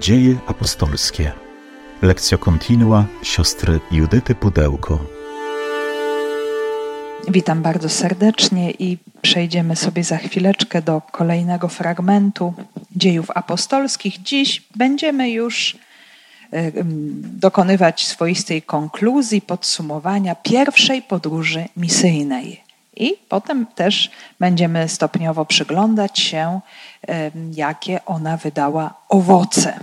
Dzieje 0.00 0.36
apostolskie. 0.46 1.32
Lekcja 2.02 2.38
kontinua 2.38 3.04
siostry 3.22 3.80
Judyty 3.90 4.34
Pudełko. 4.34 4.98
Witam 7.28 7.62
bardzo 7.62 7.88
serdecznie 7.88 8.70
i 8.70 8.98
przejdziemy 9.22 9.76
sobie 9.76 10.04
za 10.04 10.16
chwileczkę 10.16 10.82
do 10.82 11.02
kolejnego 11.12 11.68
fragmentu 11.68 12.54
dziejów 12.96 13.30
apostolskich. 13.34 14.22
Dziś 14.22 14.62
będziemy 14.76 15.30
już 15.30 15.78
dokonywać 17.22 18.06
swoistej 18.06 18.62
konkluzji, 18.62 19.42
podsumowania 19.42 20.34
pierwszej 20.34 21.02
podróży 21.02 21.64
misyjnej. 21.76 22.69
I 23.00 23.16
potem 23.28 23.66
też 23.66 24.10
będziemy 24.40 24.88
stopniowo 24.88 25.44
przyglądać 25.44 26.18
się, 26.18 26.60
jakie 27.52 28.04
ona 28.04 28.36
wydała 28.36 28.94
owoce. 29.08 29.80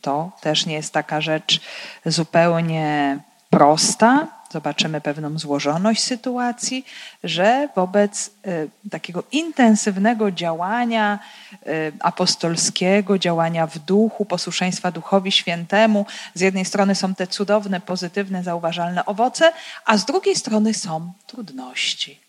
To 0.00 0.30
też 0.40 0.66
nie 0.66 0.74
jest 0.74 0.92
taka 0.92 1.20
rzecz 1.20 1.60
zupełnie 2.06 3.18
prosta. 3.50 4.26
Zobaczymy 4.52 5.00
pewną 5.00 5.38
złożoność 5.38 6.02
sytuacji, 6.02 6.86
że 7.24 7.68
wobec 7.76 8.30
e, 8.30 8.90
takiego 8.90 9.24
intensywnego 9.32 10.30
działania 10.30 11.18
e, 11.52 11.68
apostolskiego, 12.00 13.18
działania 13.18 13.66
w 13.66 13.78
duchu, 13.78 14.24
posłuszeństwa 14.24 14.90
Duchowi 14.90 15.32
Świętemu, 15.32 16.06
z 16.34 16.40
jednej 16.40 16.64
strony 16.64 16.94
są 16.94 17.14
te 17.14 17.26
cudowne, 17.26 17.80
pozytywne, 17.80 18.42
zauważalne 18.42 19.06
owoce, 19.06 19.52
a 19.84 19.96
z 19.96 20.04
drugiej 20.04 20.36
strony 20.36 20.74
są 20.74 21.12
trudności 21.26 22.25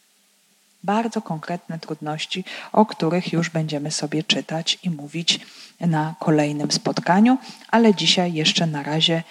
bardzo 0.87 1.21
konkretne 1.21 1.79
trudności, 1.79 2.43
o 2.71 2.85
których 2.85 3.33
już 3.33 3.49
będziemy 3.49 3.91
sobie 3.91 4.23
czytać 4.23 4.79
i 4.83 4.89
mówić 4.89 5.39
na 5.79 6.15
kolejnym 6.19 6.71
spotkaniu, 6.71 7.37
ale 7.71 7.95
dzisiaj 7.95 8.33
jeszcze 8.33 8.67
na 8.67 8.83
razie 8.83 9.23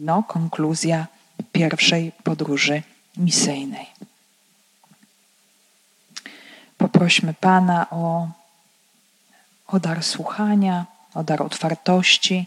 no, 0.00 0.22
konkluzja 0.22 1.06
pierwszej 1.52 2.12
podróży 2.24 2.82
misyjnej. 3.16 3.86
Poprośmy 6.78 7.34
Pana 7.34 7.86
o, 7.90 8.28
o 9.66 9.80
dar 9.80 10.02
słuchania, 10.02 10.86
o 11.14 11.24
dar 11.24 11.42
otwartości 11.42 12.46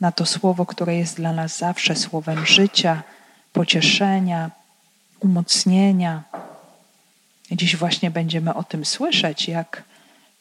na 0.00 0.12
to 0.12 0.26
słowo, 0.26 0.66
które 0.66 0.96
jest 0.96 1.16
dla 1.16 1.32
nas 1.32 1.58
zawsze 1.58 1.96
słowem 1.96 2.46
życia, 2.46 3.02
pocieszenia, 3.52 4.50
umocnienia, 5.20 6.22
Dziś 7.52 7.76
właśnie 7.76 8.10
będziemy 8.10 8.54
o 8.54 8.64
tym 8.64 8.84
słyszeć, 8.84 9.48
jak, 9.48 9.82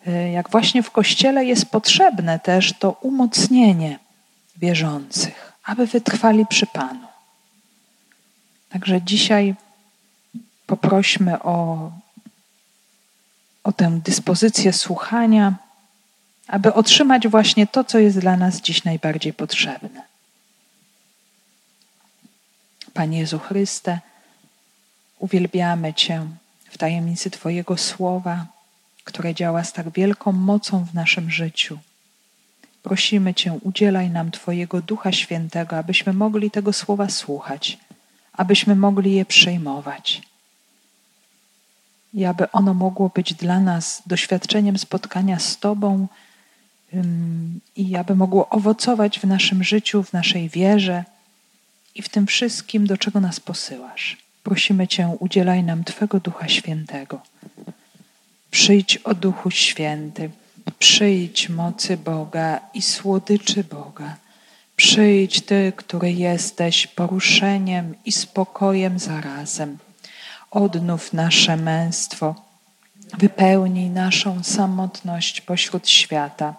e, 0.07 0.31
jak 0.31 0.49
właśnie 0.49 0.83
w 0.83 0.91
Kościele 0.91 1.45
jest 1.45 1.65
potrzebne 1.65 2.39
też 2.39 2.73
to 2.79 2.91
umocnienie 2.91 3.99
wierzących, 4.57 5.53
aby 5.63 5.87
wytrwali 5.87 6.45
przy 6.45 6.67
Panu. 6.67 7.07
Także 8.69 9.01
dzisiaj 9.01 9.55
poprośmy 10.67 11.43
o, 11.43 11.91
o 13.63 13.71
tę 13.71 13.99
dyspozycję 14.03 14.73
słuchania, 14.73 15.55
aby 16.47 16.73
otrzymać 16.73 17.27
właśnie 17.27 17.67
to, 17.67 17.83
co 17.83 17.99
jest 17.99 18.19
dla 18.19 18.37
nas 18.37 18.61
dziś 18.61 18.83
najbardziej 18.83 19.33
potrzebne. 19.33 20.01
Panie 22.93 23.19
Jezu 23.19 23.39
Chryste, 23.39 23.99
uwielbiamy 25.19 25.93
Cię 25.93 26.25
tajemnicy 26.81 27.31
Twojego 27.31 27.77
słowa, 27.77 28.45
które 29.03 29.35
działa 29.35 29.63
z 29.63 29.73
tak 29.73 29.89
wielką 29.89 30.31
mocą 30.31 30.85
w 30.85 30.93
naszym 30.93 31.31
życiu. 31.31 31.79
Prosimy 32.83 33.33
Cię, 33.33 33.59
udzielaj 33.61 34.09
nam 34.09 34.31
Twojego 34.31 34.81
Ducha 34.81 35.11
Świętego, 35.11 35.77
abyśmy 35.77 36.13
mogli 36.13 36.51
tego 36.51 36.73
słowa 36.73 37.09
słuchać, 37.09 37.77
abyśmy 38.33 38.75
mogli 38.75 39.13
je 39.13 39.25
przejmować 39.25 40.21
i 42.13 42.25
aby 42.25 42.51
ono 42.51 42.73
mogło 42.73 43.09
być 43.09 43.33
dla 43.33 43.59
nas 43.59 44.01
doświadczeniem 44.05 44.77
spotkania 44.77 45.39
z 45.39 45.57
Tobą 45.57 46.07
i 47.75 47.95
aby 47.95 48.15
mogło 48.15 48.49
owocować 48.49 49.19
w 49.19 49.23
naszym 49.23 49.63
życiu, 49.63 50.03
w 50.03 50.13
naszej 50.13 50.49
wierze 50.49 51.03
i 51.95 52.01
w 52.01 52.09
tym 52.09 52.27
wszystkim, 52.27 52.87
do 52.87 52.97
czego 52.97 53.19
nas 53.19 53.39
posyłasz. 53.39 54.30
Prosimy 54.43 54.87
Cię, 54.87 55.07
udzielaj 55.19 55.63
nam 55.63 55.83
Twego 55.83 56.19
Ducha 56.19 56.47
Świętego. 56.47 57.21
Przyjdź 58.51 58.97
o 58.97 59.13
Duchu 59.13 59.51
Święty, 59.51 60.29
przyjdź 60.79 61.49
mocy 61.49 61.97
Boga 61.97 62.59
i 62.73 62.81
słodyczy 62.81 63.63
Boga. 63.63 64.15
Przyjdź 64.75 65.41
Ty, 65.41 65.73
który 65.75 66.11
jesteś 66.11 66.87
poruszeniem 66.87 67.95
i 68.05 68.11
spokojem 68.11 68.99
zarazem. 68.99 69.77
Odnów 70.51 71.13
nasze 71.13 71.57
męstwo, 71.57 72.35
wypełnij 73.17 73.89
naszą 73.89 74.43
samotność 74.43 75.41
pośród 75.41 75.89
świata. 75.89 76.55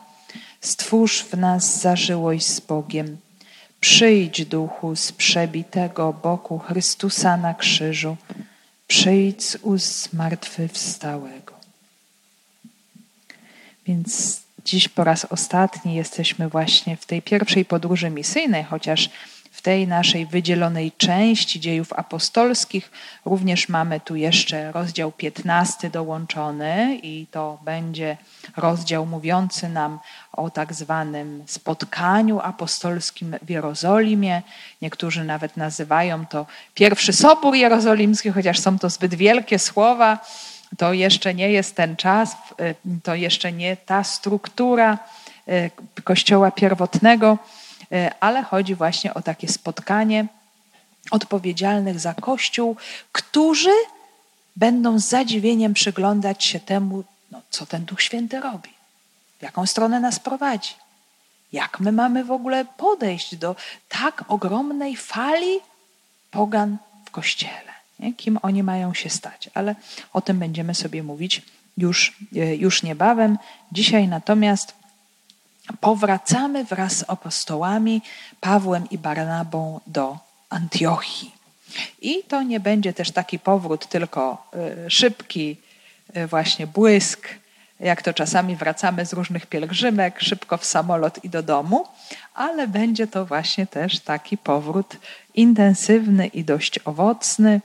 Stwórz 0.60 1.22
w 1.22 1.36
nas 1.36 1.80
zażyłość 1.80 2.46
z 2.46 2.60
Bogiem 2.60 3.16
Przyjdź, 3.82 4.44
duchu 4.44 4.96
z 4.96 5.12
przebitego 5.12 6.12
boku 6.12 6.58
Chrystusa 6.58 7.36
na 7.36 7.54
krzyżu, 7.54 8.16
przyjdź 8.86 9.44
z 9.44 9.58
ust 9.62 10.10
zmartwychwstałego. 10.10 11.54
Więc 13.86 14.40
dziś 14.64 14.88
po 14.88 15.04
raz 15.04 15.24
ostatni 15.24 15.94
jesteśmy 15.94 16.48
właśnie 16.48 16.96
w 16.96 17.06
tej 17.06 17.22
pierwszej 17.22 17.64
podróży 17.64 18.10
misyjnej, 18.10 18.64
chociaż 18.64 19.10
w 19.62 19.64
tej 19.64 19.88
naszej 19.88 20.26
wydzielonej 20.26 20.92
części 20.92 21.60
dziejów 21.60 21.92
apostolskich 21.92 22.90
również 23.24 23.68
mamy 23.68 24.00
tu 24.00 24.16
jeszcze 24.16 24.72
rozdział 24.72 25.12
15 25.12 25.90
dołączony 25.90 26.98
i 27.02 27.26
to 27.30 27.58
będzie 27.64 28.16
rozdział 28.56 29.06
mówiący 29.06 29.68
nam 29.68 29.98
o 30.32 30.50
tak 30.50 30.74
zwanym 30.74 31.44
spotkaniu 31.46 32.40
apostolskim 32.40 33.36
w 33.42 33.50
Jerozolimie. 33.50 34.42
Niektórzy 34.80 35.24
nawet 35.24 35.56
nazywają 35.56 36.26
to 36.26 36.46
pierwszy 36.74 37.12
Sobór 37.12 37.54
Jerozolimski, 37.54 38.30
chociaż 38.30 38.58
są 38.58 38.78
to 38.78 38.90
zbyt 38.90 39.14
wielkie 39.14 39.58
słowa. 39.58 40.18
To 40.78 40.92
jeszcze 40.92 41.34
nie 41.34 41.50
jest 41.50 41.76
ten 41.76 41.96
czas, 41.96 42.36
to 43.02 43.14
jeszcze 43.14 43.52
nie 43.52 43.76
ta 43.76 44.04
struktura 44.04 44.98
e, 45.48 45.70
Kościoła 46.04 46.50
pierwotnego, 46.50 47.38
ale 48.20 48.42
chodzi 48.42 48.74
właśnie 48.74 49.14
o 49.14 49.22
takie 49.22 49.48
spotkanie 49.48 50.26
odpowiedzialnych 51.10 52.00
za 52.00 52.14
Kościół, 52.14 52.76
którzy 53.12 53.72
będą 54.56 54.98
z 54.98 55.04
zadziwieniem 55.04 55.74
przyglądać 55.74 56.44
się 56.44 56.60
temu, 56.60 57.04
no, 57.30 57.40
co 57.50 57.66
ten 57.66 57.84
Duch 57.84 58.02
Święty 58.02 58.40
robi 58.40 58.70
w 59.42 59.42
jaką 59.42 59.66
stronę 59.66 60.00
nas 60.00 60.18
prowadzi. 60.18 60.74
Jak 61.52 61.80
my 61.80 61.92
mamy 61.92 62.24
w 62.24 62.30
ogóle 62.30 62.64
podejść 62.64 63.36
do 63.36 63.56
tak 63.88 64.24
ogromnej 64.28 64.96
fali 64.96 65.58
pogan 66.30 66.76
w 67.04 67.10
kościele? 67.10 67.72
Nie? 67.98 68.14
Kim 68.14 68.38
oni 68.42 68.62
mają 68.62 68.94
się 68.94 69.10
stać? 69.10 69.50
Ale 69.54 69.74
o 70.12 70.20
tym 70.20 70.38
będziemy 70.38 70.74
sobie 70.74 71.02
mówić 71.02 71.42
już, 71.76 72.16
e, 72.36 72.56
już 72.56 72.82
niebawem. 72.82 73.38
Dzisiaj 73.72 74.08
natomiast 74.08 74.74
powracamy 75.80 76.64
wraz 76.64 76.96
z 76.96 77.04
apostołami 77.10 78.02
Pawłem 78.40 78.90
i 78.90 78.98
Barnabą 78.98 79.80
do 79.86 80.18
Antiochii. 80.50 81.34
I 82.00 82.24
to 82.28 82.42
nie 82.42 82.60
będzie 82.60 82.92
też 82.92 83.10
taki 83.10 83.38
powrót 83.38 83.86
tylko 83.86 84.46
e, 84.86 84.90
szybki, 84.90 85.56
e, 86.14 86.26
właśnie 86.26 86.66
błysk, 86.66 87.28
jak 87.80 88.02
to 88.02 88.14
czasami 88.14 88.56
wracamy 88.56 89.06
z 89.06 89.12
różnych 89.12 89.46
pielgrzymek, 89.46 90.20
szybko 90.20 90.56
w 90.56 90.64
samolot 90.64 91.24
i 91.24 91.28
do 91.28 91.42
domu, 91.42 91.86
ale 92.34 92.68
będzie 92.68 93.06
to 93.06 93.26
właśnie 93.26 93.66
też 93.66 94.00
taki 94.00 94.38
powrót 94.38 94.96
intensywny 95.34 96.26
i 96.26 96.44
dość 96.44 96.78
owocny, 96.84 97.60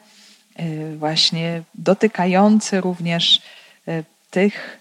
y, 0.59 0.97
właśnie 0.97 1.63
dotykający 1.73 2.81
również 2.81 3.41
tych 4.31 4.79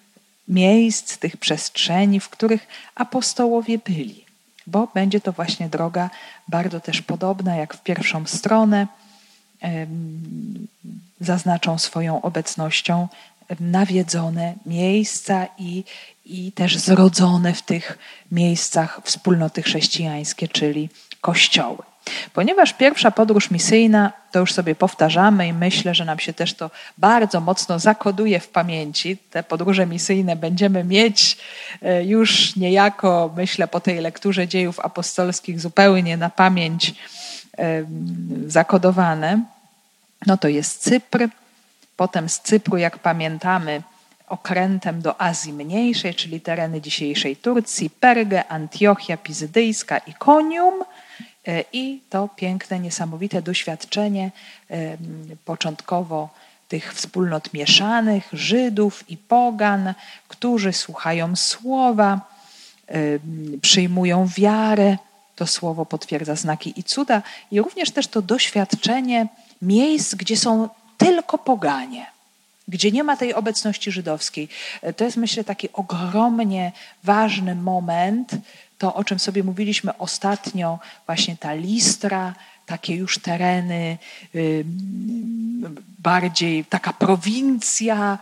miejsc, 0.48 1.18
tych 1.18 1.36
przestrzeni, 1.36 2.20
w 2.20 2.28
których 2.28 2.66
apostołowie 2.94 3.78
byli, 3.78 4.24
bo 4.66 4.88
będzie 4.94 5.20
to 5.20 5.32
właśnie 5.32 5.68
droga 5.68 6.10
bardzo 6.48 6.80
też 6.80 7.02
podobna 7.02 7.56
jak 7.56 7.76
w 7.76 7.82
pierwszą 7.82 8.26
stronę. 8.26 8.86
Zaznaczą 11.20 11.78
swoją 11.78 12.22
obecnością 12.22 13.08
nawiedzone 13.60 14.54
miejsca 14.66 15.46
i, 15.58 15.84
i 16.24 16.52
też 16.52 16.78
zrodzone 16.78 17.54
w 17.54 17.62
tych 17.62 17.98
miejscach 18.32 19.00
wspólnoty 19.04 19.62
chrześcijańskie, 19.62 20.48
czyli 20.48 20.88
kościoły. 21.20 21.82
Ponieważ 22.32 22.72
pierwsza 22.72 23.10
podróż 23.10 23.50
misyjna, 23.50 24.12
to 24.32 24.38
już 24.38 24.52
sobie 24.52 24.74
powtarzamy 24.74 25.48
i 25.48 25.52
myślę, 25.52 25.94
że 25.94 26.04
nam 26.04 26.18
się 26.18 26.32
też 26.32 26.54
to 26.54 26.70
bardzo 26.98 27.40
mocno 27.40 27.78
zakoduje 27.78 28.40
w 28.40 28.48
pamięci. 28.48 29.16
Te 29.30 29.42
podróże 29.42 29.86
misyjne 29.86 30.36
będziemy 30.36 30.84
mieć 30.84 31.38
e, 31.82 32.04
już 32.04 32.56
niejako, 32.56 33.32
myślę, 33.36 33.68
po 33.68 33.80
tej 33.80 33.98
lekturze 33.98 34.48
dziejów 34.48 34.80
apostolskich 34.80 35.60
zupełnie 35.60 36.16
na 36.16 36.30
pamięć 36.30 36.94
zakodowane. 38.46 39.40
No 40.26 40.36
to 40.36 40.48
jest 40.48 40.82
Cypr. 40.82 41.28
Potem 41.96 42.28
z 42.28 42.40
Cypru, 42.40 42.76
jak 42.76 42.98
pamiętamy, 42.98 43.82
okrętem 44.28 45.02
do 45.02 45.20
Azji 45.20 45.52
Mniejszej, 45.52 46.14
czyli 46.14 46.40
tereny 46.40 46.80
dzisiejszej 46.80 47.36
Turcji, 47.36 47.90
Pergę, 47.90 48.48
Antiochia 48.48 49.16
Pizydyjska 49.16 49.98
i 49.98 50.14
Konium– 50.14 50.74
I 51.72 52.00
to 52.10 52.28
piękne, 52.36 52.80
niesamowite 52.80 53.42
doświadczenie 53.42 54.30
e, 54.70 54.96
początkowo 55.44 56.28
tych 56.68 56.94
wspólnot 56.94 57.52
mieszanych, 57.52 58.28
Żydów 58.32 59.10
i 59.10 59.16
Pogan, 59.16 59.94
którzy 60.28 60.72
słuchają 60.72 61.36
słowa, 61.36 62.20
e, 62.88 62.98
przyjmują 63.62 64.28
wiarę. 64.36 64.96
To 65.36 65.46
słowo 65.46 65.86
potwierdza 65.86 66.36
znaki 66.36 66.80
i 66.80 66.84
cuda, 66.84 67.22
i 67.50 67.58
również 67.60 67.90
też 67.90 68.08
to 68.08 68.22
doświadczenie 68.22 69.26
miejsc, 69.62 70.14
gdzie 70.14 70.36
są 70.36 70.68
tylko 70.98 71.38
poganie, 71.38 72.06
gdzie 72.68 72.90
nie 72.90 73.04
ma 73.04 73.16
tej 73.16 73.34
obecności 73.34 73.92
żydowskiej. 73.92 74.48
To 74.96 75.04
jest, 75.04 75.16
myślę, 75.16 75.44
taki 75.44 75.68
ogromnie 75.72 76.72
ważny 77.04 77.54
moment 77.54 78.30
to, 78.78 78.94
o 78.94 79.04
czym 79.04 79.18
sobie 79.18 79.42
mówiliśmy 79.42 79.98
ostatnio, 79.98 80.78
właśnie 81.06 81.36
ta 81.36 81.54
listra, 81.54 82.34
takie 82.66 82.94
już 82.94 83.18
tereny, 83.18 83.98
bardziej 85.98 86.64
taka 86.64 86.92
prowincja, 86.92 88.18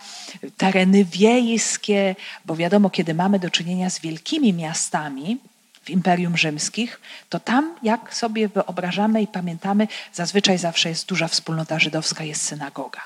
tereny 0.57 1.05
wiejskie, 1.05 2.17
bo 2.45 2.57
wiadomo, 2.57 2.91
kiedy 2.91 3.15
mamy 3.15 3.39
do 3.39 3.51
czynienia 3.51 3.91
z 3.91 4.01
wielkimi 4.01 4.53
miastami, 4.53 5.39
w 5.85 5.91
Imperium 5.91 6.37
Rzymskich, 6.37 7.01
to 7.29 7.41
tam, 7.41 7.75
jak 7.83 8.15
sobie 8.15 8.49
wyobrażamy 8.49 9.23
i 9.23 9.27
pamiętamy, 9.27 9.89
zazwyczaj 10.13 10.59
zawsze 10.59 10.89
jest 10.89 11.09
duża 11.09 11.29
wspólnota 11.29 11.79
żydowska, 11.79 12.25
jest 12.25 12.43
synagoga. 12.43 13.01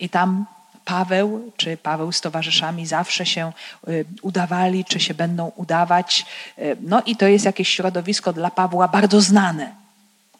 I 0.00 0.08
tam 0.08 0.46
Paweł 0.88 1.52
czy 1.56 1.76
Paweł 1.76 2.12
z 2.12 2.20
towarzyszami 2.20 2.86
zawsze 2.86 3.26
się 3.26 3.52
y, 3.88 4.04
udawali, 4.22 4.84
czy 4.84 5.00
się 5.00 5.14
będą 5.14 5.52
udawać. 5.56 6.26
Y, 6.58 6.76
no 6.80 7.02
i 7.02 7.16
to 7.16 7.26
jest 7.26 7.44
jakieś 7.44 7.68
środowisko 7.68 8.32
dla 8.32 8.50
Pawła 8.50 8.88
bardzo 8.88 9.20
znane. 9.20 9.74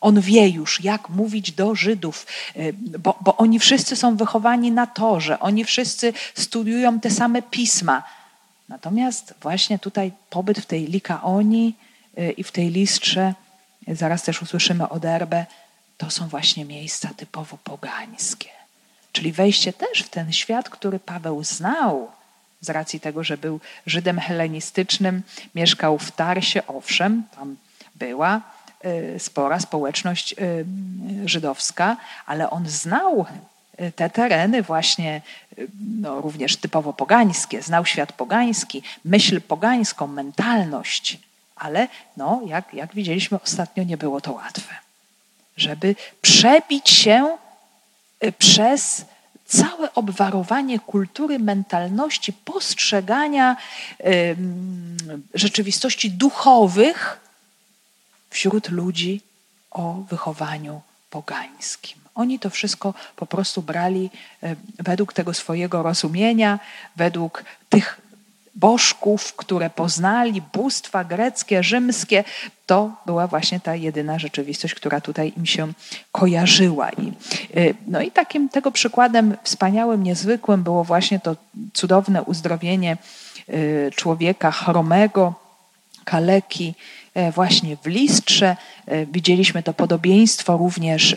On 0.01 0.21
wie 0.21 0.49
już, 0.49 0.85
jak 0.85 1.09
mówić 1.09 1.53
do 1.53 1.75
Żydów, 1.75 2.27
y, 2.57 2.75
bo, 2.99 3.19
bo 3.21 3.37
oni 3.37 3.59
wszyscy 3.59 3.97
są 3.97 4.17
wychowani 4.17 4.73
na 4.73 4.87
torze, 4.87 5.41
oni 5.41 5.65
wszyscy 5.65 6.13
studiują 6.35 7.01
te 7.01 7.11
same 7.11 7.43
pisma. 7.43 8.03
Natomiast 8.69 9.35
właśnie 9.43 9.79
tutaj 9.79 10.13
pobyt 10.31 10.59
w 10.59 10.67
tej 10.67 10.87
Likaonii 10.87 11.77
i 12.37 12.45
w 12.45 12.53
tej 12.53 12.71
listrze, 12.71 13.35
zaraz 13.89 14.23
też 14.23 14.43
usłyszymy 14.43 14.89
o 14.89 15.01
Derbe, 15.01 15.47
to 15.99 16.11
są 16.11 16.29
właśnie 16.29 16.65
miejsca 16.65 17.11
typowo 17.17 17.59
pogańskie. 17.65 18.58
Czyli 19.19 19.33
wejście 19.33 19.73
też 19.73 20.03
w 20.03 20.09
ten 20.09 20.33
świat, 20.33 20.69
który 20.69 21.01
Paweł 21.01 21.45
znał, 21.45 22.11
z 22.61 22.71
racji 22.71 23.01
tego, 23.01 23.25
że 23.25 23.39
był 23.39 23.61
Żydem 23.87 24.19
helenistycznym, 24.19 25.23
mieszkał 25.55 25.99
w 25.99 26.13
Tarsie, 26.13 26.67
owszem, 26.67 27.23
tam 27.37 27.57
była 27.95 28.41
y, 28.85 29.19
spora 29.19 29.61
społeczność 29.61 30.33
y, 30.33 30.65
żydowska, 31.25 31.97
ale 32.27 32.51
on 32.51 32.69
znał 32.69 33.27
y, 33.81 33.93
te 33.93 34.11
tereny 34.11 34.63
właśnie 34.63 35.23
no, 36.01 36.21
również 36.21 36.57
typowo 36.57 36.93
pogańskie, 36.93 37.63
znał 37.63 37.87
świat 37.87 38.13
pogański, 38.13 38.83
myśl 39.05 39.41
pogańską, 39.41 40.07
mentalność, 40.07 41.19
ale 41.57 41.89
no, 42.17 42.41
jak, 42.47 42.75
jak 42.75 42.95
widzieliśmy 42.95 43.41
ostatnio, 43.43 43.85
nie 43.85 43.97
było 43.97 44.21
to 44.21 44.33
łatwe. 44.33 44.75
Żeby 45.57 45.95
przebić 46.23 46.91
się 46.91 47.39
przez 48.39 49.05
całe 49.45 49.95
obwarowanie 49.95 50.79
kultury, 50.79 51.39
mentalności, 51.39 52.33
postrzegania 52.33 53.57
rzeczywistości 55.35 56.11
duchowych 56.11 57.21
wśród 58.31 58.69
ludzi 58.69 59.21
o 59.71 59.93
wychowaniu 59.93 60.81
pogańskim. 61.11 61.99
Oni 62.15 62.39
to 62.39 62.51
wszystko 62.51 62.95
po 63.17 63.27
prostu 63.27 63.63
brali 63.63 64.11
y, 64.45 64.57
według 64.79 65.13
tego 65.13 65.35
swojego 65.35 65.83
rozumienia, 65.83 66.59
według 66.97 67.45
tych 67.69 68.01
bożków, 68.59 69.37
które 69.37 69.71
poznali, 69.71 70.43
bóstwa 70.53 71.05
greckie, 71.05 71.63
rzymskie, 71.63 72.25
to 72.67 72.93
była 73.07 73.27
właśnie 73.27 73.61
ta 73.61 73.75
jedyna 73.75 74.19
rzeczywistość, 74.19 74.75
która 74.75 75.01
tutaj 75.01 75.33
im 75.37 75.47
się 75.47 75.73
kojarzyła. 76.13 76.91
Y, 77.57 77.75
no 77.87 78.01
i 78.01 78.11
takim 78.11 78.49
tego 78.49 78.71
przykładem 78.71 79.37
wspaniałym, 79.43 80.03
niezwykłym 80.03 80.63
było 80.63 80.85
właśnie 80.85 81.21
to 81.21 81.37
cudowne 81.73 82.23
uzdrowienie 82.23 82.97
y, 83.49 83.91
człowieka 83.97 84.51
chromego, 84.51 85.35
kaleki, 86.05 86.75
właśnie 87.35 87.77
w 87.77 87.87
listrze. 87.87 88.57
E, 88.87 89.07
widzieliśmy 89.07 89.63
to 89.63 89.75
podobieństwo 89.75 90.57
również 90.57 91.13
e, 91.13 91.17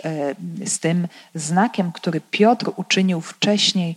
z 0.66 0.80
tym 0.80 1.08
znakiem, 1.36 1.92
który 1.92 2.22
Piotr 2.32 2.72
uczynił 2.76 3.22
wcześniej 3.22 3.96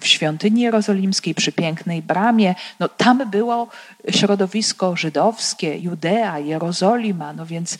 w 0.00 0.06
świątyni 0.06 0.62
jerozolimskiej 0.62 1.34
przy 1.34 1.52
pięknej 1.52 2.02
bramie. 2.02 2.54
No, 2.80 2.88
tam 2.88 3.30
było 3.30 3.68
środowisko 4.10 4.96
żydowskie, 4.96 5.78
Judea, 5.78 6.38
Jerozolima, 6.38 7.32
no 7.32 7.46
więc 7.46 7.78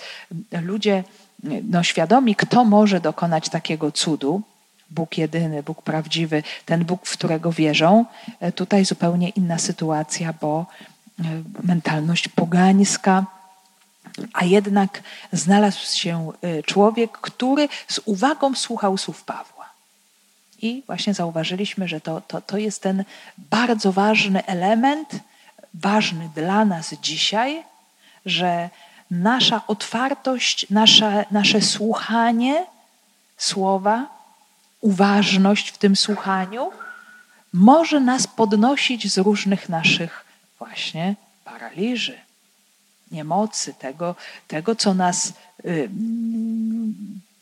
ludzie 0.63 1.05
no, 1.43 1.83
świadomi, 1.83 2.35
kto 2.35 2.65
może 2.65 3.01
dokonać 3.01 3.49
takiego 3.49 3.93
cudu. 3.93 4.43
Bóg 4.91 5.19
jedyny, 5.19 5.63
Bóg 5.63 5.83
prawdziwy, 5.83 6.43
ten 6.65 6.85
Bóg, 6.85 7.07
w 7.07 7.13
którego 7.13 7.53
wierzą. 7.53 8.05
Tutaj 8.55 8.85
zupełnie 8.85 9.29
inna 9.29 9.59
sytuacja, 9.59 10.35
bo 10.41 10.67
E, 10.67 10.96
mentalność 11.63 12.29
pogańska, 12.29 13.25
a 14.33 14.45
jednak 14.45 15.03
znalazł 15.33 15.97
się 15.97 16.33
e, 16.43 16.63
człowiek, 16.63 17.19
który 17.19 17.69
z 17.89 18.01
uwagą 18.05 18.55
słuchał 18.55 18.99
słów 18.99 19.25
Pawła. 19.25 19.67
I 20.63 20.83
właśnie 20.87 21.15
zauważyliśmy, 21.15 21.89
że 21.89 22.01
to, 22.01 22.21
to, 22.21 22.41
to 22.41 22.59
jest 22.59 22.83
ten 22.83 23.05
bardzo 23.39 23.93
ważny 23.93 24.47
element, 24.47 25.09
ważny 25.75 26.31
dla 26.35 26.65
nas 26.65 26.95
dzisiaj, 27.03 27.63
że 28.27 28.71
nasza 29.11 29.61
otwartość, 29.67 30.71
nasze, 30.71 31.25
nasze 31.31 31.61
słuchanie 31.63 32.67
słowa, 33.37 34.07
uważność 34.81 35.71
w 35.71 35.79
tym 35.79 35.97
słuchaniu 35.97 36.71
może 37.53 38.01
nas 38.01 38.27
podnosić 38.27 39.13
z 39.13 39.19
różnych 39.19 39.69
naszych 39.69 40.26
właśnie 40.59 41.15
paraliży, 41.45 42.19
niemocy, 43.11 43.75
tego, 43.75 44.15
tego 44.49 44.75
co 44.75 44.95
nas 44.95 45.33
y, 45.65 45.89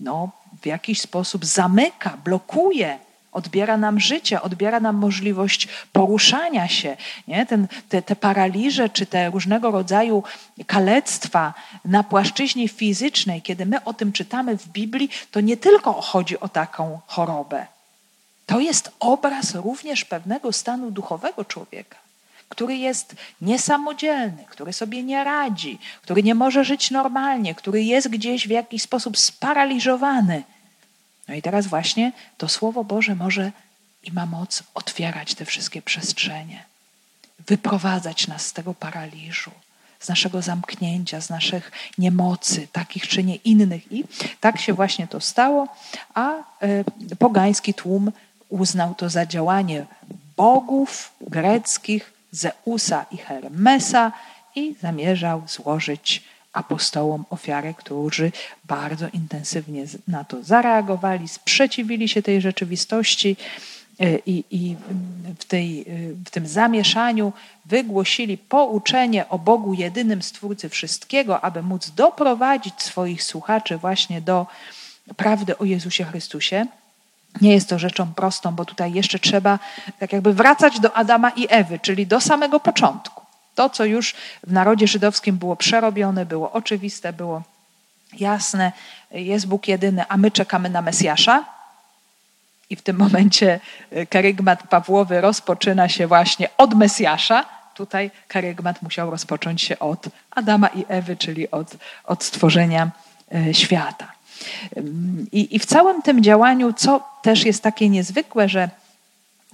no, 0.01 0.31
w 0.63 0.67
jakiś 0.67 1.01
sposób 1.01 1.45
zamyka, 1.45 2.17
blokuje, 2.25 2.99
odbiera 3.33 3.77
nam 3.77 4.01
życie, 4.01 4.43
odbiera 4.43 4.81
nam 4.81 4.97
możliwość 4.97 5.69
poruszania 5.93 6.69
się. 6.69 6.97
Nie? 7.29 7.47
Ten, 7.47 7.69
te, 7.89 8.03
te 8.03 8.17
paraliże 8.17 8.89
czy 8.89 9.07
te 9.07 9.31
różnego 9.31 9.71
rodzaju 9.71 10.23
kalectwa 10.67 11.55
na 11.85 12.03
płaszczyźnie 12.03 12.69
fizycznej, 12.69 13.43
kiedy 13.43 13.67
my 13.67 13.85
o 13.85 13.93
tym 13.93 14.13
czytamy 14.13 14.59
w 14.59 14.69
Biblii, 14.69 15.11
to 15.31 15.41
nie 15.41 15.57
tylko 15.57 15.93
chodzi 15.93 16.41
o 16.41 16.49
taką 16.49 17.01
chorobę. 17.07 17.67
To 18.47 18.61
jest 18.61 18.91
obraz 19.01 19.55
również 19.55 20.05
pewnego 20.05 20.53
stanu 20.53 20.91
duchowego 20.91 21.45
człowieka 21.45 22.04
który 22.55 22.77
jest 22.77 23.17
niesamodzielny, 23.41 24.45
który 24.51 24.73
sobie 24.73 25.03
nie 25.03 25.25
radzi, 25.25 25.79
który 26.03 26.23
nie 26.23 26.35
może 26.35 26.65
żyć 26.65 26.91
normalnie, 26.91 27.55
który 27.55 27.83
jest 27.83 28.09
gdzieś 28.09 28.47
w 28.49 28.51
jakiś 28.51 28.83
sposób 28.83 29.19
sparaliżowany. 29.19 30.43
No 31.29 31.35
i 31.35 31.43
teraz 31.43 31.67
właśnie 31.67 32.13
to 32.39 32.49
Słowo 32.49 32.85
Boże 32.85 33.15
może 33.15 33.53
i 34.03 34.13
ma 34.13 34.27
moc 34.27 34.63
otwierać 34.75 35.35
te 35.35 35.45
wszystkie 35.45 35.83
przestrzenie, 35.83 36.65
wyprowadzać 37.47 38.29
nas 38.29 38.47
z 38.47 38.53
tego 38.53 38.75
paraliżu, 38.75 39.51
z 40.01 40.09
naszego 40.09 40.43
zamknięcia, 40.43 41.21
z 41.21 41.31
naszych 41.31 41.73
niemocy, 41.99 42.69
takich 42.73 43.09
czy 43.09 43.25
nie 43.25 43.37
innych. 43.37 43.93
I 43.93 44.05
tak 44.41 44.61
się 44.61 44.73
właśnie 44.73 45.07
to 45.07 45.21
stało, 45.21 45.69
a 46.15 46.33
e, 46.33 46.45
pogański 47.19 47.75
tłum 47.75 48.13
uznał 48.49 48.95
to 48.95 49.11
za 49.11 49.27
działanie 49.27 49.87
bogów 50.37 51.13
greckich, 51.21 52.14
Zeusa 52.35 53.07
i 53.11 53.17
Hermesa 53.17 54.13
i 54.55 54.75
zamierzał 54.81 55.43
złożyć 55.47 56.23
apostołom 56.53 57.25
ofiarę, 57.31 57.75
którzy 57.75 58.33
bardzo 58.65 59.09
intensywnie 59.13 59.85
na 60.09 60.25
to 60.25 60.43
zareagowali, 60.43 61.29
sprzeciwili 61.29 62.09
się 62.09 62.23
tej 62.23 62.41
rzeczywistości 62.41 63.37
e, 64.01 64.19
i, 64.27 64.45
i 64.51 64.77
w, 65.41 65.45
tej, 65.45 65.85
w 66.27 66.31
tym 66.31 66.47
zamieszaniu 66.47 67.33
wygłosili 67.65 68.39
pouczenie 68.39 69.29
o 69.29 69.39
Bogu 69.39 69.75
jedynym 69.75 70.23
Stwórcy 70.23 70.69
wszystkiego, 70.69 71.45
aby 71.45 71.63
móc 71.63 71.91
doprowadzić 71.91 72.75
swoich 72.83 73.23
słuchaczy 73.23 73.79
właśnie 73.79 74.21
do 74.21 74.47
prawdy 75.17 75.59
o 75.59 75.65
Jezusie 75.65 76.05
Chrystusie. 76.05 76.67
Nie 77.41 77.53
jest 77.53 77.69
to 77.69 77.79
rzeczą 77.79 78.15
prostą, 78.15 78.55
bo 78.55 78.65
tutaj 78.65 78.93
jeszcze 78.93 79.19
trzeba 79.19 79.59
tak 79.99 80.13
jakby 80.13 80.35
wracać 80.35 80.81
do 80.81 80.97
Adama 80.97 81.31
i 81.31 81.47
Ewy, 81.51 81.79
czyli 81.79 82.07
do 82.07 82.21
samego 82.21 82.61
początku. 82.61 83.23
To, 83.55 83.71
co 83.71 83.85
już 83.85 84.15
w 84.47 84.53
narodzie 84.53 84.87
żydowskim 84.87 85.37
było 85.37 85.57
przerobione, 85.57 86.27
było 86.27 86.53
oczywiste, 86.53 87.13
było 87.13 87.43
jasne, 88.21 88.73
jest 89.11 89.47
Bóg 89.47 89.69
jedyny, 89.69 90.05
a 90.09 90.17
my 90.17 90.31
czekamy 90.31 90.71
na 90.71 90.83
Mesjasza. 90.83 91.45
I 92.71 92.77
w 92.77 92.83
tym 92.83 92.97
momencie 92.97 93.61
e, 93.91 94.07
karygmat 94.07 94.69
Pawłowy 94.69 95.21
rozpoczyna 95.21 95.89
się 95.89 96.07
właśnie 96.07 96.49
od 96.57 96.75
Mesjasza. 96.75 97.45
Tutaj 97.75 98.11
karygmat 98.29 98.83
musiał 98.83 99.11
rozpocząć 99.11 99.63
się 99.63 99.79
od 99.79 100.07
Adama 100.31 100.69
i 100.69 100.85
Ewy, 100.89 101.17
czyli 101.17 101.51
od, 101.51 101.77
od 102.05 102.25
stworzenia 102.25 102.91
e, 103.35 103.55
świata. 103.55 104.14
I, 105.33 105.57
I 105.57 105.59
w 105.59 105.67
całym 105.67 106.03
tym 106.03 106.23
działaniu, 106.23 106.73
co 106.73 107.03
też 107.23 107.45
jest 107.45 107.63
takie 107.63 107.89
niezwykłe, 107.89 108.49
że 108.49 108.71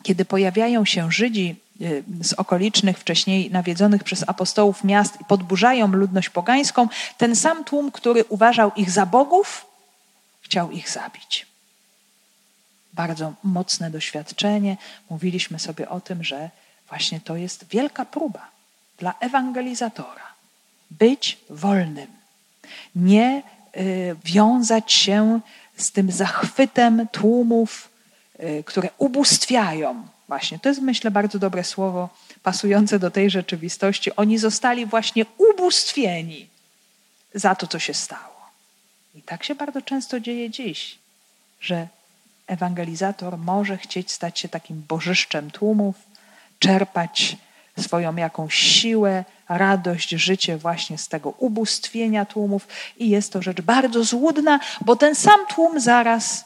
kiedy 0.02 0.24
pojawiają 0.24 0.84
się 0.84 1.12
Żydzi 1.12 1.56
y, 1.80 2.04
z 2.22 2.32
okolicznych, 2.32 2.98
wcześniej 2.98 3.50
nawiedzonych 3.50 4.04
przez 4.04 4.28
apostołów 4.28 4.84
miast 4.84 5.20
i 5.20 5.24
podburzają 5.24 5.88
ludność 5.88 6.28
pogańską, 6.28 6.88
ten 7.18 7.36
sam 7.36 7.64
tłum, 7.64 7.92
który 7.92 8.24
uważał 8.24 8.72
ich 8.76 8.90
za 8.90 9.06
bogów, 9.06 9.66
chciał 10.40 10.70
ich 10.70 10.90
zabić. 10.90 11.46
Bardzo 12.92 13.32
mocne 13.44 13.90
doświadczenie. 13.90 14.76
Mówiliśmy 15.10 15.58
sobie 15.58 15.88
o 15.88 16.00
tym, 16.00 16.24
że 16.24 16.50
właśnie 16.88 17.20
to 17.20 17.36
jest 17.36 17.64
wielka 17.70 18.04
próba 18.04 18.48
dla 18.98 19.14
ewangelizatora. 19.20 20.30
Być 20.90 21.38
wolnym. 21.50 22.06
Nie 22.94 23.42
wiązać 24.24 24.92
się 24.92 25.40
z 25.76 25.92
tym 25.92 26.12
zachwytem 26.12 27.08
tłumów, 27.12 27.90
Y, 28.42 28.64
które 28.64 28.88
ubóstwiają. 28.98 30.06
Właśnie, 30.28 30.58
to 30.58 30.68
jest 30.68 30.80
myślę 30.80 31.10
bardzo 31.10 31.38
dobre 31.38 31.64
słowo 31.64 32.08
pasujące 32.42 32.98
do 32.98 33.10
tej 33.10 33.30
rzeczywistości. 33.30 34.16
Oni 34.16 34.38
zostali 34.38 34.86
właśnie 34.86 35.26
ubóstwieni 35.38 36.48
za 37.34 37.54
to, 37.54 37.66
co 37.66 37.78
się 37.78 37.94
stało. 37.94 38.40
I 39.14 39.22
tak 39.22 39.44
się 39.44 39.54
bardzo 39.54 39.82
często 39.82 40.20
dzieje 40.20 40.50
dziś, 40.50 40.98
że 41.60 41.88
ewangelizator 42.46 43.38
może 43.38 43.76
chcieć 43.76 44.12
stać 44.12 44.38
się 44.38 44.48
takim 44.48 44.84
bożyszczem 44.88 45.50
tłumów, 45.50 45.94
czerpać 46.58 47.36
swoją 47.78 48.16
jakąś 48.16 48.54
siłę, 48.54 49.24
radość, 49.48 50.10
życie 50.10 50.56
właśnie 50.56 50.98
z 50.98 51.08
tego 51.08 51.30
ubóstwienia 51.30 52.24
tłumów 52.24 52.68
i 52.98 53.08
jest 53.08 53.32
to 53.32 53.42
rzecz 53.42 53.60
bardzo 53.60 54.04
złudna, 54.04 54.60
bo 54.80 54.96
ten 54.96 55.14
sam 55.14 55.46
tłum 55.46 55.80
zaraz 55.80 56.44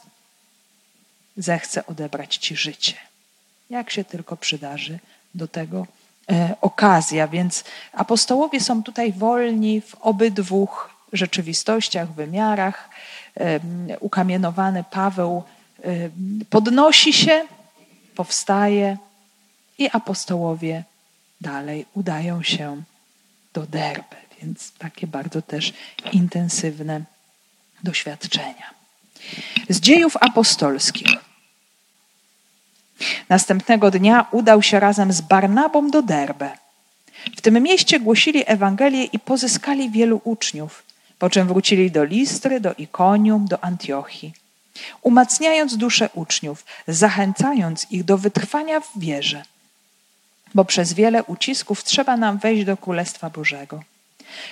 zechce 1.37 1.85
odebrać 1.85 2.37
ci 2.37 2.55
życie. 2.55 2.93
Jak 3.69 3.89
się 3.89 4.03
tylko 4.03 4.37
przydarzy 4.37 4.99
do 5.35 5.47
tego 5.47 5.87
e, 6.31 6.55
okazja. 6.61 7.27
Więc 7.27 7.63
apostołowie 7.93 8.59
są 8.59 8.83
tutaj 8.83 9.13
wolni 9.13 9.81
w 9.81 9.95
obydwu 9.95 10.67
rzeczywistościach, 11.13 12.13
wymiarach. 12.13 12.89
E, 13.37 13.59
ukamienowany 13.99 14.83
Paweł 14.91 15.43
e, 15.83 15.89
podnosi 16.49 17.13
się, 17.13 17.45
powstaje 18.15 18.97
i 19.77 19.89
apostołowie 19.93 20.83
dalej 21.45 21.85
udają 21.93 22.43
się 22.43 22.81
do 23.53 23.61
Derby. 23.61 24.15
Więc 24.41 24.71
takie 24.71 25.07
bardzo 25.07 25.41
też 25.41 25.73
intensywne 26.11 27.01
doświadczenia. 27.83 28.67
Z 29.69 29.79
dziejów 29.79 30.17
apostolskich. 30.17 31.07
Następnego 33.29 33.91
dnia 33.91 34.27
udał 34.31 34.61
się 34.61 34.79
razem 34.79 35.13
z 35.13 35.21
Barnabą 35.21 35.91
do 35.91 36.01
Derbe. 36.01 36.49
W 37.37 37.41
tym 37.41 37.63
mieście 37.63 37.99
głosili 37.99 38.43
Ewangelię 38.45 39.03
i 39.03 39.19
pozyskali 39.19 39.89
wielu 39.89 40.21
uczniów, 40.23 40.83
po 41.19 41.29
czym 41.29 41.47
wrócili 41.47 41.91
do 41.91 42.03
Listry, 42.03 42.59
do 42.59 42.73
Ikonium, 42.73 43.45
do 43.47 43.63
Antiochii, 43.63 44.33
umacniając 45.01 45.77
duszę 45.77 46.09
uczniów, 46.13 46.65
zachęcając 46.87 47.91
ich 47.91 48.03
do 48.03 48.17
wytrwania 48.17 48.79
w 48.79 48.91
wierze, 48.97 49.43
bo 50.55 50.65
przez 50.65 50.93
wiele 50.93 51.23
ucisków 51.23 51.83
trzeba 51.83 52.17
nam 52.17 52.37
wejść 52.37 52.65
do 52.65 52.77
Królestwa 52.77 53.29
Bożego. 53.29 53.83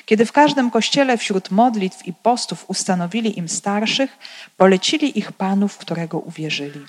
Kiedy 0.06 0.26
w 0.26 0.32
każdym 0.32 0.72
kościele 0.72 1.18
wśród 1.18 1.52
modlitw 1.52 2.08
i 2.08 2.14
postów 2.14 2.66
ustanowili 2.68 3.40
im 3.40 3.50
starszych, 3.50 4.18
polecili 4.58 5.20
ich 5.20 5.32
panów, 5.32 5.78
którego 5.78 6.20
uwierzyli. 6.20 6.86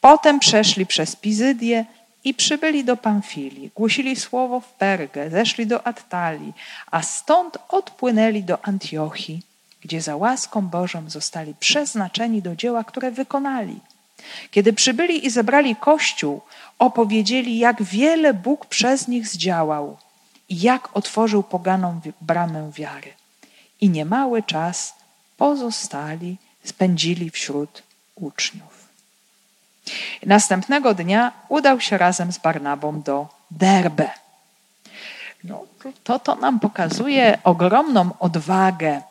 Potem 0.00 0.40
przeszli 0.40 0.86
przez 0.86 1.16
Pizydię 1.16 1.84
i 2.24 2.34
przybyli 2.34 2.84
do 2.84 2.96
Pamfilii. 2.96 3.70
Głosili 3.76 4.16
słowo 4.16 4.60
w 4.60 4.72
Pergę, 4.72 5.30
zeszli 5.30 5.66
do 5.66 5.86
Attalii, 5.86 6.52
a 6.90 7.02
stąd 7.02 7.58
odpłynęli 7.68 8.42
do 8.42 8.64
Antiochii, 8.66 9.42
gdzie 9.80 10.00
za 10.00 10.16
łaską 10.16 10.60
Bożą 10.60 11.10
zostali 11.10 11.54
przeznaczeni 11.60 12.42
do 12.42 12.56
dzieła, 12.56 12.84
które 12.84 13.10
wykonali. 13.10 13.80
Kiedy 14.50 14.72
przybyli 14.72 15.26
i 15.26 15.30
zebrali 15.30 15.76
Kościół, 15.76 16.40
opowiedzieli, 16.78 17.58
jak 17.58 17.82
wiele 17.82 18.34
Bóg 18.34 18.66
przez 18.66 19.08
nich 19.08 19.28
zdziałał 19.28 19.96
i 20.48 20.60
jak 20.60 20.96
otworzył 20.96 21.42
poganom 21.42 22.00
bramę 22.20 22.70
wiary. 22.74 23.12
I 23.80 23.90
niemały 23.90 24.42
czas 24.42 24.94
pozostali, 25.36 26.36
spędzili 26.64 27.30
wśród 27.30 27.82
uczniów. 28.14 28.88
Następnego 30.26 30.94
dnia 30.94 31.32
udał 31.48 31.80
się 31.80 31.98
razem 31.98 32.32
z 32.32 32.38
Barnabą 32.38 33.02
do 33.02 33.26
Derbe. 33.50 34.10
No, 35.44 35.64
to, 36.04 36.18
to 36.18 36.34
nam 36.34 36.60
pokazuje 36.60 37.38
ogromną 37.44 38.10
odwagę, 38.18 39.02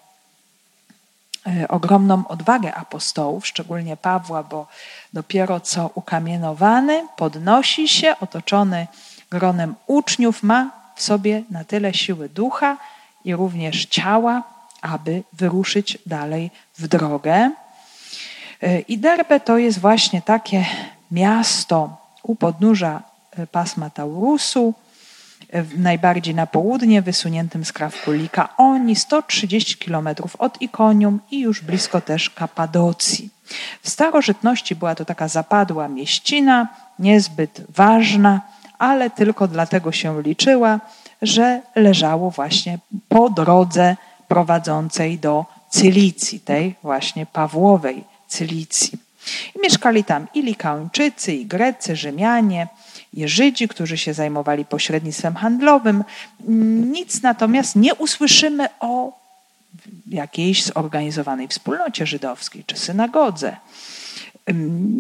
ogromną 1.70 2.28
odwagę 2.28 2.76
apostołów, 2.76 3.48
szczególnie 3.48 3.98
Pawła, 3.98 4.44
bo 4.44 4.68
dopiero 5.14 5.60
co 5.60 5.90
ukamienowany 5.96 7.08
podnosi 7.16 7.88
się, 7.88 8.16
otoczony 8.20 8.88
gronem 9.30 9.76
uczniów, 9.88 10.44
ma 10.44 10.72
w 10.96 11.02
sobie 11.04 11.44
na 11.50 11.64
tyle 11.64 11.94
siły 11.94 12.30
ducha 12.30 12.78
i 13.26 13.36
również 13.36 13.86
ciała, 13.86 14.44
aby 14.82 15.24
wyruszyć 15.34 15.98
dalej 16.06 16.52
w 16.78 16.88
drogę. 16.88 17.52
E, 18.62 18.80
I 18.80 18.98
Derbe 18.98 19.40
to 19.40 19.58
jest 19.58 19.80
właśnie 19.80 20.22
takie 20.22 20.66
miasto 21.12 21.98
u 22.24 22.36
podnóża 22.36 23.02
e, 23.32 23.48
pasma 23.48 23.90
Taurusu, 23.90 24.74
e, 24.74 24.87
najbardziej 25.78 26.36
na 26.36 26.48
południe, 26.48 27.02
wysuniętym 27.02 27.66
z 27.66 27.74
krawku 27.74 28.12
Likaoni, 28.12 28.96
130 28.96 29.78
kilometrów 29.78 30.36
od 30.36 30.62
Ikonium 30.62 31.20
i 31.32 31.40
już 31.40 31.62
blisko 31.62 32.02
też 32.02 32.30
Kapadocji. 32.30 33.30
W 33.82 33.90
starożytności 33.90 34.76
była 34.76 34.96
to 34.96 35.06
taka 35.06 35.28
zapadła 35.28 35.88
mieścina, 35.88 36.68
niezbyt 37.00 37.62
ważna, 37.70 38.42
ale 38.78 39.10
tylko 39.10 39.48
dlatego 39.48 39.92
się 39.92 40.22
liczyła, 40.22 40.80
że 41.22 41.62
leżało 41.76 42.32
właśnie 42.32 42.80
po 43.10 43.30
drodze 43.30 43.96
prowadzącej 44.28 45.20
do 45.20 45.46
Cylicji, 45.70 46.40
tej 46.40 46.76
właśnie 46.84 47.26
Pawłowej 47.26 48.04
Cylicji. 48.28 49.00
I 49.56 49.60
mieszkali 49.62 50.04
tam 50.04 50.28
i 50.34 50.42
Likaończycy, 50.42 51.34
i 51.34 51.46
Grecy, 51.46 51.96
Rzymianie, 51.96 52.68
Żydzi, 53.14 53.68
którzy 53.68 53.98
się 53.98 54.14
zajmowali 54.14 54.66
pośrednictwem 54.66 55.36
handlowym. 55.36 56.04
Nic 56.92 57.22
natomiast 57.22 57.76
nie 57.76 57.96
usłyszymy 57.96 58.68
o 58.80 59.12
jakiejś 60.08 60.64
zorganizowanej 60.64 61.48
wspólnocie 61.48 62.06
żydowskiej 62.06 62.64
czy 62.64 62.78
synagodze. 62.78 63.58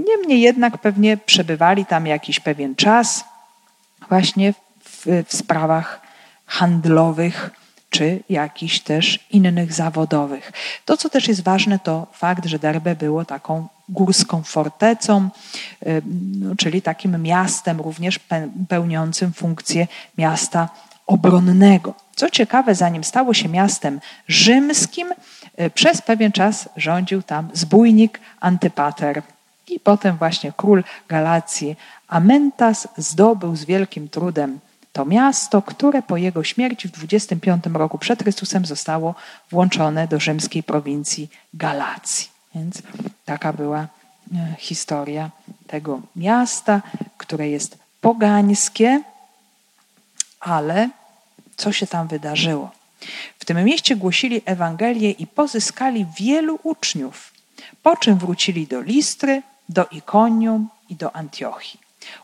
Niemniej 0.08 0.42
jednak 0.42 0.78
pewnie 0.78 1.18
przebywali 1.18 1.86
tam 1.86 2.08
jakiś 2.08 2.40
pewien 2.40 2.76
czas 2.76 3.26
właśnie 4.10 4.54
w, 4.84 5.06
w 5.28 5.36
sprawach 5.36 6.02
handlowych 6.46 7.50
czy 7.90 8.24
jakichś 8.30 8.80
też 8.80 9.20
innych 9.32 9.74
zawodowych. 9.74 10.52
To, 10.86 10.98
co 10.98 11.10
też 11.10 11.28
jest 11.28 11.44
ważne, 11.44 11.80
to 11.80 12.08
fakt, 12.14 12.46
że 12.46 12.60
Derbe 12.60 12.96
było 12.96 13.26
taką 13.26 13.68
górską 13.90 14.44
fortecą, 14.44 15.30
no, 16.40 16.56
czyli 16.56 16.82
takim 16.82 17.22
miastem 17.22 17.82
również 17.82 18.20
pełniącym 18.70 19.34
funkcję 19.34 19.88
miasta 20.18 20.70
obronnego. 21.08 21.94
Co 22.16 22.30
ciekawe, 22.30 22.76
zanim 22.76 23.04
stało 23.04 23.34
się 23.34 23.50
miastem 23.50 24.00
rzymskim, 24.28 25.14
e, 25.56 25.70
przez 25.70 26.02
pewien 26.02 26.32
czas 26.32 26.70
rządził 26.76 27.24
tam 27.24 27.50
zbójnik 27.54 28.20
Antypater. 28.40 29.22
I 29.68 29.80
potem 29.80 30.18
właśnie 30.18 30.54
król 30.58 30.84
Galacji 31.08 31.76
Amentas 32.08 32.88
zdobył 32.98 33.56
z 33.56 33.66
wielkim 33.66 34.10
trudem 34.10 34.60
to 34.94 35.06
miasto, 35.06 35.62
które 35.62 36.02
po 36.02 36.18
jego 36.18 36.44
śmierci 36.44 36.88
w 36.88 36.92
25 36.92 37.66
roku 37.74 37.98
przed 37.98 38.24
Chrystusem 38.24 38.66
zostało 38.66 39.16
włączone 39.52 40.08
do 40.08 40.20
rzymskiej 40.20 40.64
prowincji 40.64 41.30
Galacji. 41.54 42.37
Więc 42.56 42.82
taka 43.26 43.54
była 43.54 43.80
e, 43.80 43.88
historia 44.60 45.30
tego 45.68 46.02
miasta, 46.16 46.82
które 47.18 47.50
jest 47.50 47.78
pogańskie, 48.02 49.02
ale 50.40 50.90
co 51.58 51.72
się 51.72 51.88
tam 51.88 52.08
wydarzyło? 52.08 52.72
W 53.40 53.46
tym 53.46 53.64
mieście 53.64 53.96
głosili 53.96 54.42
Ewangelię 54.46 55.12
i 55.12 55.28
pozyskali 55.28 56.06
wielu 56.20 56.60
uczniów, 56.64 57.34
po 57.84 57.98
czym 57.98 58.18
wrócili 58.18 58.68
do 58.68 58.82
Listry, 58.82 59.42
do 59.70 59.86
Ikonium 59.86 60.70
i 60.90 60.96
do 60.96 61.16
Antiochii, 61.16 61.80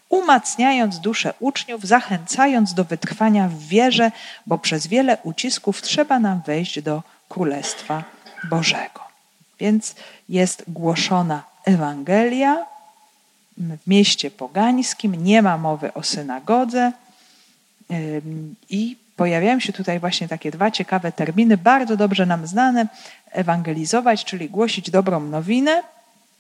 umacniając 0.10 1.00
duszę 1.00 1.34
uczniów, 1.40 1.84
zachęcając 1.84 2.74
do 2.74 2.84
wytrwania 2.84 3.48
w 3.48 3.60
wierze, 3.60 4.12
bo 4.46 4.58
przez 4.58 4.88
wiele 4.88 5.18
ucisków 5.24 5.82
trzeba 5.82 6.20
nam 6.20 6.42
wejść 6.46 6.82
do 6.82 7.04
Królestwa 7.30 8.04
Bożego. 8.50 9.13
Więc 9.64 9.96
jest 10.30 10.64
głoszona 10.68 11.44
Ewangelia 11.66 12.66
w 13.58 13.88
mieście 13.88 14.32
pogańskim, 14.32 15.24
nie 15.24 15.42
ma 15.42 15.58
mowy 15.58 15.94
o 15.94 16.04
synagodze 16.04 16.92
i 18.70 18.98
pojawiają 19.16 19.60
się 19.60 19.74
tutaj 19.74 20.00
właśnie 20.00 20.28
takie 20.28 20.52
dwa 20.52 20.72
ciekawe 20.72 21.12
terminy, 21.12 21.58
bardzo 21.58 21.98
dobrze 21.98 22.26
nam 22.26 22.48
znane: 22.48 22.88
ewangelizować, 23.32 24.26
czyli 24.26 24.50
głosić 24.50 24.90
dobrą 24.92 25.20
nowinę 25.20 25.84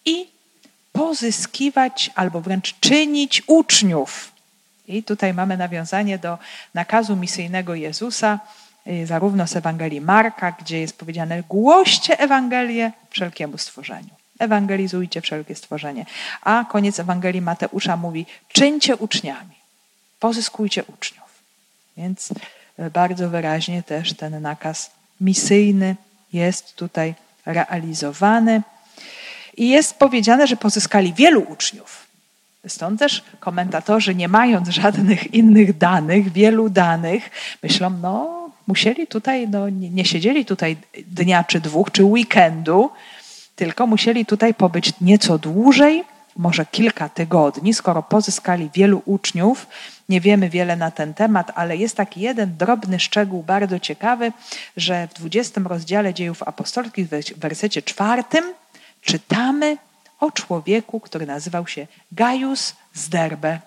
i 0.05 0.27
pozyskiwać 0.91 2.11
albo 2.15 2.41
wręcz 2.41 2.75
czynić 2.79 3.43
uczniów. 3.47 4.31
I 4.87 5.03
tutaj 5.03 5.33
mamy 5.33 5.57
nawiązanie 5.57 6.17
do 6.17 6.37
nakazu 6.73 7.15
misyjnego 7.15 7.75
Jezusa, 7.75 8.39
zarówno 9.05 9.47
z 9.47 9.55
Ewangelii 9.55 10.01
Marka, 10.01 10.51
gdzie 10.51 10.79
jest 10.79 10.97
powiedziane: 10.97 11.43
głoście 11.43 12.19
Ewangelię 12.19 12.91
wszelkiemu 13.09 13.57
stworzeniu. 13.57 14.09
Ewangelizujcie 14.39 15.21
wszelkie 15.21 15.55
stworzenie. 15.55 16.05
A 16.41 16.65
koniec 16.69 16.99
Ewangelii 16.99 17.41
Mateusza 17.41 17.97
mówi: 17.97 18.25
czyńcie 18.47 18.95
uczniami, 18.95 19.55
pozyskujcie 20.19 20.83
uczniów. 20.83 21.23
Więc 21.97 22.31
y, 22.79 22.89
bardzo 22.93 23.29
wyraźnie 23.29 23.83
też 23.83 24.13
ten 24.13 24.41
nakaz 24.41 24.91
misyjny 25.21 25.95
jest 26.33 26.75
tutaj 26.75 27.15
realizowany. 27.45 28.61
I 29.57 29.69
jest 29.69 29.95
powiedziane, 29.95 30.47
że 30.47 30.57
pozyskali 30.57 31.13
wielu 31.13 31.41
uczniów. 31.41 32.07
Stąd 32.67 32.99
też 32.99 33.23
komentatorzy, 33.39 34.15
nie 34.15 34.27
mając 34.27 34.69
żadnych 34.69 35.33
innych 35.33 35.77
danych, 35.77 36.31
wielu 36.31 36.69
danych, 36.69 37.29
myślą, 37.63 37.89
no, 37.89 38.42
musieli 38.67 39.07
tutaj, 39.07 39.47
no, 39.47 39.69
nie, 39.69 39.89
nie 39.89 40.05
siedzieli 40.05 40.45
tutaj 40.45 40.77
dnia 41.07 41.43
czy 41.43 41.61
dwóch, 41.61 41.91
czy 41.91 42.03
weekendu, 42.03 42.89
tylko 43.55 43.87
musieli 43.87 44.25
tutaj 44.25 44.53
pobyć 44.53 44.93
nieco 45.01 45.37
dłużej, 45.37 46.03
może 46.35 46.65
kilka 46.65 47.09
tygodni, 47.09 47.73
skoro 47.73 48.03
pozyskali 48.03 48.69
wielu 48.73 49.01
uczniów. 49.05 49.67
Nie 50.09 50.21
wiemy 50.21 50.49
wiele 50.49 50.75
na 50.75 50.91
ten 50.91 51.13
temat, 51.13 51.51
ale 51.55 51.77
jest 51.77 51.97
taki 51.97 52.21
jeden 52.21 52.57
drobny 52.57 52.99
szczegół 52.99 53.43
bardzo 53.43 53.79
ciekawy, 53.79 54.31
że 54.77 55.07
w 55.07 55.13
20 55.13 55.61
rozdziale 55.65 56.13
dziejów 56.13 56.43
apostolskich, 56.43 57.07
w 57.07 57.39
wersecie 57.39 57.81
czwartym, 57.81 58.43
czytamy 59.01 59.77
o 60.19 60.31
człowieku, 60.31 60.99
który 60.99 61.25
nazywał 61.25 61.67
się 61.67 61.87
Gaius 62.11 62.75
z 62.93 63.09
Derbe. 63.09 63.59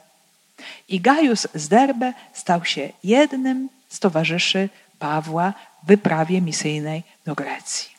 I 0.88 1.00
Gaius 1.00 1.48
z 1.54 1.68
Derbe 1.68 2.12
stał 2.32 2.64
się 2.64 2.88
jednym 3.04 3.68
z 3.88 4.00
towarzyszy 4.00 4.68
Pawła 4.98 5.52
w 5.82 5.87
wyprawie 5.87 6.40
misyjnej 6.40 7.02
do 7.24 7.35
Grecji. 7.35 7.90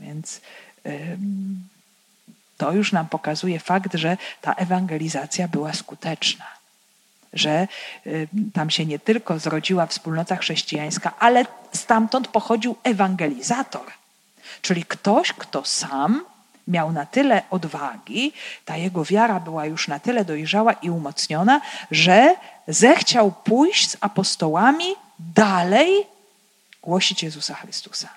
Więc 0.00 0.40
to 2.56 2.72
już 2.72 2.92
nam 2.92 3.08
pokazuje 3.08 3.60
fakt, 3.60 3.94
że 3.94 4.16
ta 4.40 4.52
ewangelizacja 4.52 5.48
była 5.48 5.72
skuteczna. 5.72 6.44
Że 7.32 7.68
tam 8.54 8.70
się 8.70 8.86
nie 8.86 8.98
tylko 8.98 9.38
zrodziła 9.38 9.86
wspólnota 9.86 10.36
chrześcijańska, 10.36 11.12
ale 11.18 11.46
stamtąd 11.72 12.28
pochodził 12.28 12.76
ewangelizator. 12.82 13.86
Czyli 14.62 14.84
ktoś, 14.84 15.32
kto 15.32 15.64
sam 15.64 16.24
miał 16.68 16.92
na 16.92 17.06
tyle 17.06 17.42
odwagi, 17.50 18.32
ta 18.64 18.76
jego 18.76 19.04
wiara 19.04 19.40
była 19.40 19.66
już 19.66 19.88
na 19.88 19.98
tyle 19.98 20.24
dojrzała 20.24 20.72
i 20.72 20.90
umocniona, 20.90 21.60
że 21.90 22.34
zechciał 22.68 23.32
pójść 23.32 23.90
z 23.90 23.96
apostołami 24.00 24.86
dalej 25.18 26.06
głosić 26.82 27.22
Jezusa 27.22 27.54
Chrystusa. 27.54 28.08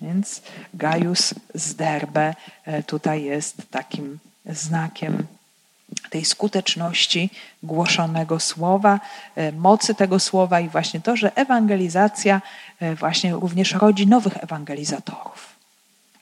Więc 0.00 0.42
Gaius 0.74 1.34
z 1.54 1.74
Derbe 1.74 2.34
tutaj 2.86 3.22
jest 3.22 3.56
takim 3.70 4.18
znakiem 4.46 5.26
tej 6.10 6.24
skuteczności 6.24 7.30
głoszonego 7.62 8.40
słowa, 8.40 9.00
e, 9.36 9.52
mocy 9.52 9.94
tego 9.94 10.18
słowa 10.18 10.60
i 10.60 10.68
właśnie 10.68 11.00
to, 11.00 11.16
że 11.16 11.36
ewangelizacja 11.36 12.42
e, 12.80 12.94
właśnie 12.94 13.32
również 13.32 13.72
rodzi 13.72 14.06
nowych 14.06 14.44
ewangelizatorów. 14.44 15.52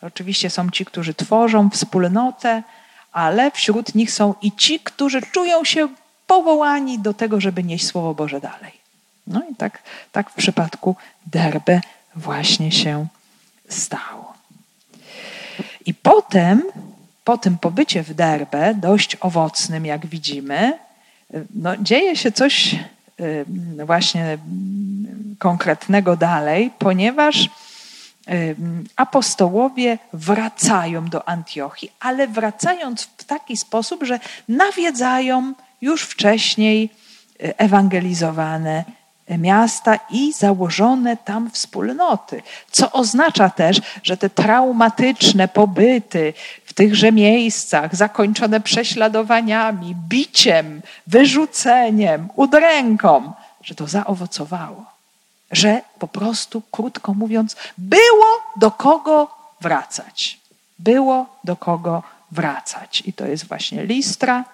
Oczywiście 0.03 0.51
są 0.51 0.71
ci, 0.71 0.85
którzy 0.85 1.15
tworzą 1.15 1.71
wspólnotę, 1.71 2.63
ale 3.13 3.51
wśród 3.51 3.95
nich 3.95 4.13
są 4.13 4.35
i 4.43 4.53
ci, 4.53 4.81
którzy 4.81 5.23
czują 5.23 5.65
się 5.65 5.89
powołani 6.27 6.99
do 6.99 7.15
tego, 7.15 7.41
żeby 7.41 7.65
nieść 7.65 7.87
Słowo 7.87 8.15
Boże 8.15 8.41
dalej. 8.41 8.80
No 9.31 9.43
i 9.51 9.55
tak, 9.55 9.83
tak 10.13 10.31
w 10.31 10.35
przypadku 10.35 10.97
Derbe 11.27 11.81
właśnie 12.17 12.73
się 12.73 13.07
stało. 13.69 14.35
I 15.87 15.95
potem, 15.95 16.63
po 17.25 17.39
tym 17.39 17.59
pobycie 17.59 18.03
w 18.03 18.15
Derbe, 18.15 18.75
dość 18.75 19.17
owocnym, 19.21 19.87
jak 19.87 20.07
widzimy, 20.07 20.79
no, 21.55 21.77
dzieje 21.77 22.17
się 22.17 22.33
coś 22.33 22.75
y, 23.21 23.45
właśnie 23.87 24.39
konkretnego 25.39 26.17
dalej, 26.17 26.71
ponieważ 26.79 27.49
apostołowie 28.97 29.99
wracają 30.13 31.05
do 31.09 31.29
Antiochii, 31.29 31.93
ale 32.01 32.29
wracając 32.29 33.03
w 33.03 33.25
taki 33.25 33.57
sposób, 33.57 34.05
że 34.05 34.21
nawiedzają 34.49 35.55
już 35.81 36.03
wcześniej 36.03 36.91
ewangelizowane 37.39 38.85
miasta 39.39 39.99
i 40.11 40.33
założone 40.33 41.17
tam 41.17 41.51
wspólnoty. 41.51 42.43
Co 42.71 42.93
oznacza 42.93 43.51
też, 43.51 43.81
że 44.03 44.17
te 44.17 44.31
traumatyczne 44.31 45.49
pobyty 45.49 46.33
w 46.65 46.73
tychże 46.73 47.13
miejscach, 47.13 47.97
zakończone 47.97 48.61
prześladowaniami, 48.61 49.97
biciem, 50.09 50.83
wyrzuceniem, 51.07 52.29
udręką, 52.37 53.33
że 53.63 53.75
to 53.75 53.87
zaowocowało 53.87 54.91
że 55.51 55.83
po 55.99 56.09
prostu, 56.09 56.63
krótko 56.71 57.15
mówiąc, 57.15 57.57
było 57.79 58.27
do 58.57 58.71
kogo 58.71 59.31
wracać. 59.61 60.41
Było 60.79 61.27
do 61.45 61.57
kogo 61.57 62.03
wracać. 62.33 63.03
I 63.07 63.13
to 63.13 63.27
jest 63.27 63.49
właśnie 63.49 63.87
listra. 63.87 64.45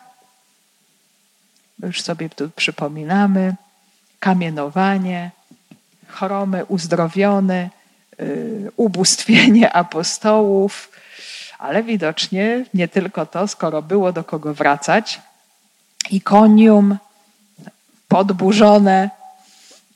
Już 1.82 2.02
sobie 2.02 2.30
tu 2.30 2.50
przypominamy. 2.50 3.54
Kamienowanie, 4.20 5.30
chromy 6.06 6.64
uzdrowione, 6.64 7.70
yy, 8.18 8.70
ubóstwienie 8.76 9.72
apostołów, 9.82 10.90
ale 11.58 11.82
widocznie 11.82 12.64
nie 12.74 12.88
tylko 12.88 13.26
to, 13.26 13.48
skoro 13.48 13.82
było 13.82 14.12
do 14.12 14.24
kogo 14.24 14.54
wracać. 14.54 15.20
Ikonium 16.10 16.98
podburzone, 18.08 19.10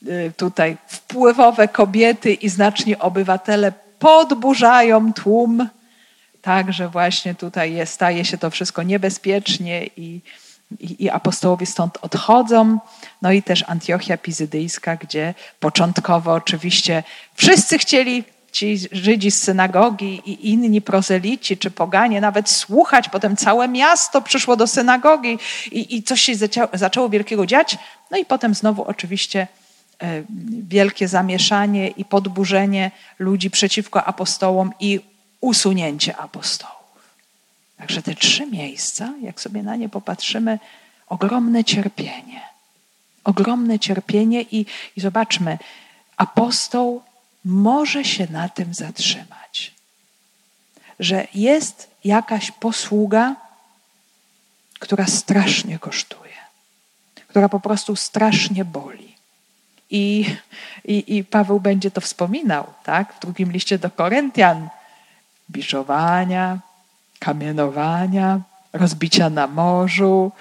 Y, 0.07 0.33
tutaj 0.37 0.77
wpływowe 0.87 1.67
kobiety 1.67 2.33
i 2.33 2.49
znaczni 2.49 2.97
obywatele 2.97 3.73
podburzają 3.99 5.13
tłum, 5.13 5.69
tak, 6.41 6.73
że 6.73 6.89
właśnie 6.89 7.35
tutaj 7.35 7.73
jest, 7.73 7.93
staje 7.93 8.25
się 8.25 8.37
to 8.37 8.49
wszystko 8.49 8.83
niebezpiecznie 8.83 9.85
i, 9.97 10.21
i, 10.79 11.03
i 11.03 11.09
apostołowie 11.09 11.65
stąd 11.65 11.97
odchodzą. 12.01 12.79
No 13.21 13.31
i 13.31 13.43
też 13.43 13.63
Antiochia 13.67 14.17
Pizydyjska, 14.17 14.95
gdzie 14.95 15.33
początkowo 15.59 16.33
oczywiście 16.33 17.03
wszyscy 17.33 17.77
chcieli 17.77 18.23
ci 18.51 18.77
Żydzi 18.91 19.31
z 19.31 19.43
synagogi 19.43 20.21
i 20.25 20.49
inni 20.49 20.81
prozelici 20.81 21.57
czy 21.57 21.71
poganie 21.71 22.21
nawet 22.21 22.49
słuchać. 22.49 23.09
Potem 23.09 23.35
całe 23.35 23.67
miasto 23.67 24.21
przyszło 24.21 24.55
do 24.55 24.67
synagogi 24.67 25.39
i, 25.71 25.95
i 25.95 26.03
coś 26.03 26.21
się 26.21 26.33
zaczęło 26.73 27.09
wielkiego 27.09 27.45
dziać. 27.45 27.77
No 28.11 28.17
i 28.17 28.25
potem 28.25 28.53
znowu 28.53 28.83
oczywiście 28.83 29.47
wielkie 30.49 31.07
zamieszanie 31.07 31.87
i 31.87 32.05
podburzenie 32.05 32.91
ludzi 33.19 33.49
przeciwko 33.49 34.03
apostołom 34.03 34.71
i 34.79 34.99
usunięcie 35.41 36.17
apostołów. 36.17 36.80
Także 37.81 38.01
te 38.01 38.15
trzy 38.15 38.45
miejsca, 38.45 39.13
jak 39.21 39.41
sobie 39.41 39.63
na 39.63 39.75
nie 39.75 39.89
popatrzymy, 39.89 40.59
ogromne 41.07 41.63
cierpienie. 41.63 42.41
Ogromne 43.23 43.79
cierpienie 43.79 44.41
i, 44.41 44.65
i 44.95 45.01
zobaczmy, 45.01 45.57
apostoł 46.17 47.01
może 47.45 48.05
się 48.05 48.27
na 48.31 48.49
tym 48.49 48.73
zatrzymać. 48.73 49.73
Że 50.99 51.27
jest 51.33 51.89
jakaś 52.03 52.51
posługa, 52.51 53.35
która 54.79 55.07
strasznie 55.07 55.79
kosztuje, 55.79 56.37
która 57.27 57.49
po 57.49 57.59
prostu 57.59 57.95
strasznie 57.95 58.65
boli. 58.65 59.15
I, 59.89 60.35
i, 60.85 61.17
i 61.17 61.23
Paweł 61.23 61.59
będzie 61.59 61.91
to 61.91 62.01
wspominał, 62.01 62.73
tak? 62.83 63.13
W 63.13 63.19
drugim 63.19 63.51
liście 63.51 63.79
do 63.79 63.89
Koryntian. 63.89 64.69
Biczowania, 65.49 66.59
kamienowania, 67.21 68.39
rozbicia 68.73 69.29
na 69.29 69.47
morzu, 69.47 70.31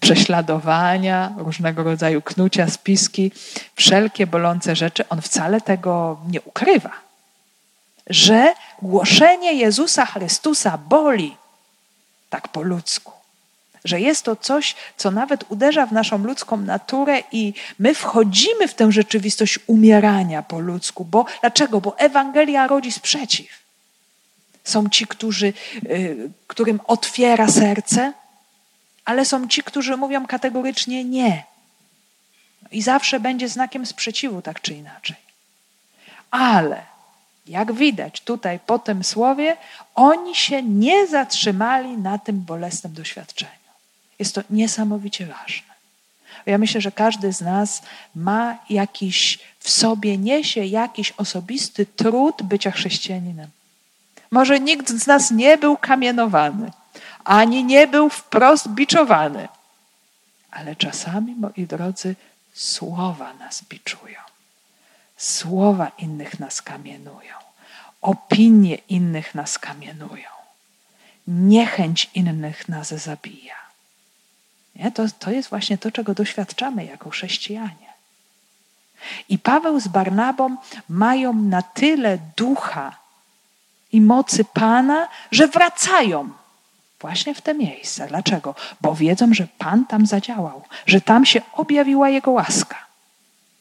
prześladowania, 0.00 1.32
różnego 1.36 1.82
rodzaju 1.82 2.22
knucia, 2.22 2.70
spiski, 2.70 3.32
wszelkie 3.74 4.26
bolące 4.26 4.76
rzeczy. 4.76 5.08
On 5.08 5.20
wcale 5.22 5.60
tego 5.60 6.20
nie 6.28 6.40
ukrywa. 6.40 6.90
Że 8.06 8.54
głoszenie 8.82 9.52
Jezusa 9.52 10.06
Chrystusa 10.06 10.78
boli 10.78 11.36
tak 12.30 12.48
po 12.48 12.62
ludzku. 12.62 13.12
Że 13.84 14.00
jest 14.00 14.24
to 14.24 14.36
coś, 14.36 14.74
co 14.96 15.10
nawet 15.10 15.44
uderza 15.48 15.86
w 15.86 15.92
naszą 15.92 16.18
ludzką 16.18 16.56
naturę, 16.56 17.22
i 17.32 17.54
my 17.78 17.94
wchodzimy 17.94 18.68
w 18.68 18.74
tę 18.74 18.92
rzeczywistość 18.92 19.58
umierania 19.66 20.42
po 20.42 20.58
ludzku. 20.58 21.04
Bo 21.04 21.24
dlaczego? 21.40 21.80
Bo 21.80 21.98
Ewangelia 21.98 22.66
rodzi 22.66 22.92
sprzeciw. 22.92 23.63
Są 24.64 24.88
ci, 24.88 25.06
którzy, 25.06 25.52
y, 25.86 26.30
którym 26.46 26.80
otwiera 26.86 27.48
serce, 27.48 28.12
ale 29.04 29.24
są 29.24 29.48
ci, 29.48 29.62
którzy 29.62 29.96
mówią 29.96 30.26
kategorycznie 30.26 31.04
nie. 31.04 31.44
I 32.72 32.82
zawsze 32.82 33.20
będzie 33.20 33.48
znakiem 33.48 33.86
sprzeciwu, 33.86 34.42
tak 34.42 34.60
czy 34.60 34.74
inaczej. 34.74 35.16
Ale, 36.30 36.82
jak 37.46 37.72
widać 37.72 38.20
tutaj 38.20 38.60
po 38.66 38.78
tym 38.78 39.04
słowie, 39.04 39.56
oni 39.94 40.34
się 40.34 40.62
nie 40.62 41.06
zatrzymali 41.06 41.98
na 41.98 42.18
tym 42.18 42.40
bolesnym 42.40 42.92
doświadczeniu. 42.92 43.52
Jest 44.18 44.34
to 44.34 44.42
niesamowicie 44.50 45.26
ważne. 45.26 45.74
Ja 46.46 46.58
myślę, 46.58 46.80
że 46.80 46.92
każdy 46.92 47.32
z 47.32 47.40
nas 47.40 47.82
ma 48.14 48.58
jakiś 48.70 49.38
w 49.58 49.70
sobie, 49.70 50.18
niesie 50.18 50.64
jakiś 50.64 51.10
osobisty 51.10 51.86
trud 51.86 52.42
bycia 52.42 52.70
chrześcijaninem. 52.70 53.50
Może 54.34 54.60
nikt 54.60 54.90
z 54.90 55.06
nas 55.06 55.30
nie 55.30 55.58
był 55.58 55.76
kamienowany, 55.76 56.70
ani 57.24 57.64
nie 57.64 57.86
był 57.86 58.10
wprost 58.10 58.68
biczowany. 58.68 59.48
Ale 60.50 60.76
czasami, 60.76 61.34
moi 61.34 61.66
drodzy, 61.66 62.16
słowa 62.54 63.34
nas 63.34 63.62
biczują. 63.62 64.20
Słowa 65.16 65.90
innych 65.98 66.40
nas 66.40 66.62
kamienują. 66.62 67.34
Opinie 68.02 68.74
innych 68.88 69.34
nas 69.34 69.58
kamienują. 69.58 70.30
Niechęć 71.26 72.10
innych 72.14 72.68
nas 72.68 72.88
zabija. 72.88 73.56
Nie? 74.76 74.92
To, 74.92 75.02
to 75.18 75.30
jest 75.30 75.50
właśnie 75.50 75.78
to, 75.78 75.90
czego 75.90 76.14
doświadczamy 76.14 76.84
jako 76.84 77.10
chrześcijanie. 77.10 77.90
I 79.28 79.38
Paweł 79.38 79.80
z 79.80 79.88
Barnabą 79.88 80.56
mają 80.88 81.32
na 81.32 81.62
tyle 81.62 82.18
ducha 82.36 83.03
i 83.94 84.00
mocy 84.00 84.44
Pana, 84.44 85.08
że 85.30 85.48
wracają 85.48 86.30
właśnie 87.00 87.34
w 87.34 87.40
te 87.40 87.54
miejsca. 87.54 88.06
Dlaczego? 88.06 88.54
Bo 88.80 88.94
wiedzą, 88.94 89.34
że 89.34 89.46
Pan 89.58 89.86
tam 89.86 90.06
zadziałał, 90.06 90.62
że 90.86 91.00
tam 91.00 91.26
się 91.26 91.42
objawiła 91.52 92.08
Jego 92.08 92.30
łaska, 92.30 92.76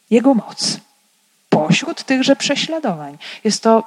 Jego 0.10 0.34
moc. 0.34 0.78
Pośród 1.50 2.04
tychże 2.04 2.36
prześladowań. 2.36 3.18
Jest 3.44 3.64
to 3.64 3.84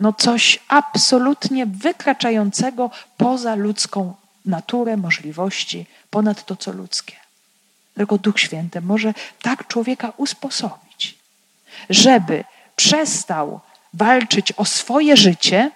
no, 0.00 0.12
coś 0.12 0.58
absolutnie 0.68 1.66
wykraczającego 1.66 2.90
poza 3.16 3.54
ludzką 3.54 4.14
naturę, 4.44 4.96
możliwości, 4.96 5.86
ponad 6.10 6.44
to, 6.46 6.56
co 6.56 6.72
ludzkie. 6.72 7.16
Tylko 7.94 8.18
Duch 8.18 8.40
Święty 8.40 8.80
może 8.80 9.14
tak 9.42 9.66
człowieka 9.66 10.12
usposobić, 10.16 11.18
żeby 11.90 12.44
przestał 12.76 13.60
walczyć 13.94 14.52
o 14.52 14.64
swoje 14.64 15.16
życie, 15.16 15.70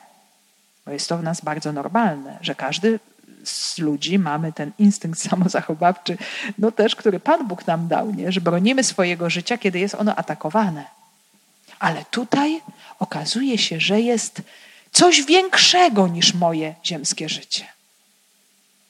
bo 0.88 0.92
jest 0.92 1.08
to 1.08 1.18
w 1.18 1.22
nas 1.22 1.40
bardzo 1.40 1.72
normalne, 1.72 2.38
że 2.40 2.54
każdy 2.54 3.00
z 3.44 3.78
ludzi 3.78 4.18
mamy 4.18 4.52
ten 4.52 4.72
instynkt 4.78 5.20
samozachowawczy, 5.30 6.18
no 6.58 6.72
też, 6.72 6.96
który 6.96 7.20
Pan 7.20 7.48
Bóg 7.48 7.66
nam 7.66 7.88
dał, 7.88 8.10
nie? 8.10 8.32
że 8.32 8.40
bronimy 8.40 8.84
swojego 8.84 9.30
życia, 9.30 9.58
kiedy 9.58 9.78
jest 9.78 9.94
ono 9.94 10.16
atakowane. 10.16 10.84
Ale 11.78 12.04
tutaj 12.10 12.60
okazuje 12.98 13.58
się, 13.58 13.80
że 13.80 14.00
jest 14.00 14.42
coś 14.92 15.22
większego 15.22 16.08
niż 16.08 16.34
moje 16.34 16.74
ziemskie 16.84 17.28
życie. 17.28 17.64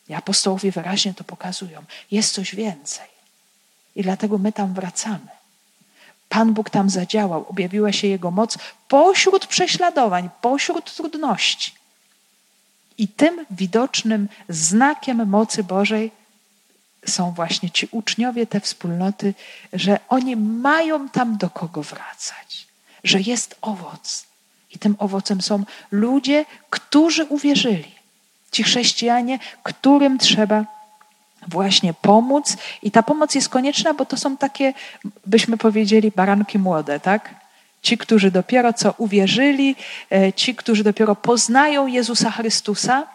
I 0.09 0.15
apostołowie 0.15 0.73
wyraźnie 0.73 1.15
to 1.15 1.25
pokazują. 1.25 1.85
Jest 2.11 2.35
coś 2.35 2.55
więcej. 2.55 3.07
I 3.97 4.03
dlatego 4.03 4.39
my 4.39 4.53
tam 4.53 4.75
wracamy. 4.75 5.29
Pan 6.29 6.55
Bóg 6.55 6.71
tam 6.71 6.91
zadziałał, 6.91 7.47
objawiła 7.49 7.93
się 7.93 8.07
Jego 8.07 8.31
moc 8.31 8.59
pośród 8.89 9.47
prześladowań, 9.47 10.31
pośród 10.41 10.95
trudności. 10.95 11.78
I 12.99 13.09
tym 13.09 13.47
widocznym 13.51 14.29
znakiem 14.49 15.29
mocy 15.29 15.65
Bożej 15.65 16.11
są 17.07 17.31
właśnie 17.31 17.71
ci 17.71 17.89
uczniowie, 17.91 18.47
te 18.47 18.61
wspólnoty, 18.61 19.35
że 19.73 20.01
oni 20.09 20.37
mają 20.37 21.09
tam 21.09 21.37
do 21.37 21.51
kogo 21.51 21.83
wracać, 21.83 22.67
że 23.05 23.21
jest 23.21 23.57
owoc. 23.61 24.27
I 24.75 24.79
tym 24.79 24.97
owocem 24.99 25.43
są 25.43 25.65
ludzie, 25.91 26.45
którzy 26.71 27.25
uwierzyli. 27.25 27.95
Ci 28.53 28.63
chrześcijanie, 28.63 29.39
którym 29.63 30.19
trzeba 30.19 30.65
właśnie 31.49 31.95
pomóc. 31.95 32.57
I 32.83 32.91
ta 32.91 33.03
pomoc 33.03 33.35
jest 33.35 33.49
konieczna, 33.49 33.95
bo 33.95 34.07
to 34.07 34.17
są 34.17 34.37
takie, 34.37 34.75
byśmy 35.27 35.57
powiedzieli, 35.57 36.13
baranki 36.17 36.59
młode, 36.59 37.01
tak? 37.01 37.35
Ci, 37.83 37.99
którzy 37.99 38.31
dopiero 38.31 38.73
co 38.73 38.95
uwierzyli, 38.99 39.77
e, 40.13 40.33
ci, 40.33 40.55
którzy 40.55 40.85
dopiero 40.85 41.15
poznają 41.15 41.87
Jezusa 41.87 42.31
Chrystusa 42.31 43.07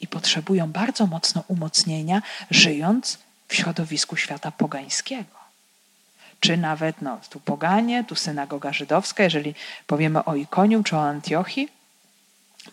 i 0.00 0.06
potrzebują 0.06 0.72
bardzo 0.72 1.06
mocno 1.06 1.44
umocnienia, 1.48 2.22
żyjąc 2.50 3.18
w 3.48 3.54
środowisku 3.54 4.16
świata 4.16 4.50
pogańskiego. 4.50 5.38
Czy 6.40 6.56
nawet, 6.56 7.02
no, 7.02 7.20
tu 7.30 7.40
poganie, 7.40 8.04
tu 8.04 8.14
synagoga 8.14 8.72
żydowska, 8.72 9.22
jeżeli 9.22 9.54
powiemy 9.86 10.24
o 10.24 10.34
Ikonium 10.34 10.84
czy 10.84 10.96
o 10.96 11.08
Antiochii, 11.08 11.68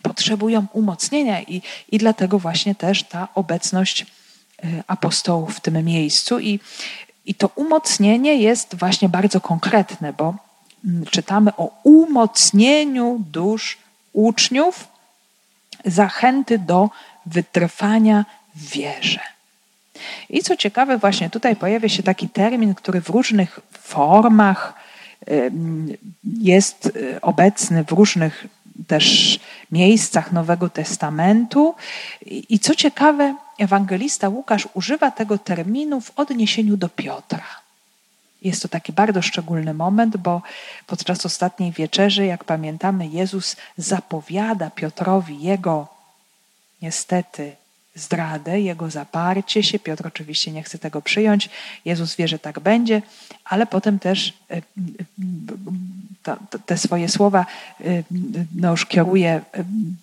potrzebują 0.02 0.66
umocnienia 0.72 1.42
i, 1.42 1.62
i 1.88 1.98
dlatego 1.98 2.38
właśnie 2.38 2.74
też 2.74 3.02
ta 3.02 3.28
obecność 3.34 4.02
e, 4.02 4.06
apostołów 4.86 5.56
w 5.56 5.60
tym 5.60 5.84
miejscu. 5.84 6.40
I, 6.40 6.60
I 7.24 7.34
to 7.34 7.50
umocnienie 7.54 8.34
jest 8.34 8.74
właśnie 8.74 9.08
bardzo 9.08 9.40
konkretne, 9.40 10.12
bo 10.12 10.34
czytamy 11.10 11.56
o 11.56 11.70
umocnieniu 11.82 13.20
dusz 13.32 13.78
uczniów, 14.12 14.88
zachęty 15.84 16.58
do 16.58 16.90
wytrwania 17.26 18.24
w 18.54 18.70
wierze. 18.70 19.20
I 20.30 20.42
co 20.42 20.56
ciekawe, 20.56 20.98
właśnie 20.98 21.30
tutaj 21.30 21.56
pojawia 21.56 21.88
się 21.88 22.02
taki 22.02 22.28
termin, 22.28 22.74
który 22.74 23.00
w 23.00 23.08
różnych 23.08 23.60
formach 23.72 24.74
jest 26.40 26.86
y, 26.86 27.20
obecny 27.20 27.84
w 27.84 27.92
różnych 27.92 28.46
też 28.86 29.38
miejscach 29.72 30.32
Nowego 30.32 30.68
Testamentu. 30.68 31.74
I 32.26 32.58
co 32.58 32.74
ciekawe, 32.74 33.36
ewangelista 33.58 34.28
Łukasz 34.28 34.68
używa 34.74 35.10
tego 35.10 35.38
terminu 35.38 36.00
w 36.00 36.12
odniesieniu 36.16 36.76
do 36.76 36.88
Piotra. 36.88 37.65
Jest 38.46 38.62
to 38.62 38.68
taki 38.68 38.92
bardzo 38.92 39.22
szczególny 39.22 39.74
moment, 39.74 40.16
bo 40.16 40.42
podczas 40.86 41.26
ostatniej 41.26 41.72
wieczerzy, 41.72 42.26
jak 42.26 42.44
pamiętamy, 42.44 43.06
Jezus 43.06 43.56
zapowiada 43.78 44.70
Piotrowi 44.70 45.42
jego 45.42 45.88
niestety 46.82 47.56
zdradę, 47.94 48.60
jego 48.60 48.90
zaparcie 48.90 49.62
się. 49.62 49.78
Piotr 49.78 50.06
oczywiście 50.06 50.52
nie 50.52 50.62
chce 50.62 50.78
tego 50.78 51.02
przyjąć. 51.02 51.50
Jezus 51.84 52.16
wie, 52.16 52.28
że 52.28 52.38
tak 52.38 52.60
będzie, 52.60 53.02
ale 53.44 53.66
potem 53.66 53.98
też 53.98 54.32
e, 54.50 54.62
te 56.66 56.78
swoje 56.78 57.08
słowa 57.08 57.46
e, 57.80 57.84
no, 58.54 58.70
już 58.70 58.86
kieruje 58.86 59.40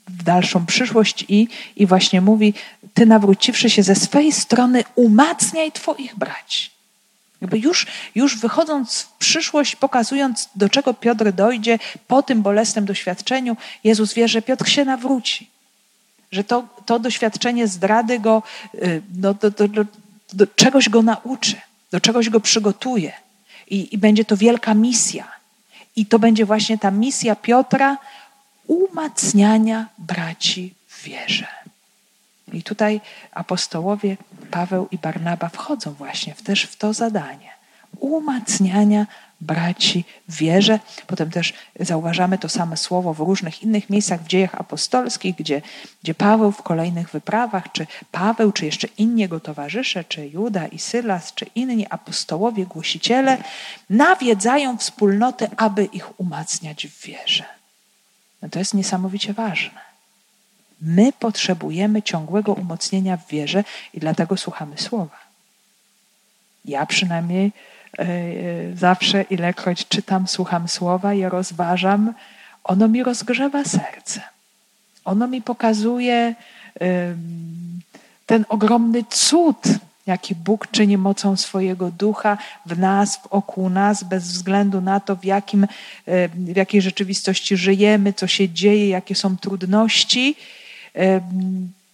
w 0.07 0.23
dalszą 0.23 0.65
przyszłość 0.65 1.25
i, 1.29 1.47
i 1.75 1.85
właśnie 1.85 2.21
mówi: 2.21 2.53
Ty 2.93 3.05
nawróciwszy 3.05 3.69
się 3.69 3.83
ze 3.83 3.95
swej 3.95 4.31
strony, 4.31 4.83
umacniaj 4.95 5.71
Twoich 5.71 6.15
braci. 6.15 6.72
Jakby 7.43 7.59
już, 7.59 7.87
już 8.15 8.39
wychodząc 8.39 9.01
w 9.01 9.11
przyszłość, 9.17 9.75
pokazując, 9.75 10.49
do 10.55 10.69
czego 10.69 10.93
Piotr 10.93 11.31
dojdzie 11.31 11.79
po 12.07 12.23
tym 12.23 12.41
bolesnym 12.41 12.85
doświadczeniu, 12.85 13.57
Jezus 13.83 14.13
wie, 14.13 14.27
że 14.27 14.41
Piotr 14.41 14.69
się 14.69 14.85
nawróci. 14.85 15.49
Że 16.31 16.43
to, 16.43 16.67
to 16.85 16.99
doświadczenie 16.99 17.67
zdrady 17.67 18.19
go, 18.19 18.43
y, 18.75 19.01
no, 19.15 19.33
do, 19.33 19.51
do, 19.51 19.67
do, 19.67 19.85
do 20.33 20.47
czegoś 20.47 20.89
go 20.89 21.01
nauczy, 21.01 21.55
do 21.91 22.01
czegoś 22.01 22.29
go 22.29 22.39
przygotuje. 22.39 23.11
I, 23.67 23.93
I 23.95 23.97
będzie 23.97 24.25
to 24.25 24.37
wielka 24.37 24.73
misja. 24.73 25.27
I 25.95 26.05
to 26.05 26.19
będzie 26.19 26.45
właśnie 26.45 26.77
ta 26.77 26.91
misja 26.91 27.35
Piotra 27.35 27.97
umacniania 28.67 29.87
braci 29.97 30.73
w 30.87 31.03
wierze. 31.03 31.47
I 32.53 32.63
tutaj 32.63 33.01
apostołowie 33.31 34.17
Paweł 34.53 34.87
i 34.91 34.97
Barnaba 34.97 35.49
wchodzą 35.49 35.93
właśnie 35.93 36.35
też 36.35 36.63
w 36.63 36.75
to 36.75 36.93
zadanie 36.93 37.49
umacniania 37.99 39.07
braci 39.41 40.05
wierze. 40.29 40.79
Potem 41.07 41.31
też 41.31 41.53
zauważamy 41.79 42.37
to 42.37 42.49
same 42.49 42.77
słowo 42.77 43.13
w 43.13 43.19
różnych 43.19 43.63
innych 43.63 43.89
miejscach 43.89 44.23
w 44.23 44.27
dziejach 44.27 44.55
apostolskich, 44.55 45.35
gdzie, 45.35 45.61
gdzie 46.03 46.15
Paweł 46.15 46.51
w 46.51 46.61
kolejnych 46.61 47.09
wyprawach, 47.09 47.71
czy 47.71 47.87
Paweł, 48.11 48.51
czy 48.51 48.65
jeszcze 48.65 48.87
inni 48.97 49.21
jego 49.21 49.39
towarzysze, 49.39 50.03
czy 50.03 50.27
Juda 50.27 50.67
i 50.67 50.79
Sylas, 50.79 51.33
czy 51.33 51.45
inni 51.55 51.87
apostołowie, 51.89 52.65
głosiciele, 52.65 53.37
nawiedzają 53.89 54.77
wspólnoty, 54.77 55.49
aby 55.57 55.85
ich 55.85 56.19
umacniać 56.19 56.87
w 56.87 57.05
wierze. 57.05 57.45
No 58.41 58.49
to 58.49 58.59
jest 58.59 58.73
niesamowicie 58.73 59.33
ważne. 59.33 59.92
My 60.83 61.13
potrzebujemy 61.19 62.01
ciągłego 62.01 62.53
umocnienia 62.53 63.17
w 63.17 63.27
wierze 63.27 63.63
i 63.93 63.99
dlatego 63.99 64.37
słuchamy 64.37 64.77
słowa. 64.77 65.17
Ja 66.65 66.85
przynajmniej 66.85 67.51
e, 67.99 68.01
e, 68.01 68.05
zawsze, 68.75 69.21
ilekroć 69.21 69.87
czytam, 69.87 70.27
słucham 70.27 70.67
słowa, 70.67 71.13
je 71.13 71.29
rozważam, 71.29 72.13
ono 72.63 72.87
mi 72.87 73.03
rozgrzewa 73.03 73.63
serce. 73.63 74.21
Ono 75.05 75.27
mi 75.27 75.41
pokazuje 75.41 76.35
ten 78.25 78.45
ogromny 78.49 79.03
cud, 79.09 79.57
jaki 80.07 80.35
Bóg 80.35 80.67
czyni 80.71 80.97
mocą 80.97 81.37
swojego 81.37 81.91
ducha 81.91 82.37
w 82.65 82.79
nas, 82.79 83.19
wokół 83.31 83.69
nas, 83.69 84.03
bez 84.03 84.23
względu 84.23 84.81
na 84.81 84.99
to, 84.99 85.15
w, 85.15 85.25
jakim, 85.25 85.67
w 86.35 86.55
jakiej 86.55 86.81
rzeczywistości 86.81 87.57
żyjemy, 87.57 88.13
co 88.13 88.27
się 88.27 88.49
dzieje, 88.49 88.89
jakie 88.89 89.15
są 89.15 89.37
trudności 89.37 90.35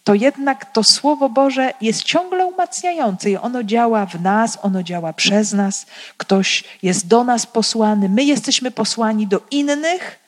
to 0.04 0.14
jednak 0.14 0.74
to 0.74 0.84
Słowo 0.84 1.30
Boże 1.30 1.74
jest 1.82 2.04
ciągle 2.04 2.46
umacniające 2.46 3.32
i 3.32 3.38
ono 3.38 3.64
działa 3.64 4.06
w 4.06 4.22
nas, 4.22 4.58
ono 4.62 4.84
działa 4.84 5.14
przez 5.14 5.54
nas. 5.54 5.86
Ktoś 6.18 6.64
jest 6.84 7.08
do 7.08 7.24
nas 7.24 7.46
posłany, 7.46 8.10
my 8.10 8.24
jesteśmy 8.24 8.72
posłani 8.72 9.28
do 9.28 9.42
innych, 9.52 10.20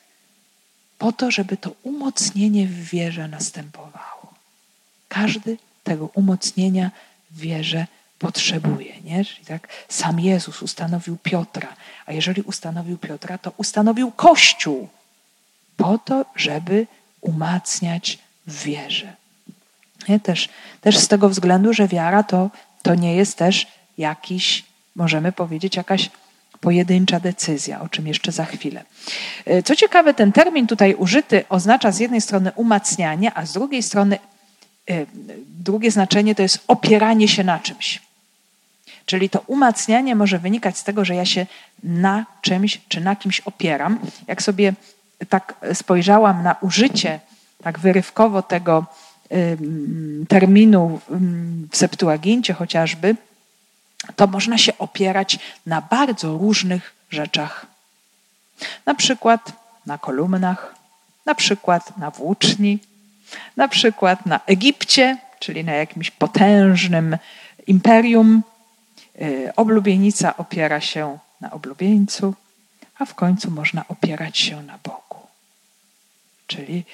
po 0.98 1.12
to, 1.12 1.30
żeby 1.30 1.56
to 1.56 1.70
umocnienie 1.82 2.66
w 2.66 2.84
wierze 2.84 3.28
następowało. 3.28 4.34
Każdy 5.08 5.58
tego 5.84 6.06
umocnienia 6.14 6.90
w 7.30 7.40
wierze 7.40 7.86
potrzebuje. 8.18 9.00
Nie? 9.00 9.24
Tak 9.46 9.68
sam 9.88 10.20
Jezus 10.20 10.62
ustanowił 10.62 11.16
Piotra, 11.22 11.68
a 12.06 12.12
jeżeli 12.12 12.42
ustanowił 12.42 12.98
Piotra, 12.98 13.38
to 13.38 13.52
ustanowił 13.56 14.10
Kościół 14.10 14.88
po 15.76 15.98
to, 15.98 16.24
żeby 16.36 16.86
umacniać 17.20 18.18
w 18.46 18.62
wierze. 18.62 19.16
Nie? 20.08 20.20
Też, 20.20 20.48
też 20.80 20.98
z 20.98 21.08
tego 21.08 21.28
względu, 21.28 21.72
że 21.72 21.88
wiara 21.88 22.22
to, 22.22 22.50
to 22.82 22.94
nie 22.94 23.16
jest 23.16 23.38
też 23.38 23.66
jakiś, 23.98 24.64
możemy 24.96 25.32
powiedzieć, 25.32 25.76
jakaś 25.76 26.10
pojedyncza 26.60 27.20
decyzja, 27.20 27.80
o 27.80 27.88
czym 27.88 28.06
jeszcze 28.06 28.32
za 28.32 28.44
chwilę. 28.44 28.84
E, 29.44 29.62
co 29.62 29.76
ciekawe, 29.76 30.14
ten 30.14 30.32
termin 30.32 30.66
tutaj 30.66 30.94
użyty 30.94 31.44
oznacza 31.48 31.92
z 31.92 31.98
jednej 31.98 32.20
strony 32.20 32.52
umacnianie, 32.56 33.32
a 33.34 33.46
z 33.46 33.52
drugiej 33.52 33.82
strony 33.82 34.18
e, 34.90 35.06
drugie 35.48 35.90
znaczenie 35.90 36.34
to 36.34 36.42
jest 36.42 36.64
opieranie 36.68 37.28
się 37.28 37.44
na 37.44 37.58
czymś. 37.58 38.02
Czyli 39.06 39.30
to 39.30 39.40
umacnianie 39.46 40.14
może 40.14 40.38
wynikać 40.38 40.78
z 40.78 40.84
tego, 40.84 41.04
że 41.04 41.14
ja 41.14 41.24
się 41.24 41.46
na 41.82 42.26
czymś 42.42 42.80
czy 42.88 43.00
na 43.00 43.16
kimś 43.16 43.40
opieram. 43.40 43.98
Jak 44.26 44.42
sobie 44.42 44.72
tak 45.28 45.54
spojrzałam 45.72 46.42
na 46.42 46.56
użycie 46.60 47.20
tak 47.62 47.78
wyrywkowo 47.78 48.42
tego 48.42 48.86
terminu 50.28 51.00
w 51.70 51.76
Septuagincie 51.76 52.54
chociażby, 52.54 53.16
to 54.16 54.26
można 54.26 54.58
się 54.58 54.78
opierać 54.78 55.38
na 55.66 55.80
bardzo 55.80 56.38
różnych 56.38 56.94
rzeczach. 57.10 57.66
Na 58.86 58.94
przykład 58.94 59.52
na 59.86 59.98
kolumnach, 59.98 60.74
na 61.26 61.34
przykład 61.34 61.96
na 61.98 62.10
włóczni, 62.10 62.78
na 63.56 63.68
przykład 63.68 64.26
na 64.26 64.40
Egipcie, 64.46 65.16
czyli 65.38 65.64
na 65.64 65.72
jakimś 65.72 66.10
potężnym 66.10 67.16
imperium. 67.66 68.42
Y, 69.22 69.52
oblubienica 69.56 70.36
opiera 70.36 70.80
się 70.80 71.18
na 71.40 71.50
oblubieńcu, 71.50 72.34
a 72.98 73.04
w 73.04 73.14
końcu 73.14 73.50
można 73.50 73.84
opierać 73.88 74.38
się 74.38 74.62
na 74.62 74.78
Bogu. 74.84 75.26
Czyli 76.46 76.84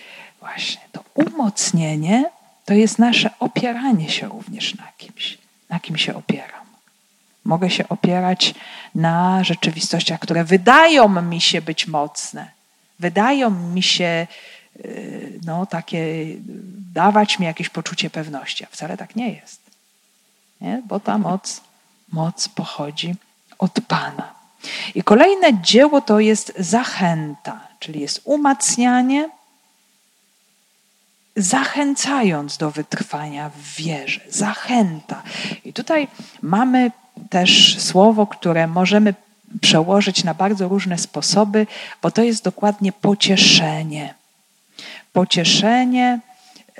Właśnie 0.49 0.81
to 0.93 1.05
umocnienie 1.15 2.31
to 2.65 2.75
jest 2.75 2.99
nasze 2.99 3.31
opieranie 3.39 4.11
się 4.11 4.29
również 4.29 4.75
na 4.75 4.85
kimś. 4.99 5.39
Na 5.69 5.81
kim 5.81 5.97
się 5.97 6.15
opieram? 6.15 6.67
Mogę 7.45 7.71
się 7.71 7.89
opierać 7.89 8.55
na 8.95 9.45
rzeczywistościach, 9.45 10.21
które 10.21 10.45
wydają 10.45 11.23
mi 11.23 11.41
się 11.41 11.63
być 11.63 11.87
mocne, 11.87 12.51
wydają 12.99 13.51
mi 13.51 13.83
się 13.83 14.27
y, 14.77 15.41
no, 15.47 15.67
takie, 15.67 16.27
dawać 16.95 17.39
mi 17.39 17.47
jakieś 17.47 17.69
poczucie 17.69 18.11
pewności, 18.11 18.65
a 18.65 18.69
wcale 18.71 18.97
tak 18.97 19.17
nie 19.17 19.33
jest. 19.33 19.61
Nie? 20.61 20.83
Bo 20.87 21.01
ta 21.01 21.19
moc, 21.19 21.61
moc 22.13 22.49
pochodzi 22.49 23.15
od 23.59 23.73
Pana. 23.89 24.35
I 24.95 25.03
kolejne 25.03 25.61
dzieło 25.63 26.01
to 26.01 26.21
jest 26.21 26.53
zachęta, 26.59 27.61
czyli 27.79 28.01
jest 28.01 28.21
umacnianie, 28.25 29.31
zachęcając 31.38 32.57
do 32.57 32.70
wytrwania 32.70 33.51
w 33.51 33.74
wierze. 33.77 34.20
Zachęta. 34.31 35.22
I 35.64 35.72
tutaj 35.72 36.09
mamy 36.42 36.90
też 37.31 37.79
słowo, 37.79 38.27
które 38.27 38.66
możemy 38.66 39.14
przełożyć 39.61 40.24
na 40.24 40.35
bardzo 40.35 40.68
różne 40.68 40.98
sposoby, 40.98 41.66
bo 42.03 42.11
to 42.11 42.22
jest 42.22 42.44
dokładnie 42.44 42.92
pocieszenie. 42.92 44.14
Pocieszenie, 45.12 46.20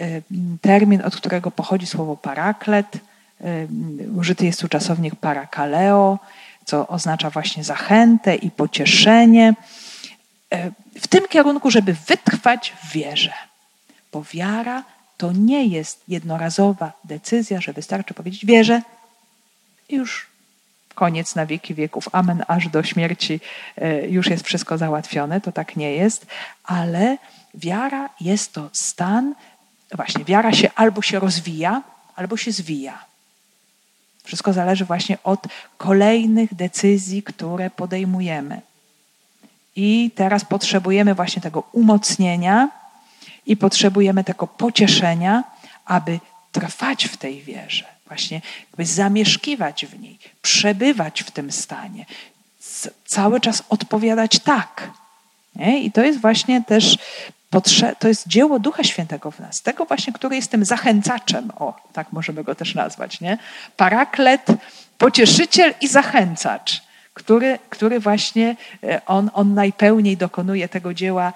y, 0.01 0.23
termin, 0.61 1.03
od 1.05 1.17
którego 1.17 1.51
pochodzi 1.51 1.87
słowo 1.87 2.17
paraklet. 2.17 2.97
Y, 2.97 3.69
użyty 4.17 4.47
jest 4.47 4.61
tu 4.61 4.69
czasownik 4.69 5.17
parakaleo, 5.17 6.19
co 6.65 6.89
oznacza 6.89 7.31
właśnie 7.31 7.65
zachętę 7.65 8.35
i 8.35 8.51
pocieszenie. 8.51 9.55
Y, 10.55 10.73
w 11.01 11.07
tym 11.07 11.29
kierunku, 11.29 11.71
żeby 11.71 11.97
wytrwać 12.07 12.73
w 12.83 12.93
wierze. 12.93 13.33
Bo 14.13 14.23
wiara 14.33 14.85
to 15.17 15.33
nie 15.33 15.67
jest 15.67 16.03
jednorazowa 16.09 16.93
decyzja, 17.05 17.61
że 17.61 17.73
wystarczy 17.73 18.15
powiedzieć 18.15 18.47
wierzę 18.47 18.83
i 19.89 19.97
już 19.97 20.27
koniec 20.95 21.35
na 21.35 21.47
wieki 21.47 21.75
wieków, 21.75 22.09
amen, 22.13 22.45
aż 22.49 22.69
do 22.69 22.83
śmierci 22.83 23.41
e, 23.77 24.09
już 24.09 24.27
jest 24.27 24.45
wszystko 24.45 24.79
załatwione. 24.79 25.41
To 25.41 25.53
tak 25.53 25.77
nie 25.77 25.93
jest, 25.93 26.27
ale 26.65 27.19
wiara 27.55 28.09
jest 28.21 28.53
to 28.53 28.71
stan, 28.73 29.35
właśnie 29.95 30.25
wiara 30.25 30.53
się 30.53 30.71
albo 30.75 31.03
się 31.03 31.19
rozwija, 31.19 31.83
albo 32.17 32.37
się 32.37 32.53
zwija. 32.53 33.05
Wszystko 34.25 34.53
zależy 34.53 34.85
właśnie 34.85 35.19
od 35.25 35.47
kolejnych 35.77 36.55
decyzji, 36.55 37.23
które 37.23 37.71
podejmujemy. 37.71 38.61
I 39.77 40.11
teraz 40.15 40.45
potrzebujemy 40.45 41.15
właśnie 41.15 41.43
tego 41.43 41.63
umocnienia, 41.73 42.69
i 43.49 43.57
potrzebujemy 43.57 44.25
tego 44.25 44.47
pocieszenia, 44.47 45.45
aby 45.85 46.21
trwać 46.53 47.05
w 47.05 47.17
tej 47.17 47.43
wierze, 47.43 47.85
właśnie 48.07 48.41
by 48.77 48.87
zamieszkiwać 48.87 49.87
w 49.87 50.01
niej, 50.01 50.19
przebywać 50.43 51.23
w 51.23 51.31
tym 51.31 51.53
stanie, 51.53 52.07
cały 53.07 53.41
czas 53.41 53.63
odpowiadać 53.69 54.39
tak. 54.39 54.91
Nie? 55.57 55.83
I 55.83 55.93
to 55.93 56.05
jest 56.05 56.21
właśnie 56.21 56.63
też 56.63 56.99
to 57.99 58.09
jest 58.09 58.29
dzieło 58.29 58.59
Ducha 58.59 58.85
Świętego 58.85 59.31
w 59.31 59.41
nas, 59.41 59.63
tego 59.63 59.85
właśnie, 59.85 60.13
który 60.13 60.37
jest 60.37 60.51
tym 60.51 60.65
zachęcaczem, 60.65 61.51
o, 61.59 61.75
tak 61.93 62.13
możemy 62.13 62.45
go 62.45 62.55
też 62.55 62.75
nazwać, 62.75 63.21
nie? 63.21 63.39
Paraklet, 63.77 64.47
pocieszyciel 64.99 65.75
i 65.81 65.89
zachęcacz, 65.89 66.83
który, 67.15 67.59
który 67.71 68.01
właśnie 68.01 68.57
e, 68.85 69.07
on, 69.07 69.31
on 69.35 69.55
najpełniej 69.55 70.17
dokonuje 70.17 70.69
tego 70.69 70.95
dzieła 70.95 71.33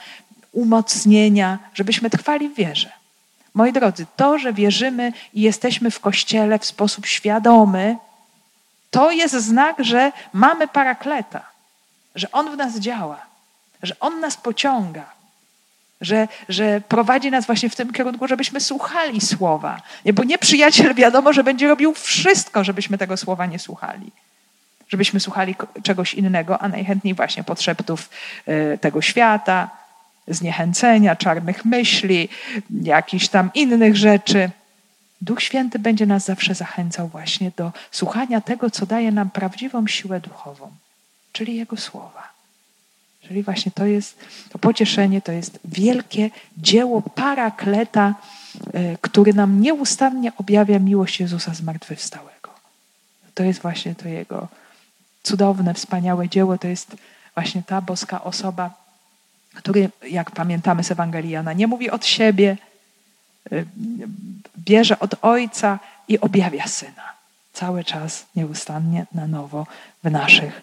umocnienia, 0.53 1.59
żebyśmy 1.75 2.11
trwali 2.11 2.49
w 2.49 2.55
wierze. 2.55 2.93
Moi 3.55 3.73
drodzy, 3.73 4.07
to, 4.17 4.39
że 4.39 4.53
wierzymy 4.53 5.13
i 5.35 5.41
jesteśmy 5.41 5.91
w 5.91 6.01
kościele 6.01 6.59
w 6.59 6.65
sposób 6.65 7.07
świadomy, 7.07 7.97
To 8.91 9.11
jest 9.11 9.35
znak, 9.35 9.85
że 9.85 10.13
mamy 10.33 10.69
parakleta, 10.69 11.43
że 12.15 12.33
On 12.33 12.51
w 12.53 12.57
nas 12.57 12.79
działa, 12.79 13.21
że 13.83 13.97
On 14.01 14.21
nas 14.21 14.37
pociąga, 14.37 15.05
że, 16.01 16.29
że 16.49 16.81
prowadzi 16.89 17.31
nas 17.31 17.47
właśnie 17.47 17.71
w 17.71 17.77
tym 17.77 17.93
kierunku, 17.93 18.29
żebyśmy 18.29 18.61
słuchali 18.61 19.21
słowa. 19.21 19.83
Nie, 20.05 20.13
bo 20.13 20.25
nieprzyjaciel 20.25 20.95
wiadomo, 20.95 21.33
że 21.33 21.45
będzie 21.45 21.69
robił 21.69 21.95
wszystko, 21.95 22.65
żebyśmy 22.65 22.99
tego 22.99 23.17
słowa 23.17 23.47
nie 23.47 23.59
słuchali. 23.59 24.13
Żebyśmy 24.89 25.21
słuchali 25.21 25.55
czegoś 25.83 26.15
innego, 26.15 26.59
a 26.59 26.69
najchętniej 26.69 27.15
właśnie 27.15 27.45
podszeptów 27.45 28.11
y, 28.49 28.79
tego 28.79 29.03
świata, 29.03 29.71
zniechęcenia, 30.29 31.17
czarnych 31.17 31.65
myśli, 31.65 32.29
jakichś 32.83 33.29
tam 33.29 33.51
innych 33.55 33.97
rzeczy. 33.97 34.51
Duch 35.21 35.43
Święty 35.43 35.79
będzie 35.79 36.07
nas 36.07 36.25
zawsze 36.25 36.55
zachęcał 36.55 37.09
właśnie 37.09 37.53
do 37.57 37.73
słuchania 37.91 38.41
tego, 38.41 38.71
co 38.71 38.87
daje 38.87 39.13
nam 39.13 39.31
prawdziwą 39.31 39.87
siłę 39.87 40.21
duchową, 40.21 40.71
czyli 41.33 41.57
Jego 41.57 41.77
słowa. 41.77 42.33
Czyli 43.29 43.43
właśnie 43.43 43.73
to 43.73 43.87
jest, 43.87 44.19
to 44.51 44.59
pocieszenie 44.59 45.23
to 45.23 45.33
jest 45.33 45.59
wielkie 45.65 46.31
dzieło 46.59 47.03
parakleta, 47.03 48.15
e, 48.73 48.97
który 49.01 49.35
nam 49.35 49.61
nieustannie 49.61 50.33
objawia 50.37 50.79
miłość 50.79 51.21
Jezusa 51.21 51.55
zmartwychwstałego. 51.55 52.51
To 53.35 53.43
jest 53.43 53.63
właśnie 53.63 53.95
to 53.95 54.09
Jego 54.09 54.49
cudowne, 55.23 55.75
wspaniałe 55.75 56.29
dzieło, 56.29 56.59
to 56.59 56.69
jest 56.69 56.97
właśnie 57.35 57.63
ta 57.63 57.81
boska 57.81 58.25
osoba, 58.25 58.82
który, 59.55 59.91
jak 60.11 60.31
pamiętamy 60.31 60.85
z 60.85 60.91
Ewangelii 60.91 61.31
Jana, 61.31 61.53
nie 61.53 61.67
mówi 61.67 61.91
od 61.91 62.07
siebie, 62.07 62.57
y, 63.53 63.67
bierze 64.59 64.99
od 64.99 65.15
Ojca 65.23 65.79
i 66.09 66.21
objawia 66.21 66.67
Syna. 66.67 67.13
Cały 67.53 67.85
czas, 67.85 68.27
nieustannie, 68.37 69.07
na 69.13 69.27
nowo 69.27 69.67
w 70.05 70.11
naszych 70.11 70.63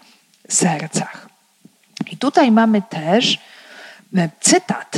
sercach. 0.49 1.29
I 2.11 2.17
tutaj 2.17 2.51
mamy 2.51 2.81
też 2.81 3.33
y, 4.17 4.29
cytat 4.39 4.97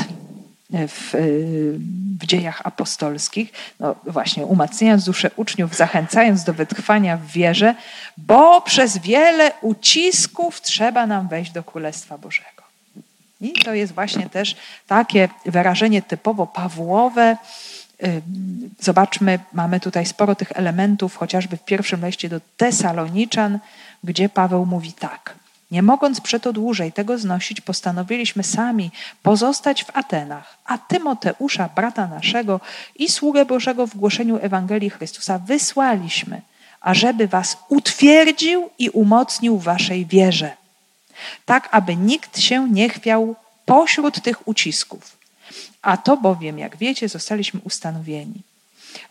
w, 0.71 1.15
y, 1.15 1.79
w 2.19 2.25
dziejach 2.25 2.61
apostolskich, 2.63 3.53
no 3.79 3.95
właśnie 4.03 4.45
umacniając 4.45 5.03
duszę 5.05 5.31
uczniów, 5.35 5.75
zachęcając 5.75 6.43
do 6.43 6.53
wytrwania 6.53 7.17
w 7.17 7.25
wierze, 7.25 7.75
bo 8.17 8.61
przez 8.61 8.97
wiele 8.97 9.51
ucisków 9.61 10.61
trzeba 10.61 11.07
nam 11.07 11.27
wejść 11.27 11.51
do 11.51 11.63
Królestwa 11.63 12.17
Bożego. 12.17 12.50
I 13.41 13.53
to 13.53 13.73
jest 13.73 13.93
właśnie 13.93 14.29
też 14.29 14.55
takie 14.87 15.29
wyrażenie 15.45 16.01
typowo 16.01 16.47
Pawłowe. 16.47 17.37
Zobaczmy, 18.79 19.39
mamy 19.53 19.79
tutaj 19.79 20.05
sporo 20.05 20.35
tych 20.35 20.51
elementów, 20.51 21.15
chociażby 21.15 21.57
w 21.57 21.65
pierwszym 21.65 22.05
liście 22.05 22.29
do 22.29 22.41
Tesaloniczan, 22.57 23.59
gdzie 24.03 24.29
Paweł 24.29 24.65
mówi 24.65 24.93
tak. 24.93 25.35
Nie 25.71 25.83
mogąc 25.83 26.21
przeto 26.21 26.53
dłużej 26.53 26.91
tego 26.91 27.17
znosić, 27.17 27.61
postanowiliśmy 27.61 28.43
sami 28.43 28.91
pozostać 29.23 29.83
w 29.83 29.97
Atenach, 29.97 30.57
a 30.65 30.77
Tymoteusza, 30.77 31.69
brata 31.75 32.07
naszego 32.07 32.59
i 32.95 33.09
sługę 33.09 33.45
Bożego 33.45 33.87
w 33.87 33.95
głoszeniu 33.95 34.39
Ewangelii 34.41 34.89
Chrystusa 34.89 35.39
wysłaliśmy, 35.39 36.41
ażeby 36.81 37.27
was 37.27 37.57
utwierdził 37.69 38.69
i 38.77 38.89
umocnił 38.89 39.57
waszej 39.57 40.05
wierze 40.05 40.60
tak 41.45 41.69
aby 41.71 41.95
nikt 41.95 42.39
się 42.39 42.69
nie 42.69 42.89
chwiał 42.89 43.35
pośród 43.65 44.21
tych 44.21 44.47
ucisków. 44.47 45.17
A 45.81 45.97
to 45.97 46.17
bowiem, 46.17 46.59
jak 46.59 46.77
wiecie, 46.77 47.09
zostaliśmy 47.09 47.59
ustanowieni. 47.63 48.41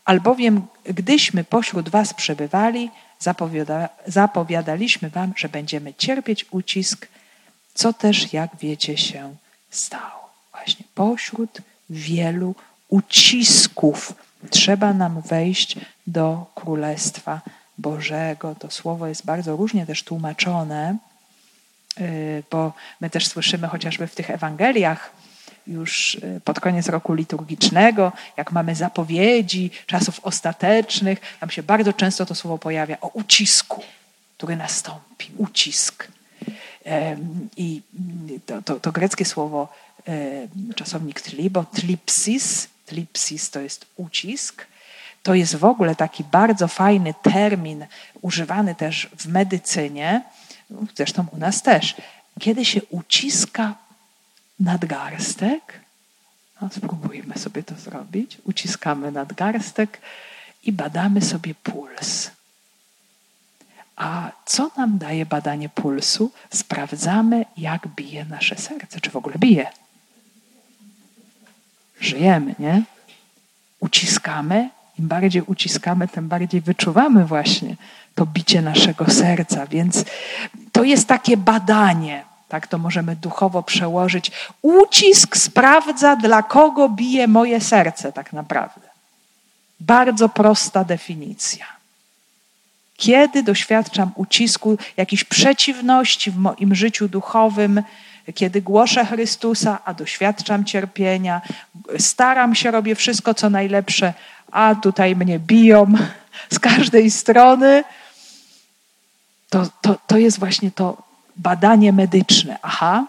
Albowiem, 0.05 0.67
gdyśmy 0.85 1.45
pośród 1.45 1.89
was 1.89 2.15
przebywali, 2.15 2.91
zapowiada, 3.19 3.89
zapowiadaliśmy 4.07 5.11
wam, 5.11 5.33
że 5.37 5.49
będziemy 5.49 5.95
cierpieć 5.95 6.47
ucisk, 6.51 7.09
co 7.75 7.93
też, 7.93 8.33
jak 8.33 8.51
wiecie, 8.57 8.97
się 8.99 9.35
stało. 9.71 10.31
Właśnie 10.53 10.85
pośród 10.95 11.59
wielu 11.91 12.55
ucisków 12.89 14.15
trzeba 14.51 14.93
nam 14.93 15.21
wejść 15.21 15.77
do 16.07 16.47
Królestwa 16.55 17.41
Bożego. 17.79 18.55
To 18.55 18.71
słowo 18.71 19.07
jest 19.07 19.25
bardzo 19.25 19.57
różnie 19.57 19.87
też 19.87 20.03
tłumaczone. 20.03 20.97
Y, 22.01 22.43
bo 22.51 22.73
my 23.01 23.11
też 23.11 23.27
słyszymy 23.27 23.69
chociażby 23.69 24.07
w 24.07 24.15
tych 24.15 24.31
Ewangeliach, 24.31 25.13
już 25.67 26.15
y, 26.15 26.41
pod 26.45 26.61
koniec 26.61 26.89
roku 26.89 27.15
liturgicznego, 27.15 28.13
jak 28.37 28.53
mamy 28.53 28.75
zapowiedzi 28.75 29.71
czasów 29.87 30.21
ostatecznych, 30.23 31.21
tam 31.41 31.51
się 31.51 31.63
bardzo 31.63 31.93
często 31.93 32.27
to 32.27 32.35
słowo 32.35 32.59
pojawia 32.59 33.01
o 33.01 33.09
ucisku, 33.09 33.83
który 34.37 34.57
nastąpi. 34.57 35.31
Ucisk. 35.37 36.09
I 37.57 37.83
to, 38.47 38.63
to, 38.63 38.81
to 38.81 38.93
greckie 38.93 39.25
słowo, 39.25 39.69
czasownik 40.77 41.21
tlibo, 41.21 41.65
tlipsis, 41.65 42.69
tlipsis 42.87 43.51
to 43.51 43.61
jest 43.61 43.87
ucisk. 43.97 44.67
To 45.23 45.35
jest 45.35 45.57
w 45.57 45.65
ogóle 45.65 45.95
taki 45.95 46.25
bardzo 46.25 46.69
fajny 46.69 47.15
termin, 47.23 47.87
używany 48.23 48.75
też 48.75 49.09
w 49.19 49.27
medycynie, 49.27 50.23
zresztą 50.97 51.27
u 51.33 51.37
nas 51.37 51.63
też, 51.63 51.95
kiedy 52.41 52.65
się 52.65 52.81
uciska 52.91 53.75
nadgarstek, 54.61 55.81
no, 56.61 56.69
spróbujmy 56.73 57.39
sobie 57.39 57.63
to 57.63 57.75
zrobić, 57.75 58.39
uciskamy 58.45 59.13
nadgarstek 59.13 60.01
i 60.63 60.73
badamy 60.73 61.23
sobie 61.23 61.55
puls. 61.55 62.31
A 63.97 64.33
co 64.47 64.71
nam 64.77 64.99
daje 64.99 65.27
badanie 65.27 65.69
pulsu? 65.69 66.33
Sprawdzamy, 66.51 67.45
jak 67.57 67.89
bije 67.89 68.25
nasze 68.25 68.57
serce, 68.57 69.01
czy 69.01 69.11
w 69.11 69.17
ogóle 69.17 69.35
bije. 69.39 69.67
Żyjemy, 72.01 72.55
nie? 72.59 72.83
Uciskamy. 73.81 74.71
Im 75.01 75.09
bardziej 75.09 75.43
uciskamy, 75.43 76.09
tym 76.09 76.29
bardziej 76.29 76.61
wyczuwamy 76.61 77.25
właśnie 77.25 77.77
to 78.15 78.27
bicie 78.27 78.63
naszego 78.63 79.11
serca. 79.11 79.67
Więc 79.67 80.05
to 80.73 80.85
jest 80.85 81.09
takie 81.09 81.37
badanie, 81.37 82.25
tak 82.49 82.67
to 82.67 82.79
możemy 82.79 83.17
duchowo 83.17 83.63
przełożyć. 83.63 84.33
Ucisk 84.63 85.37
sprawdza, 85.37 86.17
dla 86.17 86.43
kogo 86.43 86.89
bije 86.89 87.29
moje 87.29 87.61
serce, 87.61 88.13
tak 88.13 88.33
naprawdę. 88.33 88.89
Bardzo 89.81 90.29
prosta 90.29 90.85
definicja. 90.85 91.67
Kiedy 92.97 93.43
doświadczam 93.43 94.13
ucisku, 94.15 94.79
jakiejś 94.97 95.25
przeciwności 95.25 96.31
w 96.31 96.37
moim 96.37 96.75
życiu 96.75 97.09
duchowym, 97.09 97.83
kiedy 98.35 98.63
głoszę 98.63 99.07
Chrystusa, 99.07 99.79
a 99.85 99.95
doświadczam 99.95 100.65
cierpienia, 100.65 101.41
staram 101.99 102.55
się, 102.55 102.71
robię 102.71 102.95
wszystko, 102.95 103.35
co 103.35 103.51
najlepsze, 103.51 104.15
a 104.53 104.75
tutaj 104.75 105.17
mnie 105.17 105.39
biją 105.39 105.93
z 106.51 106.59
każdej 106.59 107.11
strony, 107.11 107.85
to, 109.51 109.67
to, 109.81 109.99
to 110.07 110.19
jest 110.19 110.39
właśnie 110.39 110.71
to 110.71 111.03
badanie 111.37 111.93
medyczne. 111.93 112.59
Aha, 112.63 113.07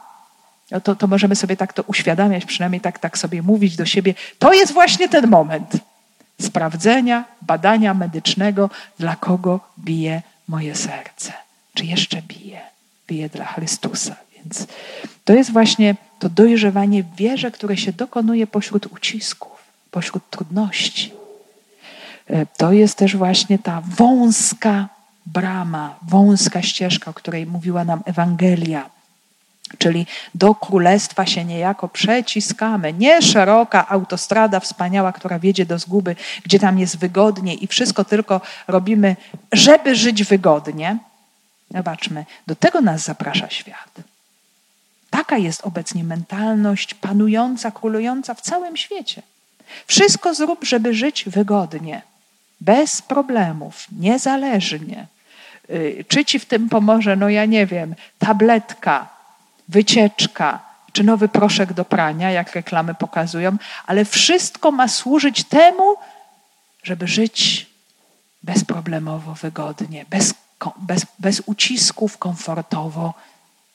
no 0.72 0.82
to, 0.82 0.96
to 0.96 1.08
możemy 1.08 1.36
sobie 1.36 1.58
tak 1.58 1.74
to 1.74 1.84
uświadamiać, 1.84 2.46
przynajmniej 2.46 2.82
tak, 2.82 3.00
tak 3.00 3.18
sobie 3.18 3.42
mówić 3.42 3.76
do 3.76 3.86
siebie. 3.86 4.14
To 4.40 4.54
jest 4.54 4.74
właśnie 4.74 5.10
ten 5.10 5.28
moment 5.28 5.78
sprawdzenia, 6.42 7.26
badania 7.42 7.94
medycznego, 7.94 8.70
dla 9.00 9.16
kogo 9.16 9.60
bije 9.80 10.22
moje 10.48 10.76
serce. 10.76 11.34
Czy 11.74 11.86
jeszcze 11.86 12.22
bije? 12.22 12.62
Bije 13.08 13.30
dla 13.30 13.46
Chrystusa. 13.46 14.16
Więc 14.46 14.68
to 15.26 15.34
jest 15.34 15.52
właśnie 15.52 15.96
to 16.20 16.30
dojrzewanie 16.30 17.04
w 17.04 17.16
wierze, 17.16 17.52
które 17.52 17.78
się 17.78 17.94
dokonuje 17.94 18.48
pośród 18.48 18.86
ucisków, 18.86 19.52
pośród 19.92 20.30
trudności. 20.30 21.14
E, 22.28 22.46
to 22.46 22.72
jest 22.72 22.98
też 22.98 23.16
właśnie 23.16 23.60
ta 23.60 23.82
wąska 23.98 24.90
brama, 25.26 25.96
wąska 26.02 26.62
ścieżka, 26.62 27.12
o 27.12 27.14
której 27.14 27.46
mówiła 27.46 27.84
nam 27.84 28.02
Ewangelia. 28.06 28.90
Czyli 29.78 30.06
do 30.36 30.56
królestwa 30.56 31.26
się 31.26 31.46
niejako 31.46 31.88
przeciskamy. 31.88 32.94
Nie 32.94 33.22
szeroka 33.22 33.88
autostrada 33.88 34.60
wspaniała, 34.60 35.14
która 35.14 35.40
wiedzie 35.40 35.66
do 35.66 35.80
zguby, 35.80 36.16
gdzie 36.44 36.60
tam 36.60 36.80
jest 36.80 36.98
wygodnie 36.98 37.54
i 37.54 37.68
wszystko 37.68 38.06
tylko 38.06 38.42
robimy, 38.68 39.16
żeby 39.52 39.96
żyć 39.96 40.24
wygodnie. 40.24 40.98
Zobaczmy, 41.72 42.26
do 42.48 42.56
tego 42.56 42.82
nas 42.82 43.04
zaprasza 43.04 43.50
świat. 43.50 44.11
Taka 45.12 45.38
jest 45.38 45.62
obecnie 45.62 46.04
mentalność 46.04 46.94
panująca, 46.94 47.72
królująca 47.72 48.34
w 48.34 48.42
całym 48.42 48.78
świecie. 48.78 49.22
Wszystko 49.88 50.34
zrób, 50.34 50.66
żeby 50.66 50.94
żyć 50.94 51.24
wygodnie 51.28 52.02
bez 52.62 53.02
problemów, 53.02 53.88
niezależnie. 53.92 55.08
Y, 55.70 56.06
czy 56.08 56.26
ci 56.26 56.40
w 56.40 56.46
tym 56.46 56.70
pomoże, 56.70 57.16
no 57.16 57.30
ja 57.30 57.46
nie 57.46 57.66
wiem, 57.66 57.96
tabletka, 58.20 59.08
wycieczka, 59.68 60.60
czy 60.92 61.04
nowy 61.04 61.28
proszek 61.28 61.74
do 61.74 61.86
prania, 61.86 62.32
jak 62.32 62.56
reklamy 62.56 62.96
pokazują, 62.96 63.58
ale 63.88 64.06
wszystko 64.06 64.72
ma 64.72 64.88
służyć 64.88 65.44
temu, 65.44 65.96
żeby 66.84 67.08
żyć 67.08 67.68
bezproblemowo, 68.44 69.34
wygodnie, 69.34 70.06
bez 70.10 70.34
bez, 70.78 71.06
bez 71.20 71.42
ucisków, 71.46 72.18
komfortowo. 72.18 73.14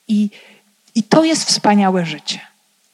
I, 0.07 0.29
I 0.97 1.03
to 1.03 1.23
jest 1.23 1.45
wspaniałe 1.45 2.05
życie. 2.05 2.39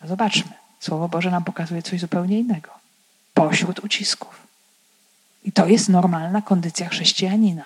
Zobaczmy, 0.04 0.52
Słowo 0.80 1.10
Boże 1.10 1.32
nam 1.32 1.44
pokazuje 1.44 1.82
coś 1.82 2.00
zupełnie 2.00 2.40
innego. 2.40 2.70
Pośród 3.34 3.80
ucisków. 3.80 4.48
I 5.44 5.52
to 5.52 5.68
jest 5.68 5.90
normalna 5.90 6.42
kondycja 6.42 6.90
chrześcijanina. 6.90 7.64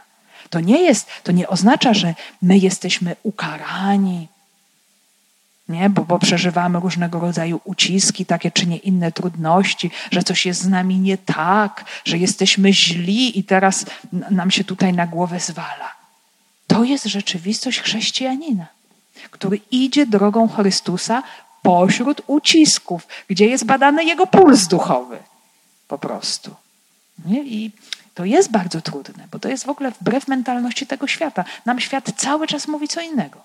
To 0.49 0.59
nie 0.59 0.81
jest, 0.81 1.07
to 1.23 1.31
nie 1.31 1.47
oznacza, 1.47 1.93
że 1.93 2.15
my 2.41 2.57
jesteśmy 2.57 3.15
ukarani, 3.23 4.27
nie? 5.69 5.89
Bo, 5.89 6.05
bo 6.05 6.19
przeżywamy 6.19 6.79
różnego 6.79 7.19
rodzaju 7.19 7.61
uciski, 7.63 8.25
takie 8.25 8.51
czy 8.51 8.67
nie 8.67 8.77
inne 8.77 9.11
trudności, 9.11 9.91
że 10.11 10.23
coś 10.23 10.45
jest 10.45 10.61
z 10.61 10.67
nami 10.67 10.99
nie 10.99 11.17
tak, 11.17 11.85
że 12.05 12.17
jesteśmy 12.17 12.73
źli 12.73 13.39
i 13.39 13.43
teraz 13.43 13.85
nam 14.31 14.51
się 14.51 14.63
tutaj 14.63 14.93
na 14.93 15.07
głowę 15.07 15.39
zwala. 15.39 15.95
To 16.67 16.83
jest 16.83 17.05
rzeczywistość 17.05 17.79
chrześcijanina, 17.79 18.76
który 19.29 19.59
idzie 19.71 20.05
drogą 20.05 20.47
Chrystusa 20.47 21.23
pośród 21.61 22.21
ucisków, 22.27 23.07
gdzie 23.27 23.45
jest 23.47 23.65
badany 23.65 24.03
jego 24.03 24.27
puls 24.27 24.67
duchowy. 24.67 25.17
Po 25.87 25.97
prostu. 25.97 26.55
Nie? 27.25 27.43
I 27.43 27.71
to 28.13 28.25
jest 28.25 28.51
bardzo 28.51 28.81
trudne, 28.81 29.27
bo 29.31 29.39
to 29.39 29.49
jest 29.49 29.65
w 29.65 29.69
ogóle 29.69 29.91
wbrew 29.91 30.27
mentalności 30.27 30.87
tego 30.87 31.07
świata. 31.07 31.45
Nam 31.65 31.79
świat 31.79 32.11
cały 32.17 32.47
czas 32.47 32.67
mówi 32.67 32.87
co 32.87 33.01
innego. 33.01 33.41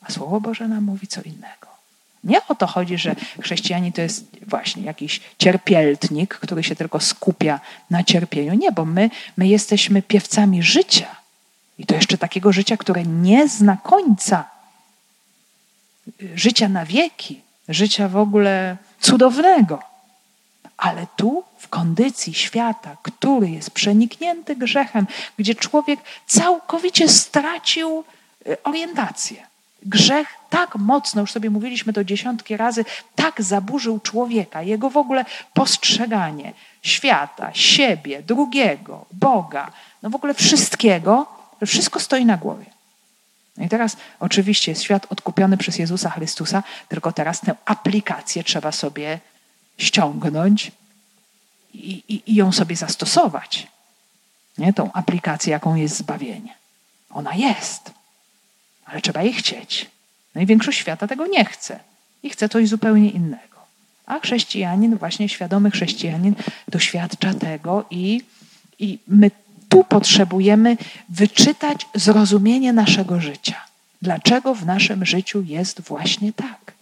A 0.00 0.12
Słowo 0.12 0.40
Boże 0.40 0.68
nam 0.68 0.84
mówi 0.84 1.06
co 1.06 1.22
innego. 1.22 1.66
Nie 2.24 2.46
o 2.46 2.54
to 2.54 2.66
chodzi, 2.66 2.98
że 2.98 3.16
chrześcijanin 3.42 3.92
to 3.92 4.02
jest 4.02 4.24
właśnie 4.46 4.82
jakiś 4.82 5.20
cierpieltnik, 5.38 6.34
który 6.34 6.62
się 6.62 6.76
tylko 6.76 7.00
skupia 7.00 7.60
na 7.90 8.04
cierpieniu. 8.04 8.54
Nie, 8.54 8.72
bo 8.72 8.84
my, 8.84 9.10
my 9.36 9.48
jesteśmy 9.48 10.02
piewcami 10.02 10.62
życia. 10.62 11.16
I 11.78 11.86
to 11.86 11.94
jeszcze 11.94 12.18
takiego 12.18 12.52
życia, 12.52 12.76
które 12.76 13.02
nie 13.04 13.48
zna 13.48 13.76
końca. 13.76 14.44
Życia 16.34 16.68
na 16.68 16.84
wieki, 16.86 17.40
życia 17.68 18.08
w 18.08 18.16
ogóle 18.16 18.76
cudownego. 19.00 19.78
Ale 20.76 21.06
tu, 21.16 21.44
w 21.58 21.68
kondycji 21.68 22.34
świata, 22.34 22.96
który 23.02 23.50
jest 23.50 23.70
przeniknięty 23.70 24.56
grzechem, 24.56 25.06
gdzie 25.38 25.54
człowiek 25.54 26.00
całkowicie 26.26 27.08
stracił 27.08 28.04
y, 28.46 28.62
orientację 28.62 29.46
Grzech 29.84 30.28
tak 30.50 30.76
mocno, 30.76 31.20
już 31.20 31.32
sobie 31.32 31.50
mówiliśmy 31.50 31.92
to 31.92 32.04
dziesiątki 32.04 32.56
razy, 32.56 32.84
tak 33.14 33.42
zaburzył 33.42 34.00
człowieka, 34.00 34.62
jego 34.62 34.90
w 34.90 34.96
ogóle 34.96 35.24
postrzeganie 35.54 36.52
świata, 36.82 37.50
siebie, 37.54 38.22
drugiego, 38.22 39.04
Boga, 39.12 39.72
no 40.02 40.10
w 40.10 40.14
ogóle 40.14 40.34
wszystkiego, 40.34 41.26
wszystko 41.66 42.00
stoi 42.00 42.24
na 42.24 42.36
głowie. 42.36 42.64
No 43.56 43.64
i 43.64 43.68
teraz 43.68 43.96
oczywiście 44.20 44.72
jest 44.72 44.82
świat 44.82 45.06
odkupiony 45.10 45.56
przez 45.56 45.78
Jezusa 45.78 46.10
Chrystusa, 46.10 46.62
tylko 46.88 47.12
teraz 47.12 47.40
tę 47.40 47.54
aplikację 47.64 48.44
trzeba 48.44 48.72
sobie 48.72 49.20
ściągnąć 49.78 50.72
i, 51.74 52.02
i, 52.08 52.32
i 52.32 52.34
ją 52.34 52.52
sobie 52.52 52.76
zastosować. 52.76 53.66
Nie? 54.58 54.72
Tą 54.72 54.92
aplikację, 54.92 55.50
jaką 55.50 55.74
jest 55.74 55.96
zbawienie. 55.96 56.54
Ona 57.10 57.34
jest 57.34 57.90
ale 58.84 59.00
trzeba 59.00 59.22
je 59.22 59.32
chcieć. 59.32 59.90
No 60.34 60.40
i 60.40 60.46
większość 60.46 60.78
świata 60.78 61.06
tego 61.06 61.26
nie 61.26 61.44
chce 61.44 61.80
i 62.22 62.30
chce 62.30 62.48
coś 62.48 62.68
zupełnie 62.68 63.10
innego. 63.10 63.54
A 64.06 64.20
chrześcijanin, 64.20 64.96
właśnie 64.96 65.28
świadomy 65.28 65.70
chrześcijanin, 65.70 66.34
doświadcza 66.68 67.34
tego 67.34 67.84
i, 67.90 68.22
i 68.78 68.98
my 69.08 69.30
tu 69.74 69.84
potrzebujemy 69.84 70.76
wyczytać 71.08 71.86
zrozumienie 71.94 72.72
naszego 72.72 73.20
życia. 73.20 73.56
Dlaczego 74.02 74.54
w 74.54 74.66
naszym 74.66 75.06
życiu 75.06 75.42
jest 75.42 75.80
właśnie 75.80 76.32
tak? 76.32 76.72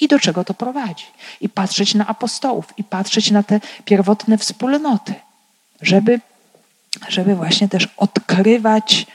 I 0.00 0.08
do 0.08 0.18
czego 0.18 0.44
to 0.44 0.54
prowadzi? 0.54 1.06
I 1.40 1.48
patrzeć 1.48 1.94
na 1.94 2.06
apostołów, 2.06 2.74
i 2.76 2.84
patrzeć 2.84 3.30
na 3.30 3.42
te 3.42 3.60
pierwotne 3.84 4.38
wspólnoty, 4.38 5.14
żeby, 5.82 6.20
żeby 7.08 7.34
właśnie 7.34 7.68
też 7.68 7.88
odkrywać 7.96 9.06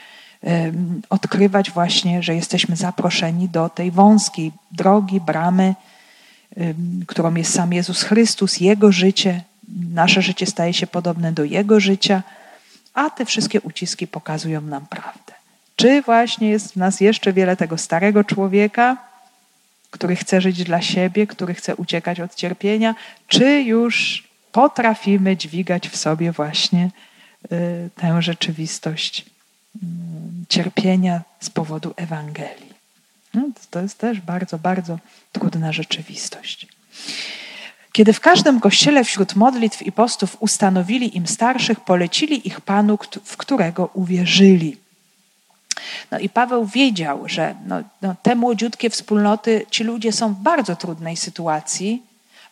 odkrywać 1.10 1.70
właśnie, 1.70 2.22
że 2.22 2.34
jesteśmy 2.34 2.76
zaproszeni 2.76 3.48
do 3.48 3.68
tej 3.68 3.90
wąskiej 3.90 4.52
drogi, 4.72 5.20
bramy, 5.20 5.74
którą 7.06 7.34
jest 7.34 7.54
sam 7.54 7.72
Jezus 7.72 8.02
Chrystus, 8.02 8.60
Jego 8.60 8.92
życie. 8.92 9.42
Nasze 9.94 10.22
życie 10.22 10.46
staje 10.46 10.72
się 10.72 10.86
podobne 10.86 11.32
do 11.32 11.44
Jego 11.44 11.80
życia, 11.80 12.22
a 12.94 13.10
te 13.10 13.24
wszystkie 13.24 13.60
uciski 13.60 14.06
pokazują 14.06 14.60
nam 14.60 14.86
prawdę. 14.86 15.32
Czy 15.76 16.02
właśnie 16.02 16.50
jest 16.50 16.72
w 16.72 16.76
nas 16.76 17.00
jeszcze 17.00 17.32
wiele 17.32 17.56
tego 17.56 17.78
starego 17.78 18.24
człowieka, 18.24 18.96
który 19.90 20.16
chce 20.16 20.40
żyć 20.40 20.64
dla 20.64 20.82
siebie, 20.82 21.26
który 21.26 21.54
chce 21.54 21.76
uciekać 21.76 22.20
od 22.20 22.34
cierpienia, 22.34 22.94
czy 23.28 23.62
już 23.62 24.24
potrafimy 24.52 25.36
dźwigać 25.36 25.88
w 25.88 25.96
sobie 25.96 26.32
właśnie 26.32 26.90
y, 27.52 27.90
tę 27.96 28.22
rzeczywistość 28.22 29.24
cierpienia 30.48 31.22
z 31.40 31.50
powodu 31.50 31.94
Ewangelii. 31.96 32.74
No, 33.34 33.42
to 33.70 33.80
jest 33.80 33.98
też 33.98 34.20
bardzo, 34.20 34.58
bardzo 34.58 34.98
trudna 35.32 35.72
rzeczywistość. 35.72 36.66
Kiedy 37.94 38.12
w 38.12 38.20
każdym 38.20 38.60
kościele 38.60 39.04
wśród 39.04 39.36
modlitw 39.36 39.82
i 39.82 39.92
postów 39.92 40.36
ustanowili 40.40 41.16
im 41.16 41.26
starszych, 41.26 41.80
polecili 41.80 42.48
ich 42.48 42.60
Panu, 42.60 42.98
w 43.24 43.36
którego 43.36 43.90
uwierzyli. 43.92 44.76
No 46.10 46.18
i 46.18 46.28
Paweł 46.28 46.66
wiedział, 46.66 47.28
że 47.28 47.54
no, 47.66 47.82
no, 48.02 48.14
te 48.22 48.34
młodziutkie 48.34 48.90
wspólnoty, 48.90 49.66
ci 49.70 49.84
ludzie 49.84 50.12
są 50.12 50.34
w 50.34 50.38
bardzo 50.38 50.76
trudnej 50.76 51.16
sytuacji, 51.16 52.02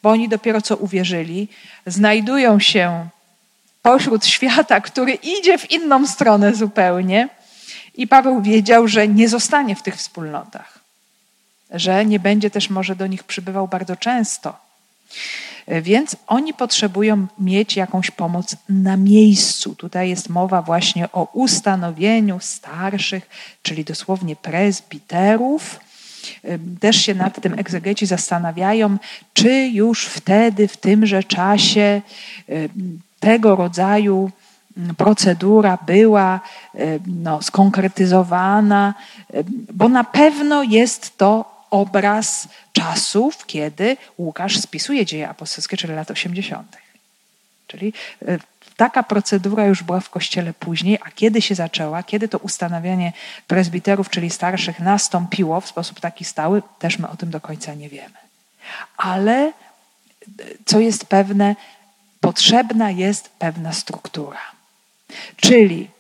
bo 0.03 0.11
oni 0.11 0.29
dopiero 0.29 0.63
co 0.63 0.77
uwierzyli, 0.77 1.49
znajdują 1.87 2.61
się 2.61 3.09
pośród 3.83 4.27
świata, 4.27 4.81
który 4.81 5.13
idzie 5.13 5.59
w 5.59 5.71
inną 5.71 6.07
stronę 6.07 6.55
zupełnie. 6.55 7.29
I 7.95 8.09
Paweł 8.09 8.43
wiedział, 8.43 8.89
że 8.89 9.09
nie 9.09 9.29
zostanie 9.29 9.77
w 9.77 9.83
tych 9.83 9.97
wspólnotach, 9.97 10.79
że 11.71 12.07
nie 12.07 12.21
będzie 12.21 12.51
też 12.51 12.71
może 12.71 12.97
do 12.97 13.07
nich 13.07 13.25
przybywał 13.25 13.69
bardzo 13.69 13.97
często. 13.97 14.72
Więc 15.83 16.17
oni 16.27 16.55
potrzebują 16.55 17.27
mieć 17.39 17.77
jakąś 17.77 18.11
pomoc 18.11 18.57
na 18.69 18.97
miejscu. 18.97 19.75
Tutaj 19.75 20.09
jest 20.09 20.29
mowa 20.29 20.63
właśnie 20.63 21.13
o 21.13 21.29
ustanowieniu 21.33 22.39
starszych, 22.41 23.29
czyli 23.63 23.85
dosłownie 23.85 24.37
prezbiterów. 24.37 25.81
Też 26.81 26.97
się 26.97 27.15
nad 27.15 27.41
tym 27.41 27.59
egzegeci 27.59 28.07
zastanawiają, 28.07 28.97
czy 29.33 29.67
już 29.67 30.07
wtedy, 30.07 30.69
w 30.69 30.77
tymże 30.77 31.25
czasie 31.25 32.03
tego 33.21 33.57
rodzaju 33.57 34.31
procedura 34.97 35.79
była 35.87 36.41
e, 36.75 36.99
no, 37.07 37.43
skonkretyzowana, 37.43 38.95
e, 39.35 39.45
bo 39.73 39.89
na 39.89 40.05
pewno 40.05 40.63
jest 40.63 41.19
to 41.19 41.52
obraz 41.73 42.49
czasów, 42.73 43.47
kiedy 43.47 43.97
Łukasz 44.19 44.61
spisuje 44.61 45.07
dzieje 45.07 45.29
apostolskie, 45.29 45.77
czyli 45.77 45.95
lat 45.95 46.11
80. 46.11 46.77
Czyli 47.67 47.93
e, 48.29 48.39
taka 48.77 49.03
procedura 49.03 49.67
już 49.67 49.83
była 49.83 50.01
w 50.01 50.11
kościele 50.11 50.53
później, 50.55 50.99
a 51.05 51.11
kiedy 51.11 51.43
się 51.43 51.55
zaczęła, 51.55 52.03
kiedy 52.03 52.29
to 52.29 52.39
ustanawianie 52.39 53.13
prezbiterów, 53.47 54.11
czyli 54.11 54.31
starszych, 54.31 54.81
nastąpiło 54.81 55.61
w 55.61 55.69
sposób 55.69 56.01
taki 56.01 56.25
stały, 56.25 56.63
też 56.79 56.99
my 56.99 57.09
o 57.09 57.17
tym 57.17 57.31
do 57.31 57.41
końca 57.41 57.75
nie 57.75 57.89
wiemy. 57.89 58.15
Ale 58.97 59.53
co 60.65 60.81
jest 60.81 61.07
pewne, 61.07 61.57
potrzebna 62.21 62.91
jest 62.91 63.29
pewna 63.29 63.73
struktura. 63.73 64.41
Czyli 65.37 65.91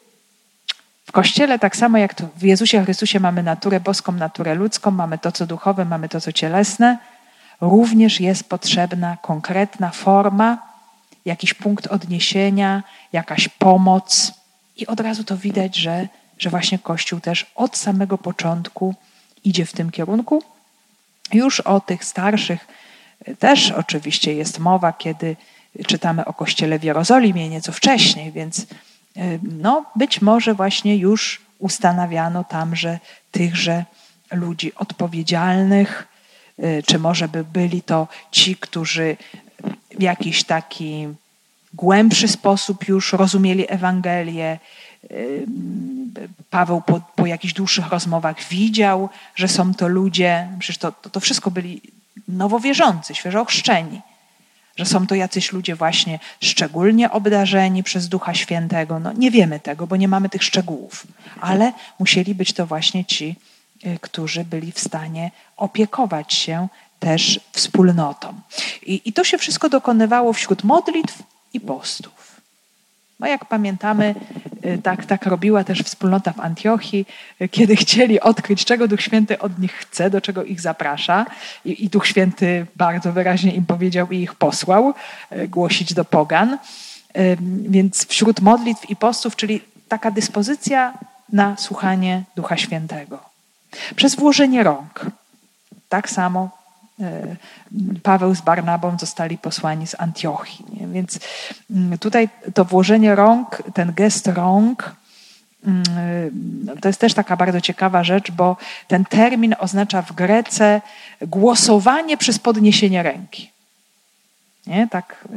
w 1.12 1.14
Kościele, 1.14 1.58
tak 1.58 1.76
samo 1.76 1.98
jak 1.98 2.14
w 2.36 2.42
Jezusie 2.42 2.84
Chrystusie 2.84 3.20
mamy 3.20 3.42
naturę 3.42 3.80
boską, 3.80 4.12
naturę 4.12 4.54
ludzką, 4.54 4.90
mamy 4.90 5.18
to, 5.18 5.32
co 5.32 5.46
duchowe, 5.46 5.84
mamy 5.84 6.08
to, 6.08 6.20
co 6.20 6.32
cielesne, 6.32 6.98
również 7.60 8.20
jest 8.20 8.48
potrzebna 8.48 9.16
konkretna 9.22 9.90
forma, 9.90 10.58
jakiś 11.24 11.54
punkt 11.54 11.86
odniesienia, 11.86 12.82
jakaś 13.12 13.48
pomoc. 13.48 14.32
I 14.76 14.86
od 14.86 15.00
razu 15.00 15.24
to 15.24 15.36
widać, 15.36 15.76
że, 15.76 16.08
że 16.38 16.50
właśnie 16.50 16.78
Kościół 16.78 17.20
też 17.20 17.46
od 17.54 17.76
samego 17.76 18.18
początku 18.18 18.94
idzie 19.44 19.66
w 19.66 19.72
tym 19.72 19.90
kierunku. 19.90 20.42
Już 21.32 21.60
o 21.60 21.80
tych 21.80 22.04
starszych 22.04 22.66
też 23.38 23.70
oczywiście 23.70 24.34
jest 24.34 24.58
mowa, 24.58 24.92
kiedy 24.92 25.36
czytamy 25.86 26.24
o 26.24 26.32
kościele 26.32 26.78
w 26.78 26.84
Jerozolimie 26.84 27.48
nieco 27.48 27.72
wcześniej, 27.72 28.32
więc 28.32 28.58
y, 28.58 28.66
no, 29.42 29.84
być 29.96 30.22
może 30.22 30.54
właśnie 30.54 30.96
już 30.96 31.40
ustanawiano 31.58 32.44
tamże 32.44 32.98
tychże 33.30 33.84
ludzi 34.32 34.74
odpowiedzialnych, 34.74 36.08
y, 36.58 36.82
czy 36.86 36.98
może 36.98 37.28
by 37.28 37.44
byli 37.44 37.82
to 37.82 38.08
ci, 38.30 38.56
którzy 38.56 39.16
w 39.98 40.02
jakiś 40.02 40.44
taki 40.44 41.08
głębszy 41.74 42.28
sposób 42.28 42.88
już 42.88 43.12
rozumieli 43.12 43.64
Ewangelię, 43.68 44.58
Paweł 46.50 46.82
po, 46.82 47.00
po 47.16 47.26
jakichś 47.26 47.54
dłuższych 47.54 47.88
rozmowach 47.88 48.44
widział, 48.44 49.08
że 49.34 49.48
są 49.48 49.74
to 49.74 49.88
ludzie, 49.88 50.48
przecież 50.58 50.78
to, 50.78 50.92
to, 50.92 51.10
to 51.10 51.20
wszystko 51.20 51.50
byli 51.50 51.80
nowowierzący, 52.28 53.14
świeżo 53.14 53.40
ochrzczeni, 53.40 54.00
że 54.76 54.86
są 54.86 55.06
to 55.06 55.14
jacyś 55.14 55.52
ludzie 55.52 55.74
właśnie 55.74 56.18
szczególnie 56.40 57.10
obdarzeni 57.10 57.82
przez 57.82 58.08
Ducha 58.08 58.34
Świętego. 58.34 59.00
No, 59.00 59.12
nie 59.12 59.30
wiemy 59.30 59.60
tego, 59.60 59.86
bo 59.86 59.96
nie 59.96 60.08
mamy 60.08 60.28
tych 60.28 60.42
szczegółów, 60.42 61.06
ale 61.40 61.72
musieli 61.98 62.34
być 62.34 62.52
to 62.52 62.66
właśnie 62.66 63.04
ci, 63.04 63.36
y, 63.86 63.98
którzy 64.00 64.44
byli 64.44 64.72
w 64.72 64.80
stanie 64.80 65.30
opiekować 65.56 66.34
się 66.34 66.68
też 66.98 67.40
wspólnotą. 67.52 68.34
I, 68.82 69.02
i 69.04 69.12
to 69.12 69.24
się 69.24 69.38
wszystko 69.38 69.68
dokonywało 69.68 70.32
wśród 70.32 70.64
modlitw 70.64 71.22
i 71.52 71.60
postów. 71.60 72.31
No 73.20 73.26
jak 73.26 73.44
pamiętamy, 73.44 74.14
y, 74.64 74.78
tak, 74.82 75.06
tak 75.06 75.26
robiła 75.26 75.64
też 75.64 75.80
wspólnota 75.80 76.32
w 76.32 76.40
Antiochii, 76.40 77.06
y, 77.40 77.48
kiedy 77.48 77.76
chcieli 77.76 78.20
odkryć, 78.20 78.64
czego 78.64 78.88
Duch 78.88 79.00
Święty 79.00 79.38
od 79.38 79.58
nich 79.58 79.72
chce, 79.72 80.10
do 80.10 80.20
czego 80.20 80.44
ich 80.44 80.60
zaprasza. 80.60 81.26
I, 81.64 81.84
i 81.84 81.88
Duch 81.88 82.06
Święty 82.06 82.66
bardzo 82.76 83.12
wyraźnie 83.12 83.54
im 83.54 83.66
powiedział 83.66 84.10
i 84.10 84.16
ich 84.16 84.34
posłał 84.34 84.94
y, 85.32 85.48
głosić 85.48 85.94
do 85.94 86.04
pogan. 86.04 86.58
Więc 87.68 88.06
wśród 88.06 88.40
modlitw 88.40 88.90
i 88.90 88.96
postów, 88.96 89.36
czyli 89.36 89.60
taka 89.88 90.10
dyspozycja 90.10 90.92
na 91.32 91.56
słuchanie 91.56 92.22
Ducha 92.36 92.56
Świętego. 92.56 93.18
Przez 93.96 94.14
włożenie 94.14 94.62
rąk. 94.62 95.06
Tak 95.88 96.10
samo 96.10 96.61
Paweł 98.02 98.34
z 98.34 98.40
Barnabą 98.40 98.98
zostali 98.98 99.38
posłani 99.38 99.86
z 99.86 100.00
Antiochii. 100.00 100.64
Nie? 100.72 100.86
Więc 100.86 101.18
mm, 101.70 101.98
tutaj 101.98 102.28
to 102.54 102.64
włożenie 102.64 103.14
rąk, 103.14 103.62
ten 103.74 103.92
gest 103.94 104.26
rąk, 104.26 104.96
mm, 105.66 105.82
to 106.80 106.88
jest 106.88 107.00
też 107.00 107.14
taka 107.14 107.36
bardzo 107.36 107.60
ciekawa 107.60 108.04
rzecz, 108.04 108.30
bo 108.30 108.56
ten 108.88 109.04
termin 109.04 109.54
oznacza 109.58 110.02
w 110.02 110.12
Grece 110.12 110.80
głosowanie 111.20 112.16
przez 112.16 112.38
podniesienie 112.38 113.02
ręki. 113.02 113.51
Nie? 114.66 114.88
Tak 114.88 115.28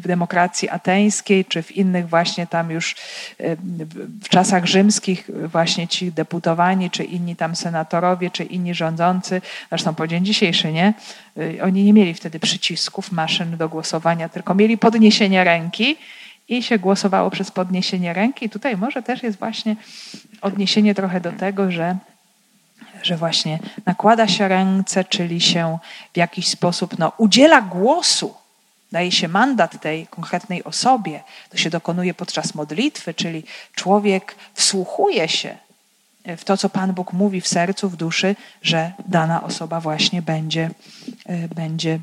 w 0.00 0.08
demokracji 0.08 0.68
ateńskiej, 0.68 1.44
czy 1.44 1.62
w 1.62 1.76
innych 1.76 2.08
właśnie 2.08 2.46
tam 2.46 2.70
już 2.70 2.96
w 4.22 4.28
czasach 4.28 4.66
rzymskich 4.66 5.30
właśnie 5.52 5.88
ci 5.88 6.12
deputowani, 6.12 6.90
czy 6.90 7.04
inni 7.04 7.36
tam 7.36 7.56
senatorowie, 7.56 8.30
czy 8.30 8.44
inni 8.44 8.74
rządzący, 8.74 9.42
zresztą 9.68 9.94
po 9.94 10.06
dzień 10.06 10.24
dzisiejszy, 10.24 10.72
nie? 10.72 10.94
Y, 11.38 11.58
oni 11.62 11.84
nie 11.84 11.92
mieli 11.92 12.14
wtedy 12.14 12.40
przycisków, 12.40 13.12
maszyn 13.12 13.56
do 13.56 13.68
głosowania, 13.68 14.28
tylko 14.28 14.54
mieli 14.54 14.78
podniesienie 14.78 15.44
ręki 15.44 15.96
i 16.48 16.62
się 16.62 16.78
głosowało 16.78 17.30
przez 17.30 17.50
podniesienie 17.50 18.12
ręki. 18.12 18.50
Tutaj 18.50 18.76
może 18.76 19.02
też 19.02 19.22
jest 19.22 19.38
właśnie 19.38 19.76
odniesienie 20.40 20.94
trochę 20.94 21.20
do 21.20 21.32
tego, 21.32 21.70
że 21.70 21.96
że 23.02 23.16
właśnie 23.16 23.58
nakłada 23.86 24.28
się 24.28 24.48
ręce, 24.48 25.04
czyli 25.04 25.40
się 25.40 25.78
w 26.12 26.16
jakiś 26.16 26.48
sposób 26.48 26.98
no, 26.98 27.12
udziela 27.18 27.62
głosu 27.62 28.34
daje 28.92 29.12
się 29.12 29.28
mandat 29.28 29.80
tej 29.82 30.06
konkretnej 30.06 30.64
osobie, 30.64 31.22
to 31.50 31.56
się 31.56 31.70
dokonuje 31.70 32.14
podczas 32.14 32.54
modlitwy, 32.54 33.14
czyli 33.14 33.44
człowiek 33.74 34.34
wsłuchuje 34.54 35.28
się 35.28 35.58
w 36.36 36.44
to, 36.44 36.56
co 36.56 36.68
Pan 36.68 36.92
Bóg 36.92 37.12
mówi 37.12 37.40
w 37.40 37.48
sercu, 37.48 37.88
w 37.88 37.96
duszy, 37.96 38.36
że 38.62 38.92
dana 39.06 39.42
osoba 39.42 39.80
właśnie 39.80 40.22
będzie, 40.22 40.70
e, 41.26 41.48
będzie 41.48 42.00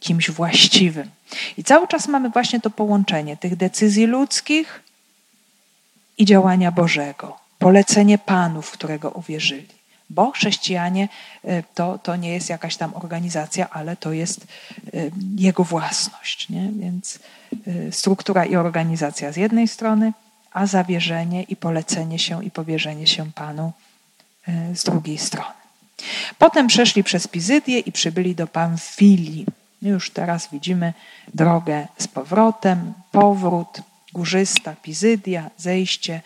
kimś 0.00 0.30
właściwym. 0.30 1.10
I 1.56 1.64
cały 1.64 1.88
czas 1.88 2.08
mamy 2.08 2.30
właśnie 2.30 2.60
to 2.60 2.70
połączenie 2.70 3.36
tych 3.36 3.56
decyzji 3.56 4.06
ludzkich 4.06 4.82
i 6.18 6.24
działania 6.24 6.72
Bożego, 6.72 7.38
polecenie 7.58 8.18
Panu, 8.18 8.62
w 8.62 8.70
którego 8.70 9.10
uwierzyli 9.10 9.83
bo 10.10 10.30
chrześcijanie 10.30 11.08
y, 11.44 11.64
to, 11.74 11.98
to 11.98 12.16
nie 12.16 12.32
jest 12.32 12.48
jakaś 12.48 12.76
tam 12.76 12.94
organizacja, 12.94 13.70
ale 13.70 13.96
to 13.96 14.12
jest 14.12 14.46
y, 14.94 15.10
jego 15.36 15.64
własność. 15.64 16.48
Nie? 16.48 16.68
Więc 16.72 17.18
y, 17.66 17.92
struktura 17.92 18.44
i 18.44 18.56
organizacja 18.56 19.32
z 19.32 19.36
jednej 19.36 19.68
strony, 19.68 20.12
a 20.52 20.66
zawierzenie 20.66 21.42
i 21.42 21.56
polecenie 21.56 22.18
się 22.18 22.44
i 22.44 22.50
powierzenie 22.50 23.06
się 23.06 23.32
Panu 23.32 23.72
z 24.74 24.84
drugiej 24.84 25.18
strony. 25.18 25.54
Potem 26.38 26.66
przeszli 26.66 27.04
przez 27.04 27.28
Pizydię 27.28 27.78
i 27.78 27.92
przybyli 27.92 28.34
do 28.34 28.46
Pamfilii. 28.46 29.46
Już 29.82 30.10
teraz 30.10 30.48
widzimy 30.52 30.92
drogę 31.34 31.86
z 31.98 32.08
powrotem, 32.08 32.92
powrót, 33.12 33.82
górzysta 34.12 34.76
Pizydia, 34.82 35.50
zejście 35.56 36.20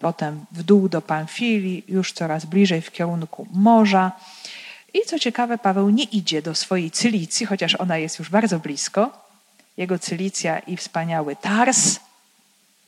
potem 0.00 0.44
w 0.52 0.62
dół 0.62 0.88
do 0.88 1.02
Pamfilii, 1.02 1.84
już 1.88 2.12
coraz 2.12 2.44
bliżej 2.44 2.82
w 2.82 2.92
kierunku 2.92 3.46
morza. 3.52 4.12
I 4.94 4.98
co 5.06 5.18
ciekawe, 5.18 5.58
Paweł 5.58 5.90
nie 5.90 6.04
idzie 6.04 6.42
do 6.42 6.54
swojej 6.54 6.90
Cylicji, 6.90 7.46
chociaż 7.46 7.74
ona 7.74 7.98
jest 7.98 8.18
już 8.18 8.30
bardzo 8.30 8.58
blisko. 8.58 9.26
Jego 9.76 9.98
Cylicja 9.98 10.58
i 10.58 10.76
wspaniały 10.76 11.36
Tars 11.36 12.00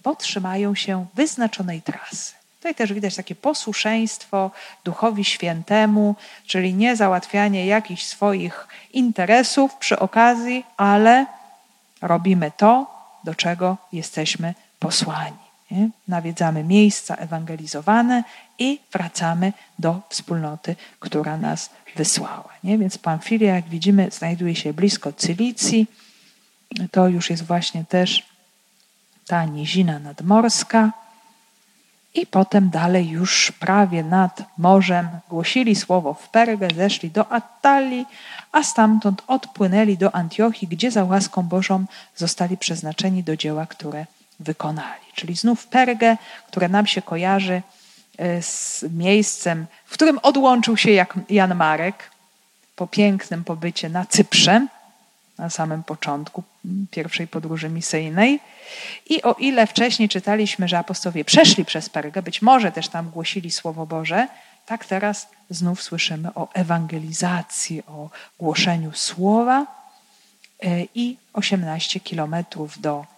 potrzymają 0.02 0.74
się 0.74 1.06
wyznaczonej 1.14 1.82
trasy. 1.82 2.32
Tutaj 2.56 2.74
też 2.74 2.92
widać 2.92 3.16
takie 3.16 3.34
posłuszeństwo 3.34 4.50
Duchowi 4.84 5.24
Świętemu, 5.24 6.16
czyli 6.46 6.74
nie 6.74 6.96
załatwianie 6.96 7.66
jakichś 7.66 8.04
swoich 8.04 8.68
interesów 8.92 9.74
przy 9.76 9.98
okazji, 9.98 10.64
ale 10.76 11.26
robimy 12.02 12.52
to, 12.56 12.86
do 13.24 13.34
czego 13.34 13.76
jesteśmy 13.92 14.54
posłani. 14.78 15.47
Nie? 15.70 15.90
Nawiedzamy 16.08 16.64
miejsca 16.64 17.14
ewangelizowane 17.14 18.24
i 18.58 18.80
wracamy 18.92 19.52
do 19.78 20.00
wspólnoty, 20.08 20.76
która 21.00 21.36
nas 21.36 21.70
wysłała. 21.96 22.48
Nie? 22.64 22.78
Więc 22.78 22.98
Pamfilia, 22.98 23.54
jak 23.54 23.68
widzimy, 23.68 24.10
znajduje 24.10 24.56
się 24.56 24.72
blisko 24.72 25.12
Cylicji. 25.12 25.86
To 26.90 27.08
już 27.08 27.30
jest 27.30 27.44
właśnie 27.44 27.84
też 27.84 28.26
ta 29.26 29.44
nizina 29.44 29.98
nadmorska. 29.98 30.92
I 32.14 32.26
potem 32.26 32.70
dalej 32.70 33.08
już 33.08 33.52
prawie 33.52 34.04
nad 34.04 34.42
morzem 34.58 35.08
głosili 35.28 35.76
słowo 35.76 36.14
w 36.14 36.28
Pergę, 36.28 36.68
zeszli 36.76 37.10
do 37.10 37.32
Attalii, 37.32 38.06
a 38.52 38.62
stamtąd 38.62 39.22
odpłynęli 39.26 39.96
do 39.96 40.14
Antiochii, 40.14 40.68
gdzie 40.68 40.90
za 40.90 41.04
łaską 41.04 41.42
Bożą 41.42 41.84
zostali 42.16 42.56
przeznaczeni 42.56 43.22
do 43.22 43.36
dzieła, 43.36 43.66
które 43.66 44.06
wykonali. 44.40 45.04
Czyli 45.14 45.34
znów 45.34 45.66
Pergę, 45.66 46.16
które 46.46 46.68
nam 46.68 46.86
się 46.86 47.02
kojarzy 47.02 47.62
e, 48.18 48.42
z 48.42 48.84
miejscem, 48.90 49.66
w 49.86 49.92
którym 49.92 50.18
odłączył 50.22 50.76
się 50.76 50.90
Jan 51.28 51.54
Marek 51.54 52.10
po 52.76 52.86
pięknym 52.86 53.44
pobycie 53.44 53.88
na 53.88 54.06
Cyprze, 54.06 54.66
na 55.38 55.50
samym 55.50 55.82
początku 55.82 56.42
pierwszej 56.90 57.28
podróży 57.28 57.68
misyjnej. 57.68 58.40
I 59.06 59.22
o 59.22 59.32
ile 59.32 59.66
wcześniej 59.66 60.08
czytaliśmy, 60.08 60.68
że 60.68 60.78
apostowie 60.78 61.24
przeszli 61.24 61.64
przez 61.64 61.88
Pergę, 61.88 62.22
być 62.22 62.42
może 62.42 62.72
też 62.72 62.88
tam 62.88 63.10
głosili 63.10 63.50
Słowo 63.50 63.86
Boże, 63.86 64.28
tak 64.66 64.84
teraz 64.84 65.28
znów 65.50 65.82
słyszymy 65.82 66.34
o 66.34 66.48
ewangelizacji, 66.52 67.82
o 67.86 68.10
głoszeniu 68.38 68.92
Słowa 68.92 69.66
e, 70.62 70.84
i 70.94 71.16
18 71.32 72.00
kilometrów 72.00 72.80
do 72.80 73.17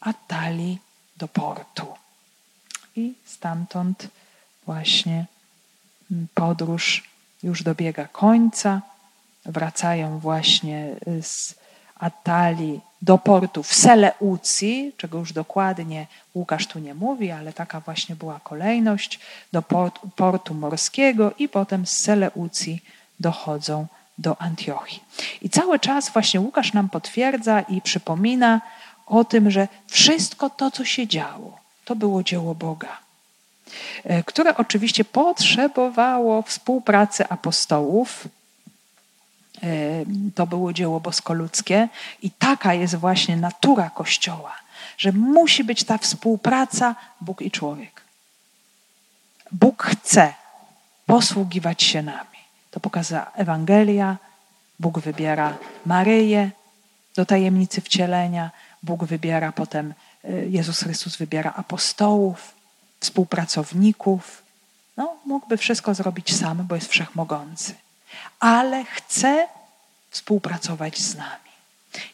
Atali, 0.00 0.78
do 1.16 1.28
portu. 1.28 1.86
I 2.96 3.14
stamtąd 3.24 4.08
właśnie 4.66 5.26
podróż 6.34 7.10
już 7.42 7.62
dobiega 7.62 8.08
końca. 8.08 8.82
Wracają 9.44 10.18
właśnie 10.18 10.96
z 11.22 11.54
Atali 11.96 12.80
do 13.02 13.18
portu 13.18 13.62
w 13.62 13.74
Seleucji, 13.74 14.92
czego 14.96 15.18
już 15.18 15.32
dokładnie 15.32 16.06
Łukasz 16.34 16.66
tu 16.66 16.78
nie 16.78 16.94
mówi, 16.94 17.30
ale 17.30 17.52
taka 17.52 17.80
właśnie 17.80 18.16
była 18.16 18.40
kolejność, 18.44 19.20
do 19.52 19.62
portu, 19.62 20.08
portu 20.16 20.54
morskiego 20.54 21.32
i 21.38 21.48
potem 21.48 21.86
z 21.86 21.96
Seleucji 21.96 22.82
dochodzą 23.20 23.86
do 24.18 24.42
Antiochii. 24.42 25.02
I 25.42 25.50
cały 25.50 25.78
czas 25.78 26.10
właśnie 26.10 26.40
Łukasz 26.40 26.72
nam 26.72 26.88
potwierdza 26.88 27.60
i 27.60 27.80
przypomina 27.80 28.60
o 29.10 29.24
tym, 29.24 29.50
że 29.50 29.68
wszystko 29.86 30.50
to, 30.50 30.70
co 30.70 30.84
się 30.84 31.06
działo, 31.06 31.58
to 31.84 31.96
było 31.96 32.22
dzieło 32.22 32.54
Boga, 32.54 32.98
e, 34.04 34.22
które 34.22 34.56
oczywiście 34.56 35.04
potrzebowało 35.04 36.42
współpracy 36.42 37.28
apostołów, 37.28 38.28
to 40.34 40.46
było 40.46 40.72
dzieło 40.72 41.00
boskoludzkie 41.00 41.88
i 42.22 42.30
taka 42.30 42.74
jest 42.74 42.94
właśnie 42.94 43.36
natura 43.36 43.90
Kościoła, 43.90 44.54
że 44.98 45.12
musi 45.12 45.64
być 45.64 45.84
ta 45.84 45.98
współpraca 45.98 46.94
Bóg 47.20 47.42
i 47.42 47.50
człowiek. 47.50 48.00
Bóg 49.52 49.82
chce 49.82 50.34
posługiwać 51.06 51.82
się 51.82 52.02
nami. 52.02 52.40
To 52.70 52.80
pokazuje 52.80 53.22
Ewangelia. 53.34 54.16
Bóg 54.78 54.98
wybiera 54.98 55.58
Maryję 55.86 56.50
do 57.16 57.26
tajemnicy 57.26 57.80
wcielenia. 57.80 58.50
Bóg 58.82 59.04
wybiera 59.04 59.52
potem 59.52 59.94
y, 60.24 60.48
Jezus 60.50 60.80
Chrystus 60.80 61.16
wybiera 61.16 61.52
apostołów, 61.56 62.54
współpracowników. 63.00 64.42
No, 64.96 65.16
mógłby 65.26 65.56
wszystko 65.56 65.94
zrobić 65.94 66.36
sam, 66.36 66.66
bo 66.66 66.74
jest 66.74 66.90
wszechmogący. 66.90 67.74
Ale 68.40 68.84
chce 68.84 69.48
współpracować 70.10 70.98
z 70.98 71.16
nami. 71.16 71.50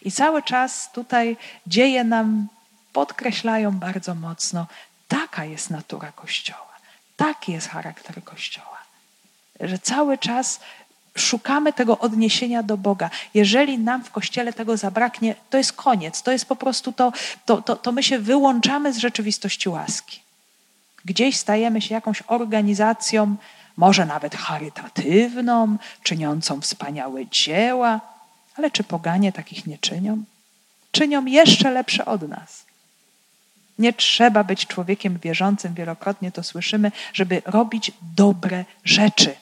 I 0.02 0.12
cały 0.12 0.42
czas 0.42 0.92
tutaj 0.92 1.36
dzieje 1.66 2.04
nam 2.04 2.48
podkreślają 2.92 3.78
bardzo 3.78 4.14
mocno, 4.14 4.66
taka 5.08 5.44
jest 5.44 5.70
natura 5.70 6.12
Kościoła, 6.12 6.76
taki 7.16 7.52
jest 7.52 7.68
charakter 7.68 8.24
Kościoła. 8.24 8.78
Że 9.60 9.78
cały 9.78 10.18
czas 10.18 10.60
szukamy 11.16 11.72
tego 11.72 11.98
odniesienia 11.98 12.62
do 12.62 12.76
Boga. 12.76 13.10
Jeżeli 13.34 13.78
nam 13.78 14.04
w 14.04 14.10
kościele 14.10 14.52
tego 14.52 14.76
zabraknie, 14.76 15.34
to 15.50 15.58
jest 15.58 15.72
koniec. 15.72 16.22
To 16.22 16.32
jest 16.32 16.46
po 16.46 16.56
prostu 16.56 16.92
to, 16.92 17.12
to, 17.44 17.62
to, 17.62 17.76
to 17.76 17.92
my 17.92 18.02
się 18.02 18.18
wyłączamy 18.18 18.92
z 18.92 18.98
rzeczywistości 18.98 19.68
łaski. 19.68 20.20
Gdzieś 21.04 21.36
stajemy 21.36 21.80
się 21.80 21.94
jakąś 21.94 22.22
organizacją, 22.26 23.36
może 23.76 24.06
nawet 24.06 24.34
charytatywną, 24.34 25.76
czyniącą 26.02 26.60
wspaniałe 26.60 27.26
dzieła, 27.26 28.00
ale 28.56 28.70
czy 28.70 28.84
poganie 28.84 29.32
takich 29.32 29.66
nie 29.66 29.78
czynią? 29.78 30.24
Czynią 30.90 31.24
jeszcze 31.24 31.70
lepsze 31.70 32.04
od 32.04 32.28
nas. 32.28 32.66
Nie 33.78 33.92
trzeba 33.92 34.44
być 34.44 34.66
człowiekiem 34.66 35.18
wierzącym, 35.18 35.74
wielokrotnie 35.74 36.32
to 36.32 36.42
słyszymy, 36.42 36.92
żeby 37.12 37.42
robić 37.46 37.92
dobre 38.16 38.64
rzeczy. 38.84 39.34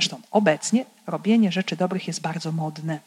Zresztą 0.00 0.20
obecnie 0.30 0.84
robienie 1.06 1.52
rzeczy 1.52 1.76
dobrych 1.76 2.06
jest 2.06 2.20
bardzo 2.20 2.52
modne. 2.52 2.98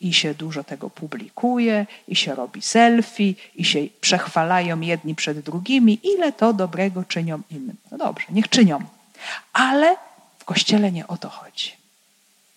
I 0.00 0.12
się 0.14 0.34
dużo 0.34 0.64
tego 0.64 0.90
publikuje, 0.90 1.86
i 2.08 2.16
się 2.16 2.34
robi 2.34 2.62
selfie, 2.62 3.34
i 3.54 3.64
się 3.64 3.78
przechwalają 4.00 4.80
jedni 4.80 5.14
przed 5.14 5.40
drugimi, 5.40 5.98
ile 6.02 6.32
to 6.32 6.52
dobrego 6.52 7.04
czynią 7.04 7.42
innym. 7.50 7.76
No 7.90 7.98
dobrze, 7.98 8.26
niech 8.30 8.48
czynią. 8.48 8.84
Ale 9.52 9.96
w 10.38 10.44
kościele 10.44 10.92
nie 10.92 11.06
o 11.06 11.16
to 11.16 11.28
chodzi. 11.28 11.72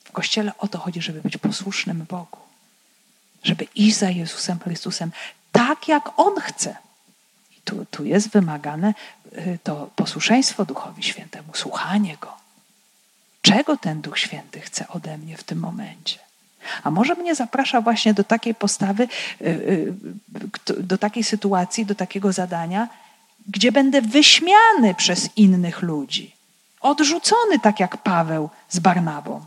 W 0.03 0.11
kościele 0.11 0.51
o 0.57 0.67
to 0.67 0.77
chodzi, 0.77 1.01
żeby 1.01 1.21
być 1.21 1.37
posłusznym 1.37 2.05
Bogu. 2.09 2.39
Żeby 3.43 3.67
iść 3.75 3.97
za 3.97 4.09
Jezusem 4.09 4.59
Chrystusem 4.59 5.11
tak, 5.51 5.87
jak 5.87 6.19
On 6.19 6.39
chce. 6.41 6.75
I 7.57 7.61
tu, 7.61 7.85
tu 7.91 8.05
jest 8.05 8.29
wymagane 8.29 8.93
y, 9.37 9.59
to 9.63 9.89
posłuszeństwo 9.95 10.65
Duchowi 10.65 11.03
Świętemu, 11.03 11.47
słuchanie 11.53 12.17
Go 12.21 12.44
czego 13.45 13.77
ten 13.77 14.01
Duch 14.01 14.19
Święty 14.19 14.59
chce 14.59 14.87
ode 14.87 15.17
mnie 15.17 15.37
w 15.37 15.43
tym 15.43 15.59
momencie. 15.59 16.19
A 16.83 16.91
może 16.91 17.15
mnie 17.15 17.35
zaprasza 17.35 17.81
właśnie 17.81 18.13
do 18.13 18.23
takiej 18.23 18.55
postawy, 18.55 19.07
y, 19.41 19.45
y, 19.45 19.93
do 20.83 20.97
takiej 20.97 21.23
sytuacji, 21.23 21.85
do 21.85 21.95
takiego 21.95 22.33
zadania, 22.33 22.87
gdzie 23.47 23.71
będę 23.71 24.01
wyśmiany 24.01 24.95
przez 24.97 25.29
innych 25.35 25.81
ludzi, 25.81 26.35
odrzucony 26.81 27.59
tak 27.59 27.79
jak 27.79 27.97
Paweł 27.97 28.49
z 28.69 28.79
Barnabą. 28.79 29.45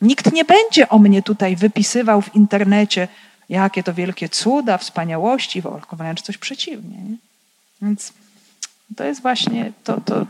Nikt 0.00 0.32
nie 0.32 0.44
będzie 0.44 0.88
o 0.88 0.98
mnie 0.98 1.22
tutaj 1.22 1.56
wypisywał 1.56 2.22
w 2.22 2.34
internecie, 2.34 3.08
jakie 3.48 3.82
to 3.82 3.94
wielkie 3.94 4.28
cuda, 4.28 4.78
wspaniałości, 4.78 5.62
wręcz 5.92 6.22
coś 6.22 6.38
przeciwnie. 6.38 6.96
Nie? 6.96 7.16
Więc 7.82 8.12
to 8.96 9.04
jest 9.04 9.22
właśnie 9.22 9.72
to, 9.84 10.00
to, 10.00 10.26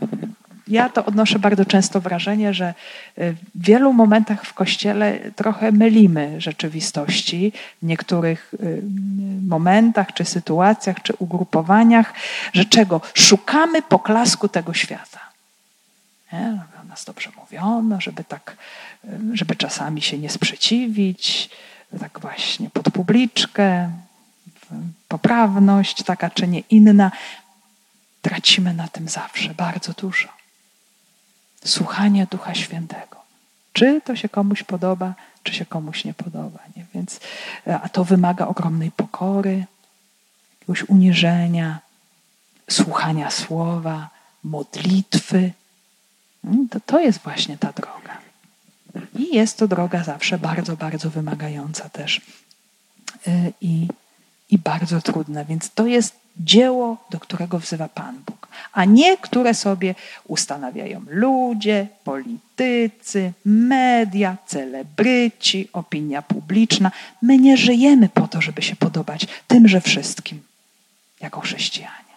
ja 0.67 0.89
to 0.89 1.05
odnoszę 1.05 1.39
bardzo 1.39 1.65
często 1.65 2.01
wrażenie, 2.01 2.53
że 2.53 2.73
y, 3.17 3.33
w 3.55 3.65
wielu 3.65 3.93
momentach 3.93 4.45
w 4.45 4.53
kościele 4.53 5.19
trochę 5.35 5.71
mylimy 5.71 6.41
rzeczywistości, 6.41 7.51
w 7.81 7.85
niektórych 7.85 8.53
y, 8.53 8.81
momentach, 9.47 10.13
czy 10.13 10.25
sytuacjach, 10.25 11.01
czy 11.01 11.13
ugrupowaniach, 11.19 12.13
że 12.53 12.65
czego? 12.65 13.01
Szukamy 13.13 13.81
poklasku 13.81 14.47
tego 14.47 14.73
świata. 14.73 15.19
Nie? 16.33 16.59
Nas 16.89 17.05
dobrze 17.05 17.29
mówiono, 17.37 18.01
żeby 18.01 18.23
tak, 18.23 18.57
y, 19.05 19.09
żeby 19.33 19.55
czasami 19.55 20.01
się 20.01 20.17
nie 20.17 20.29
sprzeciwić, 20.29 21.49
tak 21.99 22.19
właśnie 22.19 22.69
pod 22.69 22.89
publiczkę, 22.89 23.89
poprawność 25.07 26.03
taka 26.03 26.29
czy 26.29 26.47
nie 26.47 26.59
inna. 26.59 27.11
Tracimy 28.21 28.73
na 28.73 28.87
tym 28.87 29.09
zawsze 29.09 29.53
bardzo 29.53 29.93
dużo 29.93 30.40
słuchanie 31.65 32.27
Ducha 32.31 32.55
Świętego. 32.55 33.17
Czy 33.73 34.01
to 34.01 34.15
się 34.15 34.29
komuś 34.29 34.63
podoba, 34.63 35.13
czy 35.43 35.53
się 35.53 35.65
komuś 35.65 36.05
nie 36.05 36.13
podoba. 36.13 36.59
Nie? 36.77 36.85
Więc, 36.95 37.19
e, 37.67 37.81
a 37.81 37.89
to 37.89 38.03
wymaga 38.05 38.47
ogromnej 38.47 38.91
pokory, 38.91 39.65
jakiegoś 40.59 40.89
uniżenia, 40.89 41.79
słuchania 42.69 43.31
słowa, 43.31 44.09
modlitwy. 44.43 45.51
Mm, 46.43 46.69
to, 46.69 46.79
to 46.79 46.99
jest 46.99 47.19
właśnie 47.19 47.57
ta 47.57 47.71
droga. 47.73 48.17
I 49.15 49.35
jest 49.35 49.57
to 49.57 49.67
droga 49.67 50.03
zawsze 50.03 50.37
bardzo, 50.37 50.77
bardzo 50.77 51.09
wymagająca 51.09 51.89
też 51.89 52.21
e, 53.27 53.51
i, 53.61 53.87
i 54.49 54.57
bardzo 54.57 55.01
trudna. 55.01 55.45
Więc 55.45 55.71
to 55.71 55.87
jest 55.87 56.20
dzieło, 56.43 56.97
do 57.09 57.19
którego 57.19 57.59
wzywa 57.59 57.89
Pan 57.89 58.23
Bóg, 58.25 58.47
a 58.73 58.85
nie 58.85 59.17
które 59.17 59.53
sobie 59.53 59.95
ustanawiają 60.27 61.01
ludzie, 61.07 61.87
politycy, 62.03 63.33
media, 63.45 64.37
celebryci, 64.45 65.69
opinia 65.73 66.21
publiczna. 66.21 66.91
My 67.21 67.37
nie 67.37 67.57
żyjemy 67.57 68.09
po 68.09 68.27
to, 68.27 68.41
żeby 68.41 68.61
się 68.61 68.75
podobać 68.75 69.27
tymże 69.47 69.81
wszystkim 69.81 70.41
jako 71.19 71.41
chrześcijanie. 71.41 72.15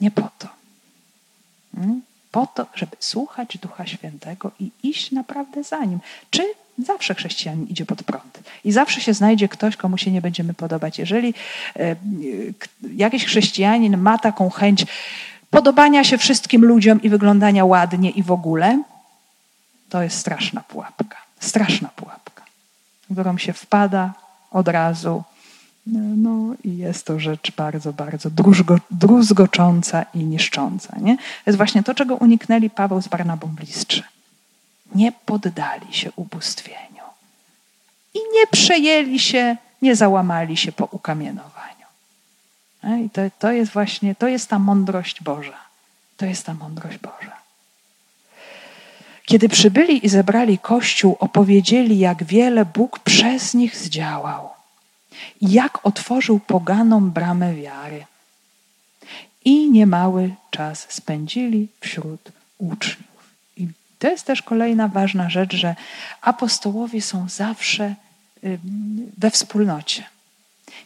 Nie 0.00 0.10
po 0.10 0.30
to. 0.38 0.48
Hmm? 1.74 2.02
Po 2.30 2.46
to, 2.46 2.66
żeby 2.74 2.96
słuchać 3.00 3.58
Ducha 3.58 3.86
Świętego 3.86 4.50
i 4.60 4.70
iść 4.82 5.12
naprawdę 5.12 5.64
za 5.64 5.84
Nim. 5.84 5.98
Czy 6.30 6.42
Zawsze 6.78 7.14
chrześcijanin 7.14 7.66
idzie 7.66 7.86
pod 7.86 8.02
prąd. 8.02 8.40
I 8.64 8.72
zawsze 8.72 9.00
się 9.00 9.14
znajdzie 9.14 9.48
ktoś, 9.48 9.76
komu 9.76 9.98
się 9.98 10.10
nie 10.10 10.20
będziemy 10.20 10.54
podobać. 10.54 10.98
Jeżeli 10.98 11.34
e, 11.76 11.96
jakiś 12.96 13.24
chrześcijanin 13.24 13.96
ma 13.96 14.18
taką 14.18 14.50
chęć 14.50 14.86
podobania 15.50 16.04
się 16.04 16.18
wszystkim 16.18 16.64
ludziom 16.64 17.02
i 17.02 17.08
wyglądania 17.08 17.64
ładnie 17.64 18.10
i 18.10 18.22
w 18.22 18.30
ogóle, 18.30 18.82
to 19.88 20.02
jest 20.02 20.18
straszna 20.18 20.60
pułapka. 20.60 21.16
Straszna 21.40 21.88
pułapka, 21.88 22.42
w 23.10 23.12
którą 23.12 23.38
się 23.38 23.52
wpada 23.52 24.12
od 24.50 24.68
razu. 24.68 25.22
No 26.16 26.54
i 26.64 26.76
jest 26.76 27.06
to 27.06 27.20
rzecz 27.20 27.52
bardzo, 27.56 27.92
bardzo 27.92 28.30
druzgo, 28.30 28.78
druzgocząca 28.90 30.04
i 30.14 30.18
niszcząca. 30.18 30.96
Nie? 31.00 31.16
To 31.16 31.22
jest 31.46 31.56
właśnie 31.56 31.82
to, 31.82 31.94
czego 31.94 32.16
uniknęli 32.16 32.70
Paweł 32.70 33.02
z 33.02 33.08
Barnabą 33.08 33.48
Blistrzy 33.48 34.02
nie 34.94 35.12
poddali 35.12 35.94
się 35.94 36.12
ubóstwieniu 36.16 37.06
i 38.14 38.18
nie 38.34 38.46
przejęli 38.46 39.18
się, 39.18 39.56
nie 39.82 39.96
załamali 39.96 40.56
się 40.56 40.72
po 40.72 40.84
ukamienowaniu. 40.84 41.86
E, 42.84 43.00
I 43.00 43.10
to, 43.10 43.20
to 43.38 43.52
jest 43.52 43.72
właśnie, 43.72 44.14
to 44.14 44.28
jest 44.28 44.48
ta 44.48 44.58
mądrość 44.58 45.22
Boża. 45.22 45.58
To 46.16 46.26
jest 46.26 46.46
ta 46.46 46.54
mądrość 46.54 46.98
Boża. 46.98 47.36
Kiedy 49.24 49.48
przybyli 49.48 50.06
i 50.06 50.08
zebrali 50.08 50.58
Kościół, 50.58 51.16
opowiedzieli, 51.20 51.98
jak 51.98 52.24
wiele 52.24 52.64
Bóg 52.64 52.98
przez 52.98 53.54
nich 53.54 53.76
zdziałał 53.76 54.50
i 55.40 55.52
jak 55.52 55.86
otworzył 55.86 56.40
poganom 56.40 57.10
bramę 57.10 57.54
wiary. 57.54 58.04
I 59.44 59.70
niemały 59.70 60.34
czas 60.50 60.86
spędzili 60.90 61.68
wśród 61.80 62.20
uczniów. 62.58 63.05
To 63.98 64.10
jest 64.10 64.26
też 64.26 64.42
kolejna 64.42 64.88
ważna 64.88 65.30
rzecz, 65.30 65.54
że 65.54 65.74
apostołowie 66.20 67.02
są 67.02 67.28
zawsze 67.28 67.94
we 69.18 69.30
wspólnocie. 69.30 70.04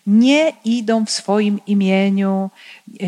Nie 0.06 0.52
idą 0.64 1.06
w 1.06 1.10
swoim 1.10 1.60
imieniu, 1.66 2.50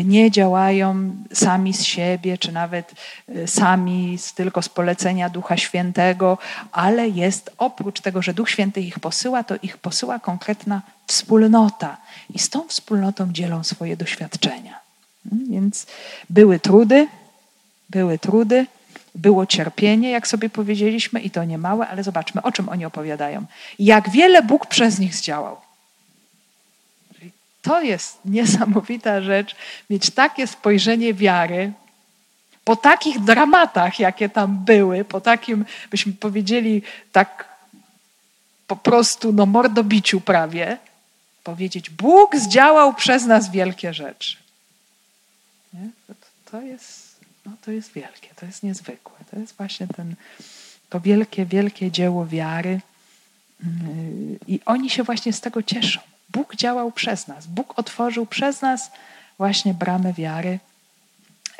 nie 0.03 0.31
działają 0.31 1.15
sami 1.33 1.73
z 1.73 1.83
siebie, 1.83 2.37
czy 2.37 2.51
nawet 2.51 2.93
y, 3.29 3.47
sami 3.47 4.17
tylko 4.35 4.61
z 4.61 4.69
polecenia 4.69 5.29
Ducha 5.29 5.57
Świętego, 5.57 6.37
ale 6.71 7.09
jest 7.09 7.51
oprócz 7.57 8.01
tego, 8.01 8.21
że 8.21 8.33
Duch 8.33 8.49
Święty 8.49 8.81
ich 8.81 8.99
posyła, 8.99 9.43
to 9.43 9.55
ich 9.61 9.77
posyła 9.77 10.19
konkretna 10.19 10.81
wspólnota. 11.07 11.97
I 12.29 12.39
z 12.39 12.49
tą 12.49 12.67
wspólnotą 12.67 13.33
dzielą 13.33 13.63
swoje 13.63 13.97
doświadczenia. 13.97 14.79
Więc 15.25 15.85
były 16.29 16.59
trudy, 16.59 17.07
były 17.89 18.19
trudy, 18.19 18.65
było 19.15 19.45
cierpienie, 19.45 20.09
jak 20.11 20.27
sobie 20.27 20.49
powiedzieliśmy, 20.49 21.19
i 21.19 21.29
to 21.31 21.43
nie 21.43 21.57
małe, 21.57 21.87
ale 21.87 22.03
zobaczmy, 22.03 22.41
o 22.41 22.51
czym 22.51 22.69
oni 22.69 22.85
opowiadają. 22.85 23.45
Jak 23.79 24.09
wiele 24.09 24.43
Bóg 24.43 24.67
przez 24.67 24.99
nich 24.99 25.15
zdziałał. 25.15 25.57
To 27.61 27.81
jest 27.81 28.19
niesamowita 28.25 29.21
rzecz, 29.21 29.55
mieć 29.89 30.09
takie 30.09 30.47
spojrzenie 30.47 31.13
wiary 31.13 31.73
po 32.63 32.75
takich 32.75 33.19
dramatach, 33.19 33.99
jakie 33.99 34.29
tam 34.29 34.57
były, 34.65 35.05
po 35.05 35.21
takim, 35.21 35.65
byśmy 35.91 36.13
powiedzieli, 36.13 36.81
tak 37.11 37.53
po 38.67 38.75
prostu 38.75 39.33
no, 39.33 39.45
mordobiciu 39.45 40.21
prawie, 40.21 40.77
powiedzieć: 41.43 41.89
Bóg 41.89 42.35
zdziałał 42.35 42.93
przez 42.93 43.25
nas 43.25 43.51
wielkie 43.51 43.93
rzeczy. 43.93 44.37
Nie? 45.73 45.89
To, 46.07 46.13
to, 46.51 46.61
jest, 46.61 47.02
no, 47.45 47.51
to 47.61 47.71
jest 47.71 47.93
wielkie, 47.93 48.29
to 48.35 48.45
jest 48.45 48.63
niezwykłe. 48.63 49.15
To 49.31 49.39
jest 49.39 49.57
właśnie 49.57 49.87
ten, 49.87 50.15
to 50.89 50.99
wielkie, 50.99 51.45
wielkie 51.45 51.91
dzieło 51.91 52.25
wiary. 52.25 52.81
Mm, 53.63 54.39
I 54.47 54.59
oni 54.65 54.89
się 54.89 55.03
właśnie 55.03 55.33
z 55.33 55.41
tego 55.41 55.63
cieszą. 55.63 56.01
Bóg 56.29 56.55
działał 56.55 56.91
przez 56.91 57.27
nas. 57.27 57.47
Bóg 57.47 57.79
otworzył 57.79 58.25
przez 58.25 58.61
nas 58.61 58.91
właśnie 59.37 59.73
bramę 59.73 60.13
wiary 60.13 60.59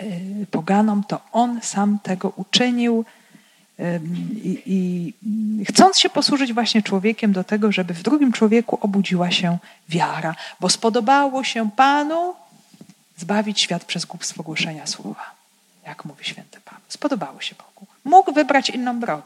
y, 0.01 0.47
poganom. 0.51 1.03
To 1.03 1.21
On 1.31 1.61
sam 1.61 1.99
tego 2.03 2.34
uczynił. 2.36 3.05
I, 4.43 4.61
I, 4.65 5.65
chcąc 5.65 5.99
się 5.99 6.09
posłużyć 6.09 6.53
właśnie 6.53 6.81
człowiekiem 6.81 7.34
do 7.34 7.43
tego, 7.43 7.71
żeby 7.71 7.93
w 7.93 8.03
drugim 8.03 8.31
człowieku 8.31 8.77
obudziła 8.81 9.31
się 9.31 9.57
wiara, 9.89 10.36
bo 10.59 10.69
spodobało 10.69 11.43
się 11.43 11.71
Panu 11.71 12.36
zbawić 13.17 13.61
świat 13.61 13.86
przez 13.86 14.05
głupstwo 14.05 14.43
głoszenia 14.43 14.88
słowa, 14.88 15.31
jak 15.86 16.05
mówi 16.05 16.25
święty 16.25 16.61
Paweł. 16.65 16.81
Spodobało 16.88 17.41
się 17.41 17.55
Bogu. 17.55 17.88
Mógł 18.03 18.34
wybrać 18.34 18.69
inną 18.69 18.99
drogę, 18.99 19.23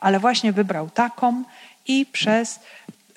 ale 0.00 0.20
właśnie 0.20 0.52
wybrał 0.52 0.90
taką 0.90 1.44
i 1.86 2.06
przez 2.06 2.60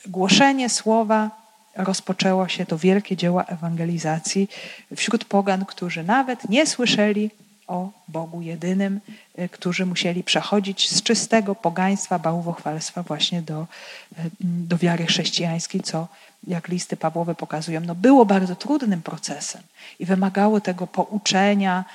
głoszenie 0.07 0.69
słowa 0.69 1.29
rozpoczęło 1.75 2.47
się 2.47 2.65
to 2.65 2.77
wielkie 2.77 3.17
dzieło 3.17 3.47
ewangelizacji 3.47 4.49
wśród 4.95 5.25
pogan, 5.25 5.65
którzy 5.65 6.03
nawet 6.03 6.49
nie 6.49 6.67
słyszeli 6.67 7.29
o 7.67 7.89
Bogu 8.07 8.41
jedynym, 8.41 8.99
y, 9.39 9.49
którzy 9.49 9.85
musieli 9.85 10.23
przechodzić 10.23 10.89
z 10.89 11.03
czystego 11.03 11.55
pogaństwa, 11.55 12.19
bałwochwalstwa 12.19 13.03
właśnie 13.03 13.41
do, 13.41 13.61
y, 13.61 14.29
do 14.39 14.77
wiary 14.77 15.05
chrześcijańskiej, 15.05 15.81
co 15.81 16.07
jak 16.47 16.67
listy 16.67 16.97
Pawłowe 16.97 17.35
pokazują, 17.35 17.81
no 17.81 17.95
było 17.95 18.25
bardzo 18.25 18.55
trudnym 18.55 19.01
procesem 19.01 19.61
i 19.99 20.05
wymagało 20.05 20.61
tego 20.61 20.87
pouczenia, 20.87 21.85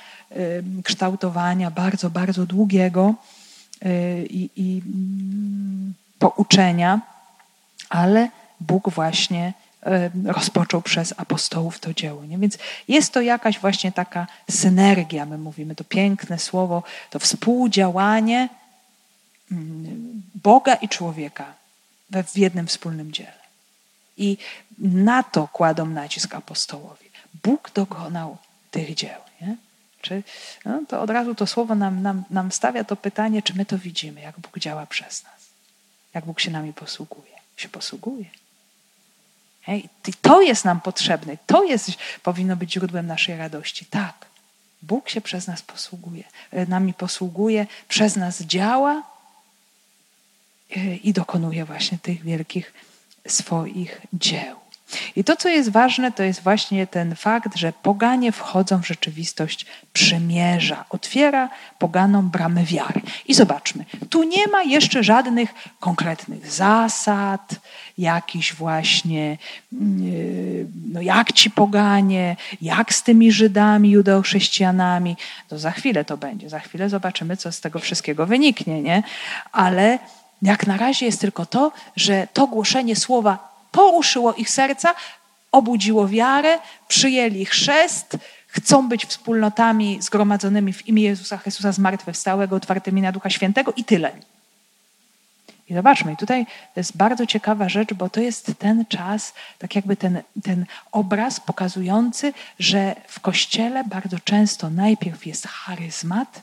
kształtowania 0.83 1.71
bardzo, 1.71 2.09
bardzo 2.09 2.45
długiego 2.45 3.15
i, 4.29 4.49
i 4.55 4.81
mm, 4.85 5.93
pouczenia, 6.19 7.01
ale 7.89 8.29
Bóg 8.59 8.89
właśnie 8.89 9.53
E, 9.85 10.09
rozpoczął 10.25 10.81
przez 10.81 11.13
apostołów 11.17 11.79
to 11.79 11.93
dzieło. 11.93 12.25
Nie? 12.25 12.37
Więc 12.37 12.57
jest 12.87 13.13
to 13.13 13.21
jakaś 13.21 13.59
właśnie 13.59 13.91
taka 13.91 14.27
synergia, 14.51 15.25
my 15.25 15.37
mówimy 15.37 15.75
to 15.75 15.83
piękne 15.83 16.39
słowo, 16.39 16.83
to 17.09 17.19
współdziałanie 17.19 18.49
mm, 19.51 20.21
Boga 20.35 20.75
i 20.75 20.89
człowieka 20.89 21.53
w 22.09 22.37
jednym 22.37 22.67
wspólnym 22.67 23.11
dziele. 23.11 23.39
I 24.17 24.37
na 24.79 25.23
to 25.23 25.47
kładą 25.47 25.85
nacisk 25.85 26.35
apostołowie. 26.35 27.05
Bóg 27.43 27.71
dokonał 27.73 28.37
tych 28.71 28.95
dzieł. 28.95 29.21
Nie? 29.41 29.55
Czy, 30.01 30.23
no 30.65 30.81
to 30.87 31.01
od 31.01 31.09
razu 31.09 31.35
to 31.35 31.47
słowo 31.47 31.75
nam, 31.75 32.01
nam, 32.01 32.23
nam 32.29 32.51
stawia 32.51 32.83
to 32.83 32.95
pytanie, 32.95 33.41
czy 33.41 33.53
my 33.53 33.65
to 33.65 33.77
widzimy, 33.77 34.21
jak 34.21 34.39
Bóg 34.39 34.59
działa 34.59 34.85
przez 34.85 35.23
nas, 35.23 35.49
jak 36.13 36.25
Bóg 36.25 36.39
się 36.39 36.51
nami 36.51 36.73
posługuje. 36.73 37.31
Się 37.57 37.69
posługuje. 37.69 38.25
I 39.67 39.89
to 40.21 40.41
jest 40.41 40.65
nam 40.65 40.81
potrzebne. 40.81 41.37
To 41.45 41.63
jest, 41.63 41.91
powinno 42.23 42.55
być 42.55 42.73
źródłem 42.73 43.07
naszej 43.07 43.37
radości. 43.37 43.85
Tak, 43.85 44.25
Bóg 44.81 45.09
się 45.09 45.21
przez 45.21 45.47
nas 45.47 45.61
posługuje, 45.61 46.23
e, 46.51 46.65
nami 46.65 46.93
posługuje, 46.93 47.67
przez 47.87 48.15
nas 48.15 48.41
działa 48.41 49.03
e, 50.77 50.95
i 50.95 51.13
dokonuje 51.13 51.65
właśnie 51.65 51.97
tych 51.97 52.23
wielkich 52.23 52.73
swoich 53.27 54.01
dzieł. 54.13 54.68
I 55.15 55.23
to, 55.23 55.35
co 55.35 55.49
jest 55.49 55.69
ważne, 55.69 56.11
to 56.11 56.23
jest 56.23 56.43
właśnie 56.43 56.87
ten 56.87 57.15
fakt, 57.15 57.57
że 57.57 57.73
poganie 57.73 58.31
wchodzą 58.31 58.81
w 58.81 58.87
rzeczywistość 58.87 59.65
przymierza, 59.93 60.85
otwiera 60.89 61.49
poganom 61.79 62.29
bramy 62.29 62.65
wiary. 62.65 63.01
I 63.27 63.33
zobaczmy, 63.33 63.85
tu 64.09 64.23
nie 64.23 64.47
ma 64.47 64.63
jeszcze 64.63 65.03
żadnych 65.03 65.53
konkretnych 65.79 66.51
zasad, 66.51 67.55
jakiś 67.97 68.53
właśnie, 68.53 69.37
mm, 69.73 70.71
no 70.93 71.01
jak 71.01 71.33
ci 71.33 71.51
poganie, 71.51 72.35
jak 72.61 72.93
z 72.93 73.03
tymi 73.03 73.31
Żydami, 73.31 73.91
judeochrześcijanami. 73.91 75.17
To 75.47 75.59
za 75.59 75.71
chwilę 75.71 76.05
to 76.05 76.17
będzie, 76.17 76.49
za 76.49 76.59
chwilę 76.59 76.89
zobaczymy, 76.89 77.37
co 77.37 77.51
z 77.51 77.61
tego 77.61 77.79
wszystkiego 77.79 78.25
wyniknie, 78.25 78.81
nie? 78.81 79.03
Ale 79.51 79.99
jak 80.41 80.67
na 80.67 80.77
razie 80.77 81.05
jest 81.05 81.21
tylko 81.21 81.45
to, 81.45 81.71
że 81.95 82.27
to 82.33 82.47
głoszenie 82.47 82.95
słowa 82.95 83.48
poruszyło 83.71 84.33
ich 84.33 84.49
serca, 84.49 84.95
obudziło 85.51 86.07
wiarę, 86.07 86.59
przyjęli 86.87 87.45
chrzest, 87.45 88.17
chcą 88.47 88.89
być 88.89 89.05
wspólnotami 89.05 90.01
zgromadzonymi 90.01 90.73
w 90.73 90.87
imię 90.87 91.03
Jezusa 91.03 91.37
Chrystusa 91.37 91.71
zmartwychwstałego, 91.71 92.55
otwartymi 92.55 93.01
na 93.01 93.11
Ducha 93.11 93.29
Świętego 93.29 93.73
i 93.75 93.83
tyle. 93.83 94.11
I 95.69 95.73
zobaczmy, 95.73 96.15
tutaj 96.17 96.45
to 96.45 96.79
jest 96.79 96.97
bardzo 96.97 97.25
ciekawa 97.25 97.69
rzecz, 97.69 97.93
bo 97.93 98.09
to 98.09 98.21
jest 98.21 98.51
ten 98.59 98.85
czas, 98.85 99.33
tak 99.57 99.75
jakby 99.75 99.95
ten, 99.95 100.21
ten 100.43 100.65
obraz 100.91 101.39
pokazujący, 101.39 102.33
że 102.59 102.95
w 103.07 103.19
kościele 103.19 103.83
bardzo 103.83 104.19
często 104.19 104.69
najpierw 104.69 105.25
jest 105.25 105.47
charyzmat, 105.47 106.41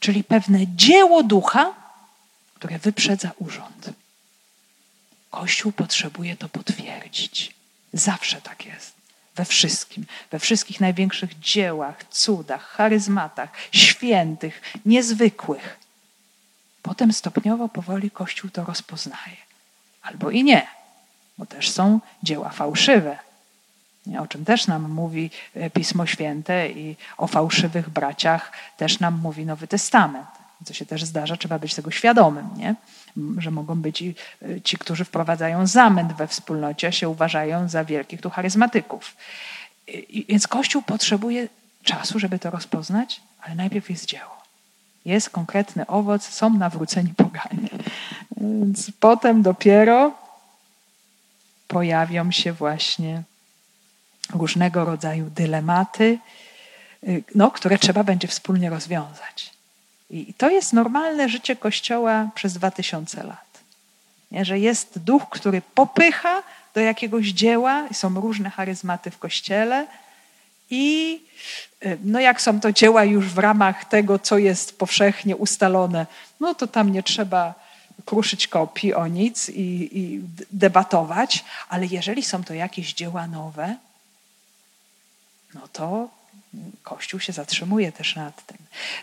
czyli 0.00 0.24
pewne 0.24 0.58
dzieło 0.76 1.22
ducha, 1.22 1.74
które 2.54 2.78
wyprzedza 2.78 3.30
urząd. 3.38 4.01
Kościół 5.32 5.72
potrzebuje 5.72 6.36
to 6.36 6.48
potwierdzić. 6.48 7.54
Zawsze 7.92 8.40
tak 8.40 8.66
jest. 8.66 8.94
We 9.34 9.44
wszystkim, 9.44 10.06
we 10.30 10.38
wszystkich 10.38 10.80
największych 10.80 11.38
dziełach, 11.38 12.04
cudach, 12.10 12.62
charyzmatach, 12.62 13.50
świętych, 13.72 14.60
niezwykłych. 14.86 15.78
Potem 16.82 17.12
stopniowo, 17.12 17.68
powoli 17.68 18.10
Kościół 18.10 18.50
to 18.50 18.64
rozpoznaje. 18.64 19.36
Albo 20.02 20.30
i 20.30 20.44
nie, 20.44 20.66
bo 21.38 21.46
też 21.46 21.70
są 21.70 22.00
dzieła 22.22 22.48
fałszywe, 22.48 23.18
o 24.18 24.26
czym 24.26 24.44
też 24.44 24.66
nam 24.66 24.90
mówi 24.90 25.30
e, 25.54 25.70
Pismo 25.70 26.06
Święte 26.06 26.70
i 26.70 26.96
o 27.16 27.26
fałszywych 27.26 27.90
braciach 27.90 28.52
też 28.76 29.00
nam 29.00 29.20
mówi 29.22 29.46
Nowy 29.46 29.68
Testament. 29.68 30.41
Co 30.64 30.74
się 30.74 30.86
też 30.86 31.04
zdarza, 31.04 31.36
trzeba 31.36 31.58
być 31.58 31.74
tego 31.74 31.90
świadomym, 31.90 32.48
nie? 32.56 32.74
że 33.38 33.50
mogą 33.50 33.74
być 33.74 34.02
y, 34.02 34.14
ci, 34.64 34.78
którzy 34.78 35.04
wprowadzają 35.04 35.66
zamęt 35.66 36.12
we 36.12 36.28
wspólnocie, 36.28 36.92
się 36.92 37.08
uważają 37.08 37.68
za 37.68 37.84
wielkich 37.84 38.20
tu 38.20 38.30
charyzmatyków. 38.30 39.16
Więc 40.28 40.46
Kościół 40.46 40.82
potrzebuje 40.82 41.48
czasu, 41.82 42.18
żeby 42.18 42.38
to 42.38 42.50
rozpoznać, 42.50 43.20
ale 43.40 43.54
najpierw 43.54 43.90
jest 43.90 44.06
dzieło. 44.06 44.42
Jest 45.04 45.30
konkretny 45.30 45.86
owoc, 45.86 46.28
są 46.28 46.50
nawróceni 46.50 47.14
poganie. 47.16 47.68
Więc 48.36 48.90
potem 49.00 49.42
dopiero 49.42 50.14
pojawią 51.68 52.30
się 52.30 52.52
właśnie 52.52 53.22
różnego 54.34 54.84
rodzaju 54.84 55.30
dylematy, 55.30 56.18
y, 57.08 57.24
no, 57.34 57.50
które 57.50 57.78
trzeba 57.78 58.04
będzie 58.04 58.28
wspólnie 58.28 58.70
rozwiązać. 58.70 59.51
I 60.12 60.34
to 60.34 60.50
jest 60.50 60.72
normalne 60.72 61.28
życie 61.28 61.56
Kościoła 61.56 62.28
przez 62.34 62.52
dwa 62.52 62.70
tysiące 62.70 63.22
lat. 63.22 63.60
Nie? 64.30 64.44
Że 64.44 64.58
jest 64.58 64.98
duch, 64.98 65.22
który 65.30 65.62
popycha 65.74 66.42
do 66.74 66.80
jakiegoś 66.80 67.26
dzieła, 67.26 67.88
są 67.92 68.20
różne 68.20 68.50
charyzmaty 68.50 69.10
w 69.10 69.18
Kościele, 69.18 69.86
i 70.70 71.20
y, 71.84 71.98
no 72.04 72.20
jak 72.20 72.42
są 72.42 72.60
to 72.60 72.72
dzieła 72.72 73.04
już 73.04 73.26
w 73.28 73.38
ramach 73.38 73.84
tego, 73.84 74.18
co 74.18 74.38
jest 74.38 74.78
powszechnie 74.78 75.36
ustalone, 75.36 76.06
no 76.40 76.54
to 76.54 76.66
tam 76.66 76.92
nie 76.92 77.02
trzeba 77.02 77.54
kruszyć 78.04 78.48
kopii 78.48 78.94
o 78.94 79.06
nic 79.06 79.48
i, 79.48 79.98
i 79.98 80.20
debatować, 80.50 81.44
ale 81.68 81.86
jeżeli 81.86 82.22
są 82.22 82.44
to 82.44 82.54
jakieś 82.54 82.94
dzieła 82.94 83.26
nowe, 83.26 83.76
no 85.54 85.68
to 85.72 86.08
Kościół 86.82 87.20
się 87.20 87.32
zatrzymuje 87.32 87.92
też 87.92 88.16
nad 88.16 88.46
tym. 88.46 88.56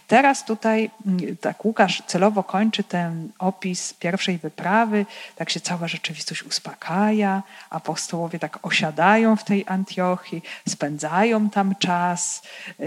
Teraz 0.07 0.45
tutaj, 0.45 0.91
mm, 1.05 1.37
tak 1.37 1.65
Łukasz 1.65 2.03
celowo 2.07 2.43
kończy 2.43 2.83
ten 2.83 3.29
opis 3.39 3.93
pierwszej 3.93 4.37
wyprawy, 4.37 5.05
tak 5.35 5.49
się 5.49 5.59
cała 5.59 5.87
rzeczywistość 5.87 6.43
uspokaja, 6.43 7.43
apostołowie 7.69 8.39
tak 8.39 8.59
osiadają 8.61 9.35
w 9.35 9.43
tej 9.43 9.65
Antiochii, 9.67 10.43
spędzają 10.67 11.49
tam 11.49 11.75
czas, 11.75 12.41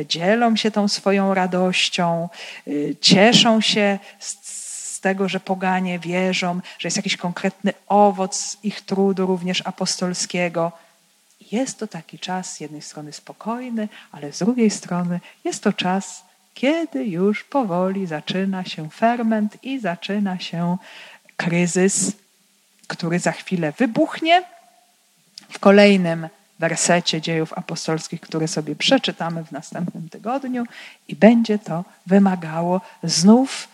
dzielą 0.08 0.56
się 0.56 0.70
tą 0.70 0.88
swoją 0.88 1.34
radością, 1.34 2.28
y, 2.66 2.96
cieszą 3.00 3.60
się 3.60 3.98
z 4.18 5.00
tego, 5.02 5.28
że 5.28 5.40
poganie 5.40 5.98
wierzą, 5.98 6.60
że 6.78 6.86
jest 6.86 6.96
jakiś 6.96 7.16
konkretny 7.16 7.72
owoc 7.88 8.56
ich 8.62 8.80
trudu, 8.80 9.26
również 9.26 9.62
apostolskiego. 9.66 10.72
Jest 11.52 11.78
to 11.78 11.86
taki 11.86 12.18
czas 12.18 12.54
z 12.54 12.60
jednej 12.60 12.82
strony 12.82 13.12
spokojny, 13.12 13.88
ale 14.12 14.32
z 14.32 14.38
drugiej 14.38 14.70
strony 14.70 15.20
jest 15.44 15.62
to 15.62 15.72
czas, 15.72 16.24
kiedy 16.54 17.04
już 17.04 17.44
powoli 17.44 18.06
zaczyna 18.06 18.64
się 18.64 18.90
ferment 18.90 19.64
i 19.64 19.80
zaczyna 19.80 20.38
się 20.38 20.76
kryzys, 21.36 22.12
który 22.86 23.18
za 23.18 23.32
chwilę 23.32 23.72
wybuchnie. 23.72 24.42
W 25.50 25.58
kolejnym 25.58 26.28
wersecie 26.58 27.20
dziejów 27.20 27.52
apostolskich, 27.52 28.20
który 28.20 28.48
sobie 28.48 28.76
przeczytamy 28.76 29.44
w 29.44 29.52
następnym 29.52 30.08
tygodniu, 30.08 30.64
i 31.08 31.16
będzie 31.16 31.58
to 31.58 31.84
wymagało 32.06 32.80
znów 33.02 33.68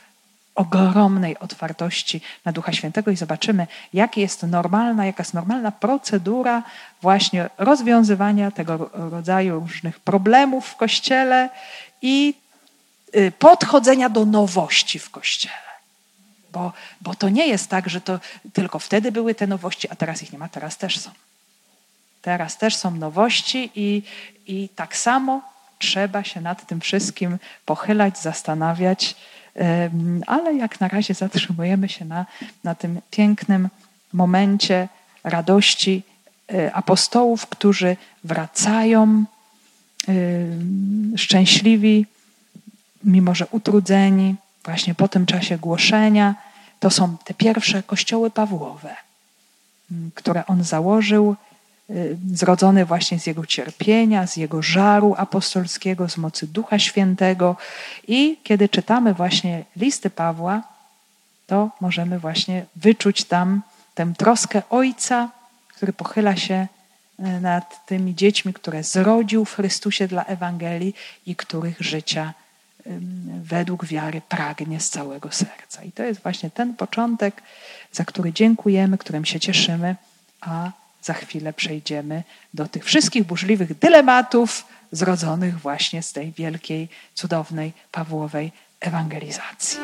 ogromnej 0.59 1.39
otwartości 1.39 2.21
na 2.45 2.53
Ducha 2.53 2.73
Świętego 2.73 3.11
i 3.11 3.17
zobaczymy, 3.17 3.67
jak 3.93 4.17
jest 4.17 4.43
normalna, 4.43 5.07
jaka 5.07 5.21
jest 5.23 5.35
normalna 5.35 5.73
procedura 5.73 6.63
właśnie 7.03 7.51
rozwiązywania 7.59 8.51
tego 8.51 8.91
rodzaju 8.93 9.61
różnych 9.61 10.01
problemów 10.01 10.67
w 10.67 10.77
Kościele 10.77 11.51
i 12.03 12.35
y, 13.17 13.33
podchodzenia 13.39 14.09
do 14.09 14.25
nowości 14.25 14.99
w 14.99 15.11
Kościele. 15.11 15.69
Bo, 16.53 16.73
bo 17.01 17.15
to 17.15 17.29
nie 17.29 17.47
jest 17.47 17.71
tak, 17.71 17.89
że 17.89 18.01
to 18.01 18.21
tylko 18.53 18.79
wtedy 18.79 19.13
były 19.13 19.35
te 19.35 19.47
nowości, 19.47 19.91
a 19.91 19.97
teraz 19.97 20.23
ich 20.23 20.33
nie 20.33 20.39
ma, 20.39 20.49
teraz 20.49 20.77
też 20.77 20.99
są. 20.99 21.11
Teraz 22.23 22.59
też 22.59 22.77
są 22.77 22.91
nowości 22.91 23.71
i, 23.75 24.03
i 24.47 24.69
tak 24.69 24.97
samo 24.97 25.43
trzeba 25.79 26.25
się 26.25 26.41
nad 26.41 26.67
tym 26.67 26.81
wszystkim 26.81 27.39
pochylać, 27.65 28.19
zastanawiać, 28.19 29.17
ale 30.27 30.55
jak 30.55 30.81
na 30.81 30.89
razie 30.89 31.15
zatrzymujemy 31.15 31.89
się 31.89 32.05
na, 32.05 32.27
na 32.65 32.75
tym 32.75 33.01
pięknym 33.11 33.69
momencie 34.13 34.89
radości 35.25 36.03
e, 36.55 36.73
apostołów, 36.73 37.47
którzy 37.47 37.97
wracają 38.25 39.25
szczęśliwi, 41.17 42.07
mimo 43.05 43.35
że 43.35 43.47
utrudzeni, 43.47 44.35
właśnie 44.65 44.95
po 44.95 45.09
tym 45.09 45.27
czasie 45.27 45.59
głoszenia. 45.59 46.35
To 46.81 46.91
są 46.91 47.17
te 47.25 47.35
pierwsze 47.35 47.83
kościoły 47.83 48.31
Pawłowe, 48.31 48.97
które 50.15 50.47
on 50.47 50.65
założył 50.65 51.37
zrodzony 52.35 52.85
właśnie 52.85 53.19
z 53.21 53.27
jego 53.27 53.47
cierpienia, 53.47 54.27
z 54.27 54.37
jego 54.37 54.63
żaru 54.63 55.15
apostolskiego, 55.19 56.09
z 56.09 56.17
mocy 56.17 56.47
Ducha 56.47 56.79
Świętego. 56.79 57.57
I 58.09 58.39
kiedy 58.43 58.69
czytamy 58.69 59.15
właśnie 59.15 59.65
listy 59.77 60.11
Pawła, 60.11 60.63
to 61.47 61.71
możemy 61.81 62.19
właśnie 62.19 62.67
wyczuć 62.77 63.25
tam 63.25 63.63
tę 63.95 64.13
troskę 64.19 64.63
Ojca, 64.71 65.31
który 65.69 65.93
pochyla 65.93 66.37
się 66.37 66.67
y, 67.21 67.41
nad 67.41 67.87
tymi 67.87 68.15
dziećmi, 68.15 68.55
które 68.55 68.83
zrodził 68.83 69.45
w 69.45 69.55
Chrystusie 69.55 70.09
dla 70.09 70.25
Ewangelii 70.25 70.95
i 71.27 71.37
których 71.37 71.81
życia 71.81 72.35
według 73.43 73.85
wiary 73.85 74.21
pragnie 74.29 74.81
z 74.81 74.91
całego 74.91 75.33
serca. 75.33 75.83
I 75.83 75.93
to 75.93 76.03
jest 76.03 76.23
właśnie 76.23 76.51
ten 76.51 76.75
początek, 76.75 77.43
za 77.93 78.05
który 78.05 78.33
dziękujemy, 78.33 78.99
którym 78.99 79.25
się 79.25 79.41
cieszymy, 79.41 79.97
a 80.41 80.71
za 81.03 81.15
chwilę 81.15 81.53
przejdziemy 81.53 82.23
do 82.55 82.67
tych 82.67 82.85
wszystkich 82.85 83.25
burzliwych 83.25 83.79
dylematów 83.79 84.65
zrodzonych 84.93 85.59
właśnie 85.61 86.03
z 86.03 86.13
tej 86.13 86.33
wielkiej, 86.33 86.89
cudownej 87.15 87.73
Pawłowej 87.93 88.53
ewangelizacji. 88.81 89.79